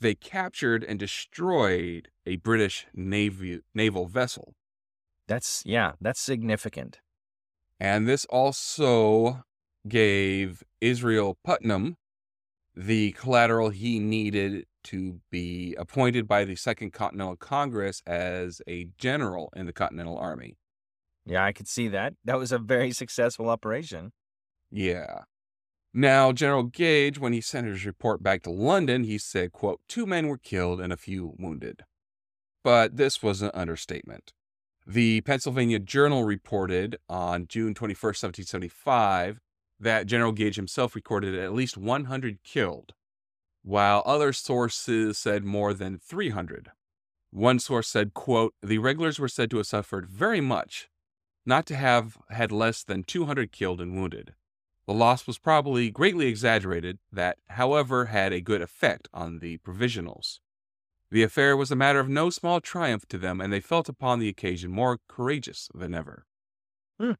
They 0.00 0.16
captured 0.16 0.82
and 0.82 0.98
destroyed 0.98 2.08
a 2.26 2.36
British 2.36 2.86
navy 2.92 3.60
naval 3.72 4.06
vessel. 4.06 4.54
That's 5.28 5.62
yeah, 5.64 5.92
that's 6.00 6.20
significant. 6.20 6.98
And 7.78 8.08
this 8.08 8.24
also 8.26 9.44
gave 9.88 10.64
Israel 10.80 11.38
Putnam 11.44 11.96
the 12.74 13.12
collateral 13.12 13.70
he 13.70 14.00
needed 14.00 14.66
to 14.86 15.20
be 15.30 15.74
appointed 15.78 16.26
by 16.26 16.44
the 16.44 16.56
Second 16.56 16.92
Continental 16.92 17.36
Congress 17.36 18.02
as 18.06 18.60
a 18.68 18.88
general 18.98 19.52
in 19.54 19.66
the 19.66 19.72
Continental 19.72 20.18
Army. 20.18 20.56
Yeah, 21.24 21.44
I 21.44 21.52
could 21.52 21.68
see 21.68 21.88
that. 21.88 22.14
That 22.24 22.38
was 22.38 22.52
a 22.52 22.58
very 22.58 22.92
successful 22.92 23.48
operation. 23.48 24.12
Yeah. 24.70 25.20
Now, 25.92 26.30
General 26.32 26.64
Gage, 26.64 27.18
when 27.18 27.32
he 27.32 27.40
sent 27.40 27.66
his 27.66 27.86
report 27.86 28.22
back 28.22 28.42
to 28.42 28.50
London, 28.50 29.04
he 29.04 29.18
said, 29.18 29.52
quote, 29.52 29.80
two 29.88 30.06
men 30.06 30.28
were 30.28 30.38
killed 30.38 30.80
and 30.80 30.92
a 30.92 30.96
few 30.96 31.34
wounded. 31.38 31.84
But 32.62 32.96
this 32.96 33.22
was 33.22 33.42
an 33.42 33.50
understatement. 33.54 34.32
The 34.86 35.20
Pennsylvania 35.22 35.78
Journal 35.78 36.24
reported 36.24 36.96
on 37.08 37.46
June 37.48 37.74
21st, 37.74 38.22
1775, 38.22 39.40
that 39.80 40.06
General 40.06 40.32
Gage 40.32 40.56
himself 40.56 40.94
recorded 40.94 41.34
at 41.34 41.52
least 41.52 41.76
100 41.76 42.42
killed, 42.44 42.92
while 43.66 44.00
other 44.06 44.32
sources 44.32 45.18
said 45.18 45.42
more 45.42 45.74
than 45.74 45.98
300. 45.98 46.70
One 47.32 47.58
source 47.58 47.88
said, 47.88 48.14
quote, 48.14 48.54
the 48.62 48.78
regulars 48.78 49.18
were 49.18 49.26
said 49.26 49.50
to 49.50 49.56
have 49.56 49.66
suffered 49.66 50.06
very 50.06 50.40
much, 50.40 50.88
not 51.44 51.66
to 51.66 51.74
have 51.74 52.16
had 52.30 52.52
less 52.52 52.84
than 52.84 53.02
200 53.02 53.50
killed 53.50 53.80
and 53.80 53.96
wounded. 53.96 54.34
The 54.86 54.94
loss 54.94 55.26
was 55.26 55.38
probably 55.38 55.90
greatly 55.90 56.28
exaggerated, 56.28 57.00
that, 57.10 57.38
however, 57.48 58.06
had 58.06 58.32
a 58.32 58.40
good 58.40 58.62
effect 58.62 59.08
on 59.12 59.40
the 59.40 59.58
provisionals. 59.58 60.38
The 61.10 61.24
affair 61.24 61.56
was 61.56 61.72
a 61.72 61.76
matter 61.76 61.98
of 61.98 62.08
no 62.08 62.30
small 62.30 62.60
triumph 62.60 63.06
to 63.08 63.18
them, 63.18 63.40
and 63.40 63.52
they 63.52 63.58
felt 63.58 63.88
upon 63.88 64.20
the 64.20 64.28
occasion 64.28 64.70
more 64.70 65.00
courageous 65.08 65.68
than 65.74 65.92
ever. 65.92 66.24
Hmm. 67.00 67.12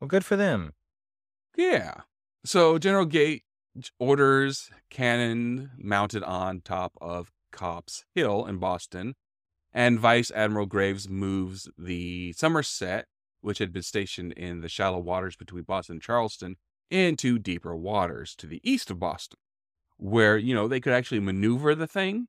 Well, 0.00 0.06
good 0.06 0.24
for 0.24 0.36
them. 0.36 0.74
Yeah. 1.56 2.02
So 2.44 2.78
General 2.78 3.06
Gage 3.06 3.42
orders 3.98 4.70
cannon 4.90 5.70
mounted 5.78 6.22
on 6.22 6.60
top 6.60 6.92
of 7.00 7.32
Copp's 7.52 8.04
Hill 8.14 8.46
in 8.46 8.58
Boston, 8.58 9.14
and 9.72 9.98
Vice 9.98 10.30
Admiral 10.34 10.66
Graves 10.66 11.08
moves 11.08 11.68
the 11.76 12.32
Somerset, 12.32 13.06
which 13.40 13.58
had 13.58 13.72
been 13.72 13.82
stationed 13.82 14.32
in 14.32 14.60
the 14.60 14.68
shallow 14.68 14.98
waters 14.98 15.36
between 15.36 15.64
Boston 15.64 15.94
and 15.94 16.02
Charlestown, 16.02 16.56
into 16.90 17.38
deeper 17.38 17.76
waters 17.76 18.34
to 18.36 18.46
the 18.46 18.60
east 18.62 18.90
of 18.90 18.98
Boston, 18.98 19.38
where, 19.96 20.36
you 20.36 20.54
know, 20.54 20.68
they 20.68 20.80
could 20.80 20.92
actually 20.92 21.20
maneuver 21.20 21.74
the 21.74 21.86
thing. 21.86 22.28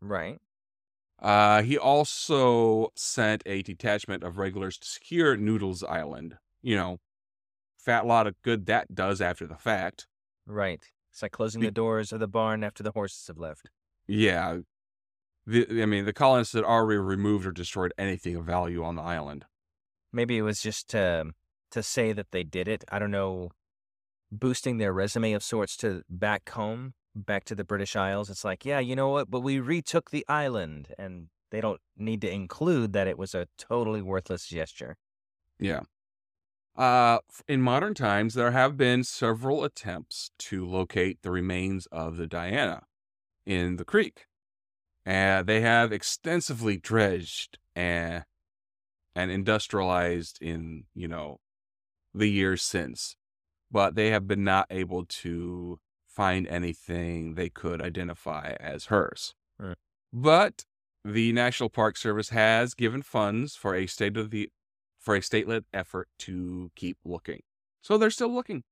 Right. 0.00 0.38
Uh, 1.20 1.62
he 1.62 1.78
also 1.78 2.92
sent 2.94 3.42
a 3.46 3.62
detachment 3.62 4.22
of 4.22 4.38
regulars 4.38 4.76
to 4.78 4.86
secure 4.86 5.36
Noodles 5.36 5.82
Island. 5.82 6.36
You 6.62 6.76
know, 6.76 6.98
fat 7.78 8.06
lot 8.06 8.26
of 8.26 8.34
good 8.42 8.66
that 8.66 8.94
does 8.94 9.20
after 9.20 9.46
the 9.46 9.56
fact. 9.56 10.06
Right. 10.46 10.82
It's 11.12 11.22
like 11.22 11.32
closing 11.32 11.60
Be- 11.60 11.68
the 11.68 11.72
doors 11.72 12.12
of 12.12 12.20
the 12.20 12.28
barn 12.28 12.62
after 12.62 12.82
the 12.82 12.92
horses 12.92 13.26
have 13.28 13.38
left. 13.38 13.70
Yeah. 14.06 14.58
The, 15.46 15.82
I 15.82 15.86
mean, 15.86 16.04
the 16.04 16.12
colonists 16.12 16.54
had 16.54 16.64
already 16.64 16.98
removed 16.98 17.46
or 17.46 17.52
destroyed 17.52 17.92
anything 17.96 18.36
of 18.36 18.44
value 18.44 18.84
on 18.84 18.96
the 18.96 19.02
island. 19.02 19.44
Maybe 20.12 20.38
it 20.38 20.42
was 20.42 20.60
just 20.60 20.88
to 20.90 21.32
to 21.70 21.82
say 21.82 22.12
that 22.12 22.30
they 22.30 22.42
did 22.42 22.68
it. 22.68 22.84
I 22.90 22.98
don't 22.98 23.10
know, 23.10 23.50
boosting 24.30 24.78
their 24.78 24.92
resume 24.92 25.32
of 25.32 25.42
sorts 25.42 25.76
to 25.78 26.02
back 26.08 26.48
home, 26.50 26.94
back 27.14 27.44
to 27.44 27.54
the 27.54 27.64
British 27.64 27.96
Isles. 27.96 28.30
It's 28.30 28.44
like, 28.44 28.64
yeah, 28.64 28.78
you 28.78 28.96
know 28.96 29.08
what? 29.08 29.30
But 29.30 29.40
we 29.40 29.60
retook 29.60 30.10
the 30.10 30.24
island, 30.28 30.94
and 30.98 31.28
they 31.50 31.60
don't 31.60 31.80
need 31.96 32.20
to 32.22 32.30
include 32.30 32.92
that 32.92 33.08
it 33.08 33.18
was 33.18 33.34
a 33.34 33.48
totally 33.58 34.02
worthless 34.02 34.46
gesture. 34.46 34.96
Yeah. 35.58 35.80
Uh, 36.76 37.18
in 37.48 37.62
modern 37.62 37.94
times, 37.94 38.34
there 38.34 38.50
have 38.50 38.76
been 38.76 39.02
several 39.02 39.64
attempts 39.64 40.30
to 40.38 40.66
locate 40.66 41.22
the 41.22 41.30
remains 41.30 41.86
of 41.86 42.16
the 42.16 42.26
Diana 42.26 42.82
in 43.46 43.76
the 43.76 43.84
creek. 43.84 44.26
And 45.04 45.46
they 45.46 45.60
have 45.60 45.92
extensively 45.92 46.76
dredged 46.76 47.58
and, 47.74 48.24
and 49.14 49.30
industrialized 49.30 50.38
in, 50.42 50.84
you 50.94 51.08
know, 51.08 51.38
the 52.12 52.28
years 52.28 52.62
since. 52.62 53.16
But 53.70 53.94
they 53.94 54.10
have 54.10 54.26
been 54.26 54.44
not 54.44 54.66
able 54.70 55.04
to 55.04 55.78
find 56.06 56.46
anything 56.48 57.34
they 57.34 57.48
could 57.48 57.80
identify 57.80 58.56
as 58.58 58.86
hers. 58.86 59.34
Hmm. 59.60 59.72
But 60.12 60.64
the 61.04 61.32
National 61.32 61.68
Park 61.68 61.96
Service 61.96 62.30
has 62.30 62.74
given 62.74 63.02
funds 63.02 63.54
for 63.54 63.74
a 63.74 63.86
state 63.86 64.16
of 64.16 64.30
the 64.30 64.50
for 65.06 65.14
a 65.14 65.22
state-led 65.22 65.64
effort 65.72 66.08
to 66.18 66.72
keep 66.74 66.98
looking. 67.04 67.40
So 67.80 67.96
they're 67.96 68.10
still 68.10 68.34
looking. 68.34 68.64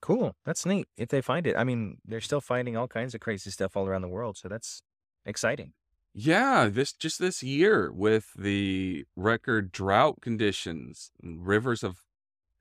Cool. 0.00 0.34
That's 0.46 0.64
neat. 0.64 0.88
If 0.96 1.10
they 1.10 1.20
find 1.20 1.46
it, 1.46 1.54
I 1.54 1.64
mean, 1.64 1.98
they're 2.02 2.22
still 2.22 2.40
finding 2.40 2.78
all 2.78 2.88
kinds 2.88 3.14
of 3.14 3.20
crazy 3.20 3.50
stuff 3.50 3.76
all 3.76 3.86
around 3.86 4.00
the 4.00 4.08
world. 4.08 4.38
So 4.38 4.48
that's 4.48 4.80
exciting. 5.26 5.74
Yeah, 6.14 6.68
this 6.72 6.94
just 6.94 7.18
this 7.20 7.42
year 7.42 7.92
with 7.92 8.32
the 8.36 9.04
record 9.14 9.70
drought 9.70 10.22
conditions, 10.22 11.12
rivers 11.22 11.82
have 11.82 11.98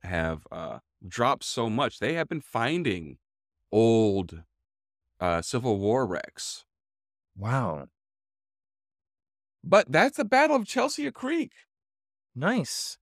have 0.03 0.45
uh, 0.51 0.79
dropped 1.07 1.45
so 1.45 1.69
much. 1.69 1.99
They 1.99 2.15
have 2.15 2.27
been 2.27 2.41
finding 2.41 3.17
old 3.71 4.43
uh, 5.21 5.41
Civil 5.41 5.79
War 5.79 6.05
wrecks. 6.05 6.65
Wow. 7.37 7.87
But 9.63 9.89
that's 9.89 10.17
the 10.17 10.25
Battle 10.25 10.57
of 10.57 10.67
Chelsea 10.67 11.09
Creek. 11.09 11.53
Nice. 12.39 12.97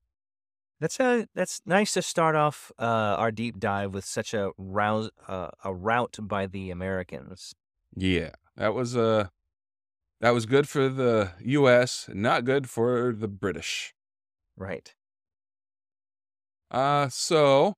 That's 0.79 0.99
a 0.99 1.27
that's 1.35 1.61
nice 1.65 1.93
to 1.93 2.01
start 2.01 2.35
off 2.35 2.71
uh, 2.79 3.15
our 3.21 3.31
deep 3.31 3.59
dive 3.59 3.93
with 3.93 4.05
such 4.05 4.33
a 4.33 4.51
rouse 4.57 5.09
uh, 5.27 5.49
a 5.63 5.73
rout 5.73 6.17
by 6.21 6.47
the 6.47 6.71
Americans. 6.71 7.53
Yeah, 7.95 8.31
that 8.55 8.73
was 8.73 8.95
uh 8.97 9.27
that 10.21 10.31
was 10.31 10.45
good 10.47 10.67
for 10.67 10.89
the 10.89 11.33
U.S., 11.41 12.09
not 12.11 12.45
good 12.45 12.67
for 12.69 13.13
the 13.13 13.27
British. 13.27 13.93
Right. 14.55 14.95
Uh, 16.71 17.07
so 17.09 17.75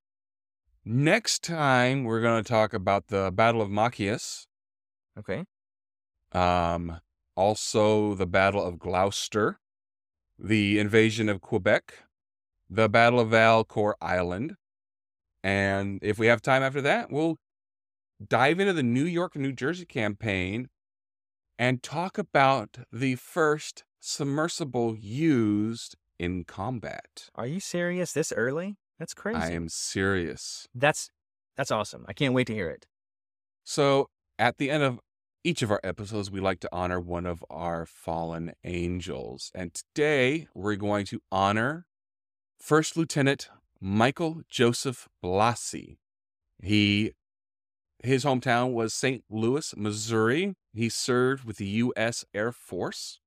next 0.86 1.44
time 1.44 2.06
we're 2.06 2.22
going 2.22 2.44
to 2.44 2.48
talk 2.48 2.74
about 2.74 3.08
the 3.08 3.32
Battle 3.32 3.62
of 3.62 3.70
Machias, 3.70 4.48
Okay. 5.18 5.46
um, 6.32 7.00
also 7.36 8.14
the 8.16 8.26
Battle 8.26 8.64
of 8.64 8.80
Gloucester, 8.80 9.60
the 10.40 10.80
invasion 10.80 11.30
of 11.30 11.42
Quebec, 11.42 11.94
the 12.70 12.90
Battle 12.90 13.20
of 13.20 13.30
Valcour 13.30 13.94
Island, 14.02 14.56
and 15.44 16.00
if 16.02 16.18
we 16.20 16.28
have 16.28 16.42
time 16.42 16.64
after 16.64 16.82
that, 16.82 17.12
we'll 17.12 17.38
dive 18.26 18.60
into 18.60 18.74
the 18.74 18.84
New 18.84 19.06
York 19.06 19.36
and 19.36 19.44
New 19.44 19.54
Jersey 19.54 19.86
campaign 19.86 20.70
and 21.58 21.82
talk 21.82 22.18
about 22.18 22.80
the 22.92 23.16
first 23.16 23.84
submersible 24.00 24.96
used 24.98 25.96
in 26.18 26.44
combat. 26.44 27.30
Are 27.36 27.48
you 27.48 27.60
serious 27.60 28.14
this 28.14 28.32
early? 28.32 28.78
That's 28.98 29.14
crazy. 29.14 29.40
I 29.40 29.52
am 29.52 29.70
serious. 29.70 30.68
That's 30.76 31.10
that's 31.56 31.72
awesome. 31.72 32.06
I 32.08 32.14
can't 32.14 32.34
wait 32.34 32.48
to 32.48 32.54
hear 32.54 32.70
it. 32.70 32.86
So, 33.66 34.10
at 34.38 34.58
the 34.58 34.70
end 34.70 34.84
of 34.84 35.00
each 35.44 35.62
of 35.62 35.72
our 35.72 35.80
episodes, 35.84 36.30
we 36.30 36.40
like 36.40 36.60
to 36.62 36.70
honor 36.72 37.00
one 37.00 37.26
of 37.26 37.44
our 37.50 37.86
fallen 37.86 38.54
angels. 38.64 39.52
And 39.56 39.74
today, 39.74 40.48
we're 40.54 40.76
going 40.76 41.06
to 41.08 41.22
honor 41.32 41.86
First 42.60 42.98
Lieutenant 42.98 43.50
Michael 43.80 44.42
Joseph 44.50 45.08
Blassie. 45.24 45.98
He 46.62 47.14
his 48.02 48.24
hometown 48.24 48.72
was 48.72 48.94
St. 48.94 49.24
Louis, 49.30 49.74
Missouri. 49.76 50.56
He 50.74 50.88
served 50.88 51.44
with 51.44 51.58
the 51.58 51.66
U.S. 51.66 52.24
Air 52.34 52.54
Force. 52.54 53.20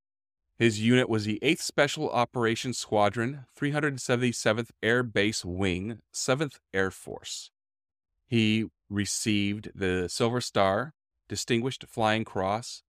His 0.58 0.80
unit 0.80 1.10
was 1.10 1.24
the 1.24 1.38
8th 1.42 1.60
Special 1.60 2.08
Operations 2.10 2.78
Squadron, 2.78 3.44
377th 3.58 4.70
Air 4.82 5.02
Base 5.02 5.44
Wing, 5.44 5.98
7th 6.14 6.58
Air 6.72 6.90
Force. 6.90 7.50
He 8.26 8.66
received 8.88 9.72
the 9.74 10.08
Silver 10.08 10.40
Star, 10.40 10.94
Distinguished 11.32 11.86
Flying 11.88 12.26
Cross, 12.26 12.82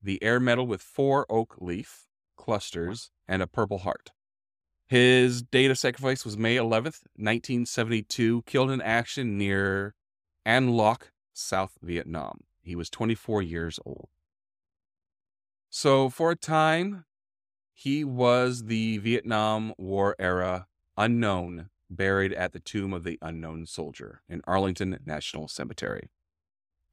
the 0.00 0.22
Air 0.22 0.38
Medal 0.38 0.68
with 0.68 0.80
four 0.80 1.26
oak 1.28 1.56
leaf 1.58 2.06
clusters, 2.36 3.10
and 3.26 3.42
a 3.42 3.48
Purple 3.48 3.78
Heart. 3.78 4.12
His 4.86 5.42
date 5.42 5.68
of 5.68 5.76
sacrifice 5.76 6.24
was 6.24 6.38
May 6.38 6.54
11th, 6.54 7.02
1972, 7.16 8.42
killed 8.46 8.70
in 8.70 8.80
action 8.80 9.36
near 9.36 9.96
An 10.46 10.68
Loc, 10.68 11.10
South 11.32 11.76
Vietnam. 11.82 12.44
He 12.62 12.76
was 12.76 12.88
24 12.88 13.42
years 13.42 13.80
old. 13.84 14.10
So, 15.68 16.08
for 16.08 16.30
a 16.30 16.36
time, 16.36 17.04
he 17.72 18.04
was 18.04 18.66
the 18.66 18.98
Vietnam 18.98 19.74
War 19.76 20.14
era 20.20 20.68
unknown 20.96 21.68
buried 21.90 22.32
at 22.32 22.52
the 22.52 22.60
Tomb 22.60 22.92
of 22.92 23.02
the 23.02 23.18
Unknown 23.20 23.66
Soldier 23.66 24.22
in 24.28 24.40
Arlington 24.46 25.00
National 25.04 25.48
Cemetery. 25.48 26.10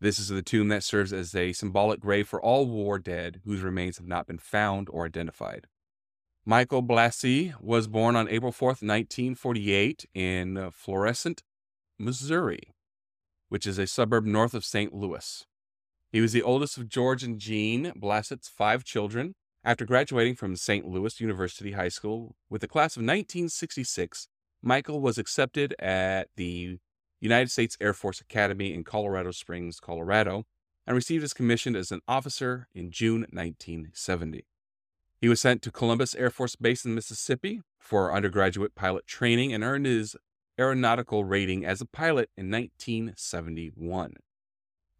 This 0.02 0.18
is 0.18 0.30
the 0.30 0.42
tomb 0.42 0.70
that 0.70 0.84
serves 0.84 1.12
as 1.12 1.36
a 1.36 1.52
symbolic 1.52 2.00
grave 2.00 2.28
for 2.28 2.42
all 2.42 2.66
war 2.66 3.00
dead 3.00 3.42
whose 3.44 3.62
remains 3.62 3.98
have 3.98 4.08
not 4.08 4.28
been 4.28 4.38
found 4.38 4.88
or 4.90 5.06
identified. 5.06 5.68
Michael 6.46 6.82
Blassie 6.82 7.54
was 7.62 7.88
born 7.88 8.16
on 8.16 8.30
April 8.30 8.54
4th, 8.54 8.82
1948, 8.82 10.06
in 10.14 10.72
Florissant, 10.72 11.44
Missouri, 12.00 12.74
which 13.50 13.68
is 13.68 13.78
a 13.78 13.86
suburb 13.86 14.26
north 14.26 14.54
of 14.54 14.64
St. 14.64 14.94
Louis. 14.94 15.46
He 16.12 16.22
was 16.22 16.32
the 16.32 16.42
oldest 16.42 16.78
of 16.78 16.88
George 16.88 17.22
and 17.24 17.38
Jean 17.38 17.92
Blassie's 17.92 18.48
five 18.48 18.84
children. 18.84 19.36
After 19.66 19.86
graduating 19.86 20.36
from 20.36 20.56
St. 20.56 20.88
Louis 20.88 21.20
University 21.20 21.74
High 21.74 21.90
School 21.90 22.38
with 22.50 22.62
the 22.62 22.68
class 22.68 22.96
of 22.96 23.02
1966, 23.02 24.30
Michael 24.64 25.02
was 25.02 25.18
accepted 25.18 25.76
at 25.78 26.30
the 26.38 26.78
United 27.20 27.52
States 27.52 27.78
Air 27.82 27.94
Force 27.94 28.22
Academy 28.22 28.74
in 28.74 28.84
Colorado 28.84 29.32
Springs, 29.32 29.80
Colorado, 29.80 30.46
and 30.88 30.96
received 30.96 31.22
his 31.22 31.34
commission 31.34 31.76
as 31.76 31.92
an 31.92 32.02
officer 32.08 32.68
in 32.74 32.92
June 32.92 33.22
1970. 33.32 34.46
He 35.22 35.30
was 35.30 35.42
sent 35.42 35.62
to 35.64 35.72
Columbus 35.72 36.16
Air 36.16 36.30
Force 36.30 36.56
Base 36.56 36.86
in 36.86 36.96
Mississippi 36.96 37.62
for 37.78 38.14
undergraduate 38.14 38.74
pilot 38.74 39.06
training 39.06 39.54
and 39.54 39.64
earned 39.64 39.86
his 39.86 40.16
aeronautical 40.60 41.24
rating 41.24 41.66
as 41.66 41.82
a 41.82 41.86
pilot 41.86 42.30
in 42.38 42.50
1971. 42.50 44.14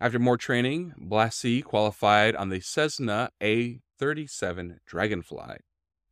After 0.02 0.20
more 0.20 0.38
training, 0.38 0.94
Blassie 0.98 1.64
qualified 1.64 2.36
on 2.36 2.50
the 2.50 2.60
Cessna 2.60 3.32
A 3.42 3.80
37 3.98 4.80
Dragonfly. 4.86 5.58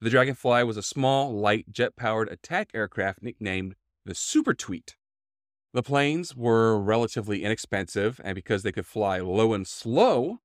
The 0.01 0.09
Dragonfly 0.09 0.63
was 0.63 0.77
a 0.77 0.83
small, 0.83 1.33
light, 1.33 1.71
jet 1.71 1.95
powered 1.95 2.29
attack 2.29 2.69
aircraft 2.73 3.23
nicknamed 3.23 3.75
the 4.05 4.13
Super 4.13 4.53
Tweet. 4.53 4.95
The 5.77 5.83
planes 5.83 6.35
were 6.35 6.75
relatively 6.79 7.43
inexpensive, 7.43 8.19
and 8.23 8.33
because 8.33 8.63
they 8.63 8.71
could 8.71 8.87
fly 8.87 9.19
low 9.19 9.53
and 9.53 9.67
slow, 9.67 10.39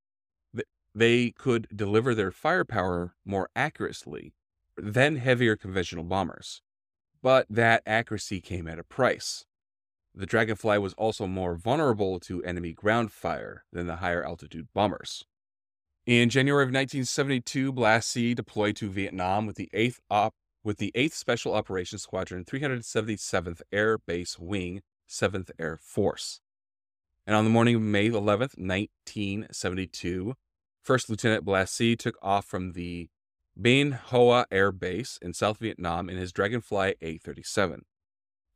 they 0.95 1.31
could 1.31 1.69
deliver 1.75 2.15
their 2.15 2.31
firepower 2.31 3.15
more 3.25 3.49
accurately 3.57 4.35
than 4.77 5.17
heavier 5.17 5.57
conventional 5.57 6.05
bombers. 6.05 6.61
But 7.23 7.47
that 7.49 7.83
accuracy 7.87 8.43
came 8.43 8.69
at 8.69 8.79
a 8.79 8.85
price. 8.85 9.47
The 10.15 10.27
Dragonfly 10.27 10.77
was 10.77 10.93
also 10.99 11.27
more 11.27 11.55
vulnerable 11.55 12.21
to 12.21 12.45
enemy 12.45 12.75
ground 12.75 13.11
fire 13.11 13.65
than 13.73 13.87
the 13.87 13.97
higher 13.97 14.23
altitude 14.23 14.69
bombers. 14.75 15.25
In 16.05 16.29
January 16.29 16.65
of 16.65 16.75
1972, 16.75 17.73
Blassie 17.73 18.35
deployed 18.35 18.77
to 18.77 18.91
Vietnam 18.91 19.47
with 19.47 19.57
the 19.57 19.71
8th 19.73 20.01
op- 20.11 20.35
with 20.63 20.77
the 20.77 20.93
8th 20.95 21.15
Special 21.15 21.55
Operations 21.55 22.03
Squadron, 22.03 22.45
377th 22.45 23.63
Air 23.73 23.97
Base 23.97 24.39
Wing, 24.39 24.83
7th 25.09 25.51
Air 25.59 25.79
Force. 25.81 26.41
And 27.27 27.37
on 27.37 27.45
the 27.45 27.51
morning 27.51 27.77
of 27.77 27.83
May 27.83 28.09
11th, 28.09 28.59
1972, 28.59 30.35
First 30.83 31.09
Lieutenant 31.09 31.45
Blassie 31.45 31.97
took 31.97 32.17
off 32.21 32.45
from 32.45 32.73
the 32.73 33.09
Bien 33.61 33.93
Hoa 33.93 34.47
Air 34.51 34.73
Base 34.73 35.19
in 35.23 35.33
South 35.33 35.59
Vietnam 35.59 36.09
in 36.09 36.17
his 36.17 36.33
Dragonfly 36.33 36.95
A-37, 37.01 37.83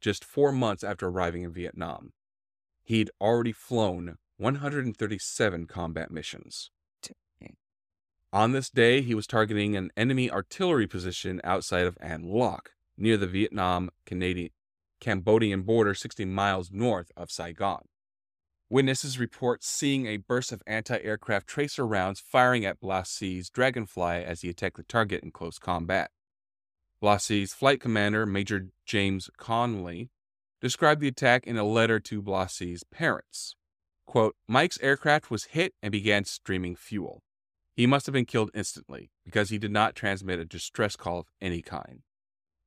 just 0.00 0.24
four 0.24 0.50
months 0.50 0.82
after 0.82 1.06
arriving 1.06 1.42
in 1.42 1.52
Vietnam. 1.52 2.12
He'd 2.82 3.10
already 3.20 3.52
flown 3.52 4.16
137 4.38 5.66
combat 5.66 6.10
missions. 6.10 6.70
On 8.32 8.52
this 8.52 8.68
day, 8.68 9.00
he 9.00 9.14
was 9.14 9.26
targeting 9.26 9.76
an 9.76 9.90
enemy 9.96 10.30
artillery 10.30 10.86
position 10.86 11.40
outside 11.44 11.86
of 11.86 11.96
An 12.00 12.24
Loc, 12.24 12.72
near 12.98 13.16
the 13.16 13.26
Vietnam 13.26 13.88
Canadian 14.04 14.50
Cambodian 15.00 15.62
border 15.62 15.94
60 15.94 16.24
miles 16.24 16.70
north 16.70 17.12
of 17.16 17.30
Saigon. 17.30 17.86
Witnesses 18.68 19.18
report 19.18 19.62
seeing 19.62 20.06
a 20.06 20.16
burst 20.16 20.50
of 20.50 20.62
anti 20.66 20.98
aircraft 20.98 21.46
tracer 21.46 21.86
rounds 21.86 22.18
firing 22.18 22.64
at 22.64 22.80
Blassie's 22.80 23.48
Dragonfly 23.48 24.24
as 24.24 24.40
he 24.40 24.48
attacked 24.48 24.76
the 24.76 24.82
target 24.82 25.22
in 25.22 25.30
close 25.30 25.58
combat. 25.58 26.10
Blassie's 27.00 27.52
flight 27.52 27.80
commander, 27.80 28.26
Major 28.26 28.68
James 28.84 29.30
Conley, 29.36 30.10
described 30.60 31.00
the 31.00 31.08
attack 31.08 31.46
in 31.46 31.56
a 31.56 31.64
letter 31.64 32.00
to 32.00 32.22
Blassie's 32.22 32.82
parents. 32.84 33.54
Quote, 34.06 34.34
Mike's 34.48 34.80
aircraft 34.80 35.30
was 35.30 35.44
hit 35.44 35.74
and 35.82 35.92
began 35.92 36.24
streaming 36.24 36.74
fuel. 36.74 37.22
He 37.74 37.86
must 37.86 38.06
have 38.06 38.14
been 38.14 38.24
killed 38.24 38.50
instantly 38.54 39.10
because 39.24 39.50
he 39.50 39.58
did 39.58 39.70
not 39.70 39.94
transmit 39.94 40.40
a 40.40 40.44
distress 40.44 40.96
call 40.96 41.20
of 41.20 41.26
any 41.40 41.60
kind. 41.60 42.02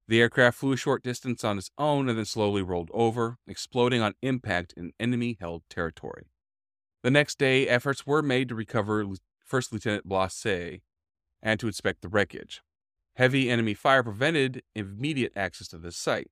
The 0.10 0.22
aircraft 0.22 0.58
flew 0.58 0.72
a 0.72 0.78
short 0.78 1.04
distance 1.04 1.44
on 1.44 1.60
its 1.60 1.70
own 1.78 2.10
and 2.10 2.18
then 2.18 2.26
slowly 2.26 2.64
rolled 2.64 2.90
over, 2.96 3.38
exploding 3.46 4.02
on 4.02 4.16
impact 4.24 4.74
in 4.76 4.92
enemy 5.00 5.38
held 5.40 5.62
territory. 5.70 6.26
The 7.04 7.12
next 7.12 7.38
day, 7.38 7.68
efforts 7.68 8.08
were 8.08 8.24
made 8.24 8.50
to 8.50 8.56
recover 8.56 9.06
First 9.46 9.72
Lieutenant 9.72 10.10
Blassie 10.10 10.82
and 11.44 11.60
to 11.60 11.68
inspect 11.68 12.02
the 12.02 12.10
wreckage. 12.10 12.64
Heavy 13.18 13.52
enemy 13.52 13.76
fire 13.76 14.02
prevented 14.02 14.64
immediate 14.74 15.32
access 15.36 15.68
to 15.68 15.78
the 15.78 15.92
site, 15.92 16.32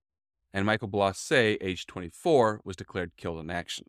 and 0.51 0.65
Michael 0.65 0.89
Blassie, 0.89 1.59
aged 1.61 1.87
24, 1.87 2.61
was 2.63 2.75
declared 2.75 3.11
killed 3.15 3.39
in 3.39 3.51
action. 3.51 3.85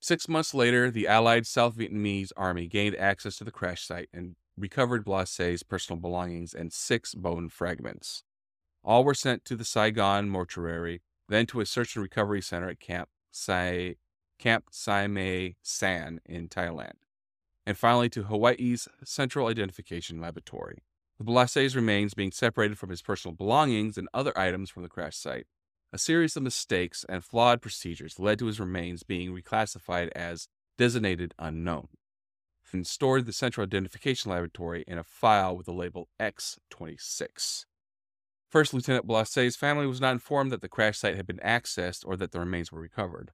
Six 0.00 0.26
months 0.26 0.54
later, 0.54 0.90
the 0.90 1.06
Allied 1.06 1.46
South 1.46 1.76
Vietnamese 1.76 2.32
Army 2.34 2.66
gained 2.66 2.96
access 2.96 3.36
to 3.36 3.44
the 3.44 3.52
crash 3.52 3.86
site 3.86 4.08
and 4.10 4.36
recovered 4.56 5.04
Blassie's 5.04 5.62
personal 5.62 6.00
belongings 6.00 6.54
and 6.54 6.72
six 6.72 7.14
bone 7.14 7.50
fragments. 7.50 8.24
All 8.84 9.04
were 9.04 9.14
sent 9.14 9.44
to 9.44 9.56
the 9.56 9.64
Saigon 9.64 10.28
mortuary, 10.28 11.02
then 11.28 11.46
to 11.46 11.60
a 11.60 11.66
search 11.66 11.94
and 11.96 12.02
recovery 12.02 12.42
center 12.42 12.68
at 12.68 12.80
Camp 12.80 13.08
Sai, 13.30 13.96
Camp 14.38 14.66
Samae 14.72 15.54
San 15.62 16.20
in 16.26 16.48
Thailand, 16.48 16.98
and 17.64 17.78
finally 17.78 18.08
to 18.10 18.24
Hawaii's 18.24 18.88
Central 19.04 19.46
Identification 19.46 20.20
Laboratory. 20.20 20.82
The 21.18 21.24
Blassie's 21.24 21.76
remains 21.76 22.14
being 22.14 22.32
separated 22.32 22.78
from 22.78 22.90
his 22.90 23.02
personal 23.02 23.34
belongings 23.34 23.96
and 23.96 24.08
other 24.12 24.36
items 24.36 24.70
from 24.70 24.82
the 24.82 24.88
crash 24.88 25.16
site. 25.16 25.46
A 25.92 25.98
series 25.98 26.36
of 26.36 26.42
mistakes 26.42 27.04
and 27.08 27.24
flawed 27.24 27.62
procedures 27.62 28.18
led 28.18 28.38
to 28.40 28.46
his 28.46 28.58
remains 28.58 29.02
being 29.02 29.30
reclassified 29.32 30.10
as 30.16 30.48
designated 30.76 31.34
unknown 31.38 31.88
and 32.72 32.86
stored 32.86 33.26
the 33.26 33.32
Central 33.32 33.64
Identification 33.64 34.30
Laboratory 34.30 34.84
in 34.86 34.98
a 34.98 35.04
file 35.04 35.56
with 35.56 35.66
the 35.66 35.72
label 35.72 36.08
X26. 36.18 37.66
First 38.52 38.74
Lieutenant 38.74 39.06
Blassie's 39.06 39.56
family 39.56 39.86
was 39.86 40.02
not 40.02 40.12
informed 40.12 40.52
that 40.52 40.60
the 40.60 40.68
crash 40.68 40.98
site 40.98 41.16
had 41.16 41.26
been 41.26 41.38
accessed 41.38 42.06
or 42.06 42.18
that 42.18 42.32
the 42.32 42.38
remains 42.38 42.70
were 42.70 42.82
recovered. 42.82 43.30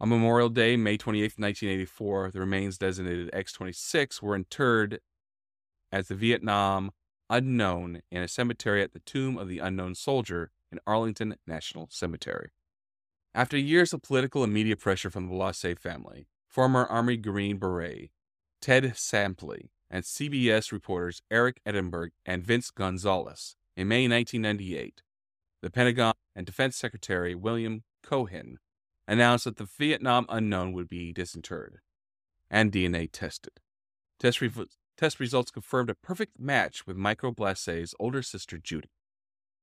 On 0.00 0.08
Memorial 0.08 0.48
Day, 0.48 0.76
May 0.76 0.96
28, 0.96 1.38
1984, 1.38 2.32
the 2.32 2.40
remains 2.40 2.76
designated 2.76 3.30
X 3.32 3.52
26 3.52 4.20
were 4.20 4.34
interred 4.34 4.98
as 5.92 6.08
the 6.08 6.16
Vietnam 6.16 6.90
unknown 7.28 8.02
in 8.10 8.22
a 8.22 8.28
cemetery 8.28 8.82
at 8.82 8.92
the 8.92 8.98
Tomb 8.98 9.38
of 9.38 9.46
the 9.46 9.60
Unknown 9.60 9.94
Soldier 9.94 10.50
in 10.72 10.80
Arlington 10.84 11.36
National 11.46 11.86
Cemetery. 11.88 12.50
After 13.32 13.56
years 13.56 13.92
of 13.92 14.02
political 14.02 14.42
and 14.42 14.52
media 14.52 14.74
pressure 14.74 15.10
from 15.10 15.28
the 15.28 15.32
Blassie 15.32 15.78
family, 15.78 16.26
former 16.48 16.86
Army 16.86 17.16
Green 17.16 17.58
Beret 17.58 18.10
Ted 18.60 18.94
Sampley 18.96 19.68
and 19.88 20.02
CBS 20.02 20.72
reporters 20.72 21.22
Eric 21.30 21.60
Engberg 21.64 22.08
and 22.26 22.42
Vince 22.42 22.72
Gonzalez 22.72 23.54
in 23.76 23.88
May 23.88 24.08
1998, 24.08 25.02
the 25.62 25.70
Pentagon 25.70 26.14
and 26.34 26.46
Defense 26.46 26.76
Secretary 26.76 27.34
William 27.34 27.84
Cohen 28.02 28.58
announced 29.06 29.44
that 29.44 29.56
the 29.56 29.68
Vietnam 29.78 30.26
unknown 30.28 30.72
would 30.72 30.88
be 30.88 31.12
disinterred 31.12 31.80
and 32.50 32.72
DNA 32.72 33.08
tested. 33.10 33.60
Test, 34.18 34.40
re- 34.40 34.50
test 34.96 35.20
results 35.20 35.50
confirmed 35.50 35.90
a 35.90 35.94
perfect 35.94 36.38
match 36.38 36.86
with 36.86 36.96
Michael 36.96 37.32
Blassie's 37.32 37.94
older 37.98 38.22
sister 38.22 38.58
Judy. 38.58 38.90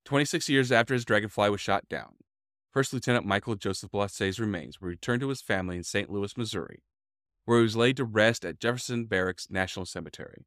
26 0.05 0.47
years 0.49 0.71
after 0.71 0.93
his 0.93 1.05
Dragonfly 1.05 1.49
was 1.49 1.59
shot 1.61 1.89
down, 1.89 2.15
First 2.71 2.93
Lieutenant 2.93 3.25
Michael 3.25 3.55
Joseph 3.55 3.91
Blassie's 3.91 4.39
remains 4.39 4.79
were 4.79 4.89
returned 4.89 5.21
to 5.21 5.29
his 5.29 5.41
family 5.41 5.77
in 5.77 5.83
St. 5.83 6.11
Louis, 6.11 6.37
Missouri, 6.37 6.83
where 7.45 7.57
he 7.57 7.63
was 7.63 7.75
laid 7.75 7.97
to 7.97 8.05
rest 8.05 8.45
at 8.45 8.59
Jefferson 8.59 9.05
Barracks 9.05 9.49
National 9.49 9.85
Cemetery. 9.85 10.45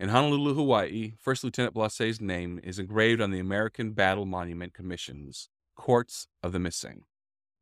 In 0.00 0.08
Honolulu, 0.08 0.54
Hawaii, 0.54 1.12
First 1.18 1.44
Lieutenant 1.44 1.74
Blassie's 1.74 2.22
name 2.22 2.58
is 2.64 2.78
engraved 2.78 3.20
on 3.20 3.32
the 3.32 3.38
American 3.38 3.92
Battle 3.92 4.24
Monument 4.24 4.72
Commission's 4.72 5.50
Courts 5.76 6.26
of 6.42 6.52
the 6.52 6.58
Missing, 6.58 7.04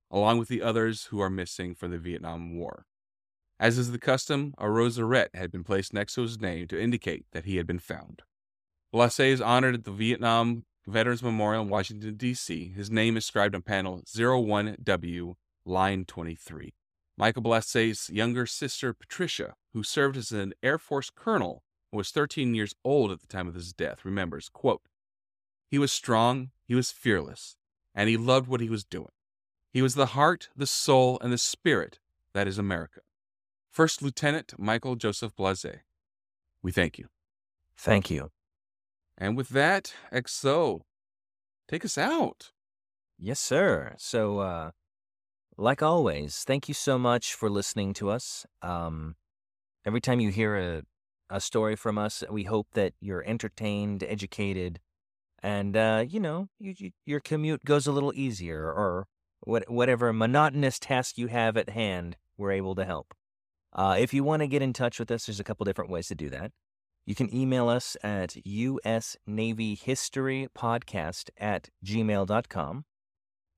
along 0.09 0.39
with 0.39 0.47
the 0.47 0.62
others 0.62 1.07
who 1.07 1.18
are 1.20 1.28
missing 1.28 1.74
from 1.74 1.91
the 1.91 1.99
Vietnam 1.99 2.57
War. 2.57 2.86
As 3.59 3.76
is 3.76 3.91
the 3.91 3.99
custom, 3.99 4.55
a 4.57 4.70
rosette 4.70 5.30
had 5.34 5.51
been 5.51 5.64
placed 5.64 5.93
next 5.93 6.14
to 6.14 6.22
his 6.22 6.41
name 6.41 6.68
to 6.68 6.80
indicate 6.80 7.26
that 7.32 7.45
he 7.45 7.57
had 7.57 7.66
been 7.66 7.80
found. 7.80 8.22
Blassie 8.95 9.32
is 9.32 9.41
honored 9.41 9.74
at 9.74 9.82
the 9.82 9.91
Vietnam 9.91 10.64
Veterans 10.86 11.24
Memorial 11.24 11.64
in 11.64 11.68
Washington, 11.68 12.14
D.C. 12.14 12.68
His 12.68 12.89
name 12.89 13.16
is 13.16 13.24
inscribed 13.24 13.57
on 13.57 13.62
panel 13.62 14.03
01W, 14.07 15.34
line 15.64 16.05
23. 16.05 16.72
Michael 17.16 17.43
Blassie's 17.43 18.09
younger 18.11 18.47
sister, 18.47 18.95
Patricia, 18.95 19.55
who 19.72 19.82
served 19.82 20.16
as 20.16 20.30
an 20.30 20.53
Air 20.62 20.78
Force 20.78 21.11
colonel 21.11 21.64
was 21.93 22.11
13 22.11 22.55
years 22.55 22.74
old 22.84 23.11
at 23.11 23.20
the 23.20 23.26
time 23.26 23.49
of 23.49 23.55
his 23.55 23.72
death, 23.72 24.05
remembers, 24.05 24.49
quote, 24.49 24.82
He 25.70 25.78
was 25.78 25.93
strong, 25.93 26.51
he 26.64 26.74
was 26.74 26.91
fearless, 26.91 27.57
and 27.95 28.09
he 28.09 28.16
loved 28.16 28.49
what 28.49 28.61
he 28.61 28.68
was 28.68 28.84
doing. 28.84 29.12
He 29.72 29.82
was 29.82 29.95
the 29.95 30.07
heart, 30.07 30.49
the 30.57 30.66
soul, 30.66 31.18
and 31.20 31.32
the 31.32 31.39
spirit 31.39 31.99
that 32.34 32.47
is 32.47 32.59
America. 32.59 33.01
First 33.70 34.03
Lieutenant 34.03 34.55
Michael 34.59 34.97
Joseph 34.97 35.34
Blassie, 35.36 35.80
we 36.62 36.72
thank 36.72 36.99
you. 36.99 37.07
Thank 37.76 38.11
you. 38.11 38.30
And 39.16 39.36
with 39.36 39.51
that, 39.51 39.95
XO, 40.12 40.82
take 41.68 41.84
us 41.84 41.97
out. 41.99 42.53
Yes, 43.18 43.41
sir. 43.41 43.95
So, 43.99 44.39
uh, 44.39 44.70
like 45.57 45.82
always, 45.82 46.45
thank 46.45 46.68
you 46.68 46.74
so 46.74 46.99
much 46.99 47.34
for 47.34 47.51
listening 47.51 47.93
to 47.95 48.11
us. 48.11 48.47
Um, 48.62 49.16
every 49.84 50.01
time 50.01 50.20
you 50.20 50.30
hear 50.30 50.57
a 50.57 50.82
a 51.31 51.41
story 51.41 51.76
from 51.76 51.99
us. 51.99 52.24
We 52.31 52.45
hope 52.45 52.68
that 52.74 52.95
you're 53.01 53.24
entertained, 53.24 54.03
educated, 54.03 54.81
and 55.43 55.76
uh, 55.76 56.05
you 56.09 56.20
know 56.20 56.49
you, 56.59 56.74
you, 56.76 56.91
your 57.07 57.20
commute 57.20 57.64
goes 57.64 57.87
a 57.87 57.93
little 57.93 58.12
easier, 58.14 58.72
or 58.72 59.07
what, 59.41 59.70
whatever 59.70 60.12
monotonous 60.12 60.79
task 60.79 61.16
you 61.18 61.26
have 61.29 61.57
at 61.57 61.70
hand, 61.70 62.16
we're 62.37 62.53
able 62.53 62.74
to 62.74 62.85
help. 62.85 63.14
Uh, 63.72 63.97
if 63.99 64.12
you 64.14 64.24
want 64.24 64.41
to 64.41 64.49
get 64.49 64.62
in 64.62 64.72
touch 64.72 64.99
with 64.99 65.11
us, 65.11 65.26
there's 65.26 65.41
a 65.41 65.45
couple 65.45 65.64
different 65.64 65.91
ways 65.91 66.09
to 66.09 66.14
do 66.14 66.31
that. 66.31 66.53
You 67.07 67.14
can 67.14 67.35
email 67.35 67.68
us 67.68 67.97
at 68.03 68.31
usnavyhistorypodcast 68.47 71.31
at 71.39 71.68
gmail.com. 71.85 72.85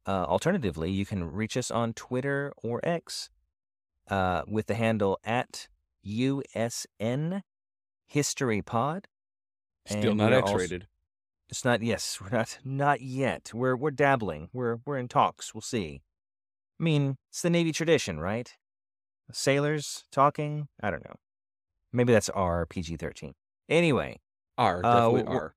Uh, 0.06 0.24
alternatively, 0.24 0.90
you 0.90 1.04
can 1.04 1.24
reach 1.24 1.54
us 1.56 1.70
on 1.70 1.92
Twitter 1.92 2.52
or 2.62 2.80
X 2.84 3.28
uh, 4.08 4.42
with 4.46 4.66
the 4.66 4.74
handle 4.74 5.18
at 5.24 5.68
USN 6.06 7.42
History 8.10 8.60
Pod. 8.60 9.06
Still 9.86 10.16
not 10.16 10.32
X 10.32 10.52
rated. 10.52 10.88
It's 11.48 11.64
not. 11.64 11.80
Yes, 11.80 12.20
we're 12.20 12.36
not. 12.36 12.58
Not 12.64 13.00
yet. 13.00 13.52
We're 13.54 13.76
we're 13.76 13.92
dabbling. 13.92 14.48
We're 14.52 14.78
we're 14.84 14.98
in 14.98 15.06
talks. 15.06 15.54
We'll 15.54 15.60
see. 15.60 16.02
I 16.78 16.82
mean, 16.82 17.16
it's 17.28 17.42
the 17.42 17.50
Navy 17.50 17.70
tradition, 17.70 18.18
right? 18.18 18.52
Sailors 19.32 20.04
talking. 20.10 20.66
I 20.82 20.90
don't 20.90 21.04
know. 21.04 21.14
Maybe 21.92 22.12
that's 22.12 22.28
R 22.28 22.66
PG 22.66 22.96
thirteen. 22.96 23.34
Anyway, 23.68 24.18
R 24.58 24.82
definitely 24.82 25.22
uh, 25.22 25.30
R. 25.30 25.54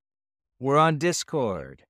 We're 0.60 0.78
on 0.78 0.98
Discord, 0.98 1.82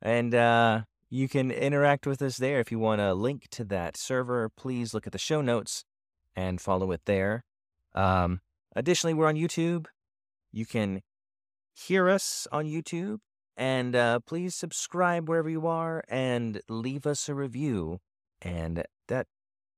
and 0.00 0.34
uh, 0.34 0.82
you 1.10 1.28
can 1.28 1.52
interact 1.52 2.08
with 2.08 2.20
us 2.22 2.38
there. 2.38 2.58
If 2.58 2.72
you 2.72 2.80
want 2.80 3.00
a 3.00 3.14
link 3.14 3.46
to 3.52 3.64
that 3.66 3.96
server, 3.96 4.48
please 4.48 4.94
look 4.94 5.06
at 5.06 5.12
the 5.12 5.18
show 5.18 5.40
notes 5.42 5.84
and 6.34 6.60
follow 6.60 6.90
it 6.90 7.02
there. 7.04 7.44
Um, 7.94 8.40
Additionally, 8.74 9.14
we're 9.14 9.28
on 9.28 9.36
YouTube. 9.36 9.86
You 10.50 10.66
can 10.66 11.02
hear 11.74 12.08
us 12.08 12.46
on 12.52 12.66
YouTube. 12.66 13.18
And 13.56 13.94
uh, 13.94 14.20
please 14.20 14.54
subscribe 14.54 15.28
wherever 15.28 15.48
you 15.48 15.66
are 15.66 16.02
and 16.08 16.60
leave 16.68 17.06
us 17.06 17.28
a 17.28 17.34
review. 17.34 17.98
And 18.40 18.84
that 19.08 19.26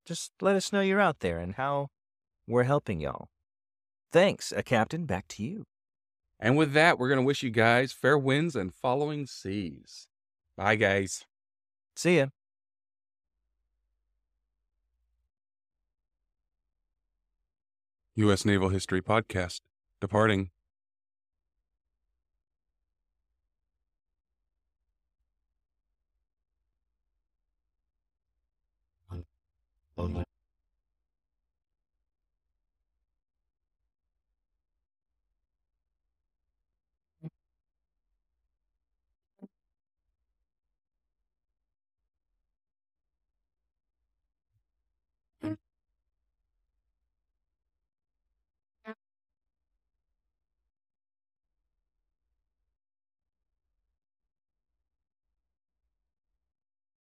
just 0.07 0.32
let 0.40 0.55
us 0.55 0.72
know 0.72 0.80
you're 0.80 1.01
out 1.01 1.20
there 1.20 1.38
and 1.38 1.55
how 1.55 1.88
we're 2.47 2.64
helping 2.64 3.01
y'all. 3.01 3.28
Thanks, 4.12 4.53
uh, 4.53 4.62
Captain. 4.64 5.07
Back 5.07 5.26
to 5.28 5.42
you. 5.42 5.64
And 6.38 6.57
with 6.57 6.72
that, 6.74 6.99
we're 6.99 7.09
going 7.09 7.20
to 7.20 7.26
wish 7.26 7.42
you 7.42 7.51
guys 7.51 7.92
fair 7.92 8.18
winds 8.18 8.55
and 8.55 8.72
following 8.72 9.26
seas. 9.26 10.07
Bye, 10.57 10.76
guys. 10.76 11.24
See 11.97 12.18
ya. 12.18 12.26
U.S. 18.16 18.44
Naval 18.44 18.68
History 18.68 19.02
Podcast. 19.02 19.60
Departing. 20.00 20.50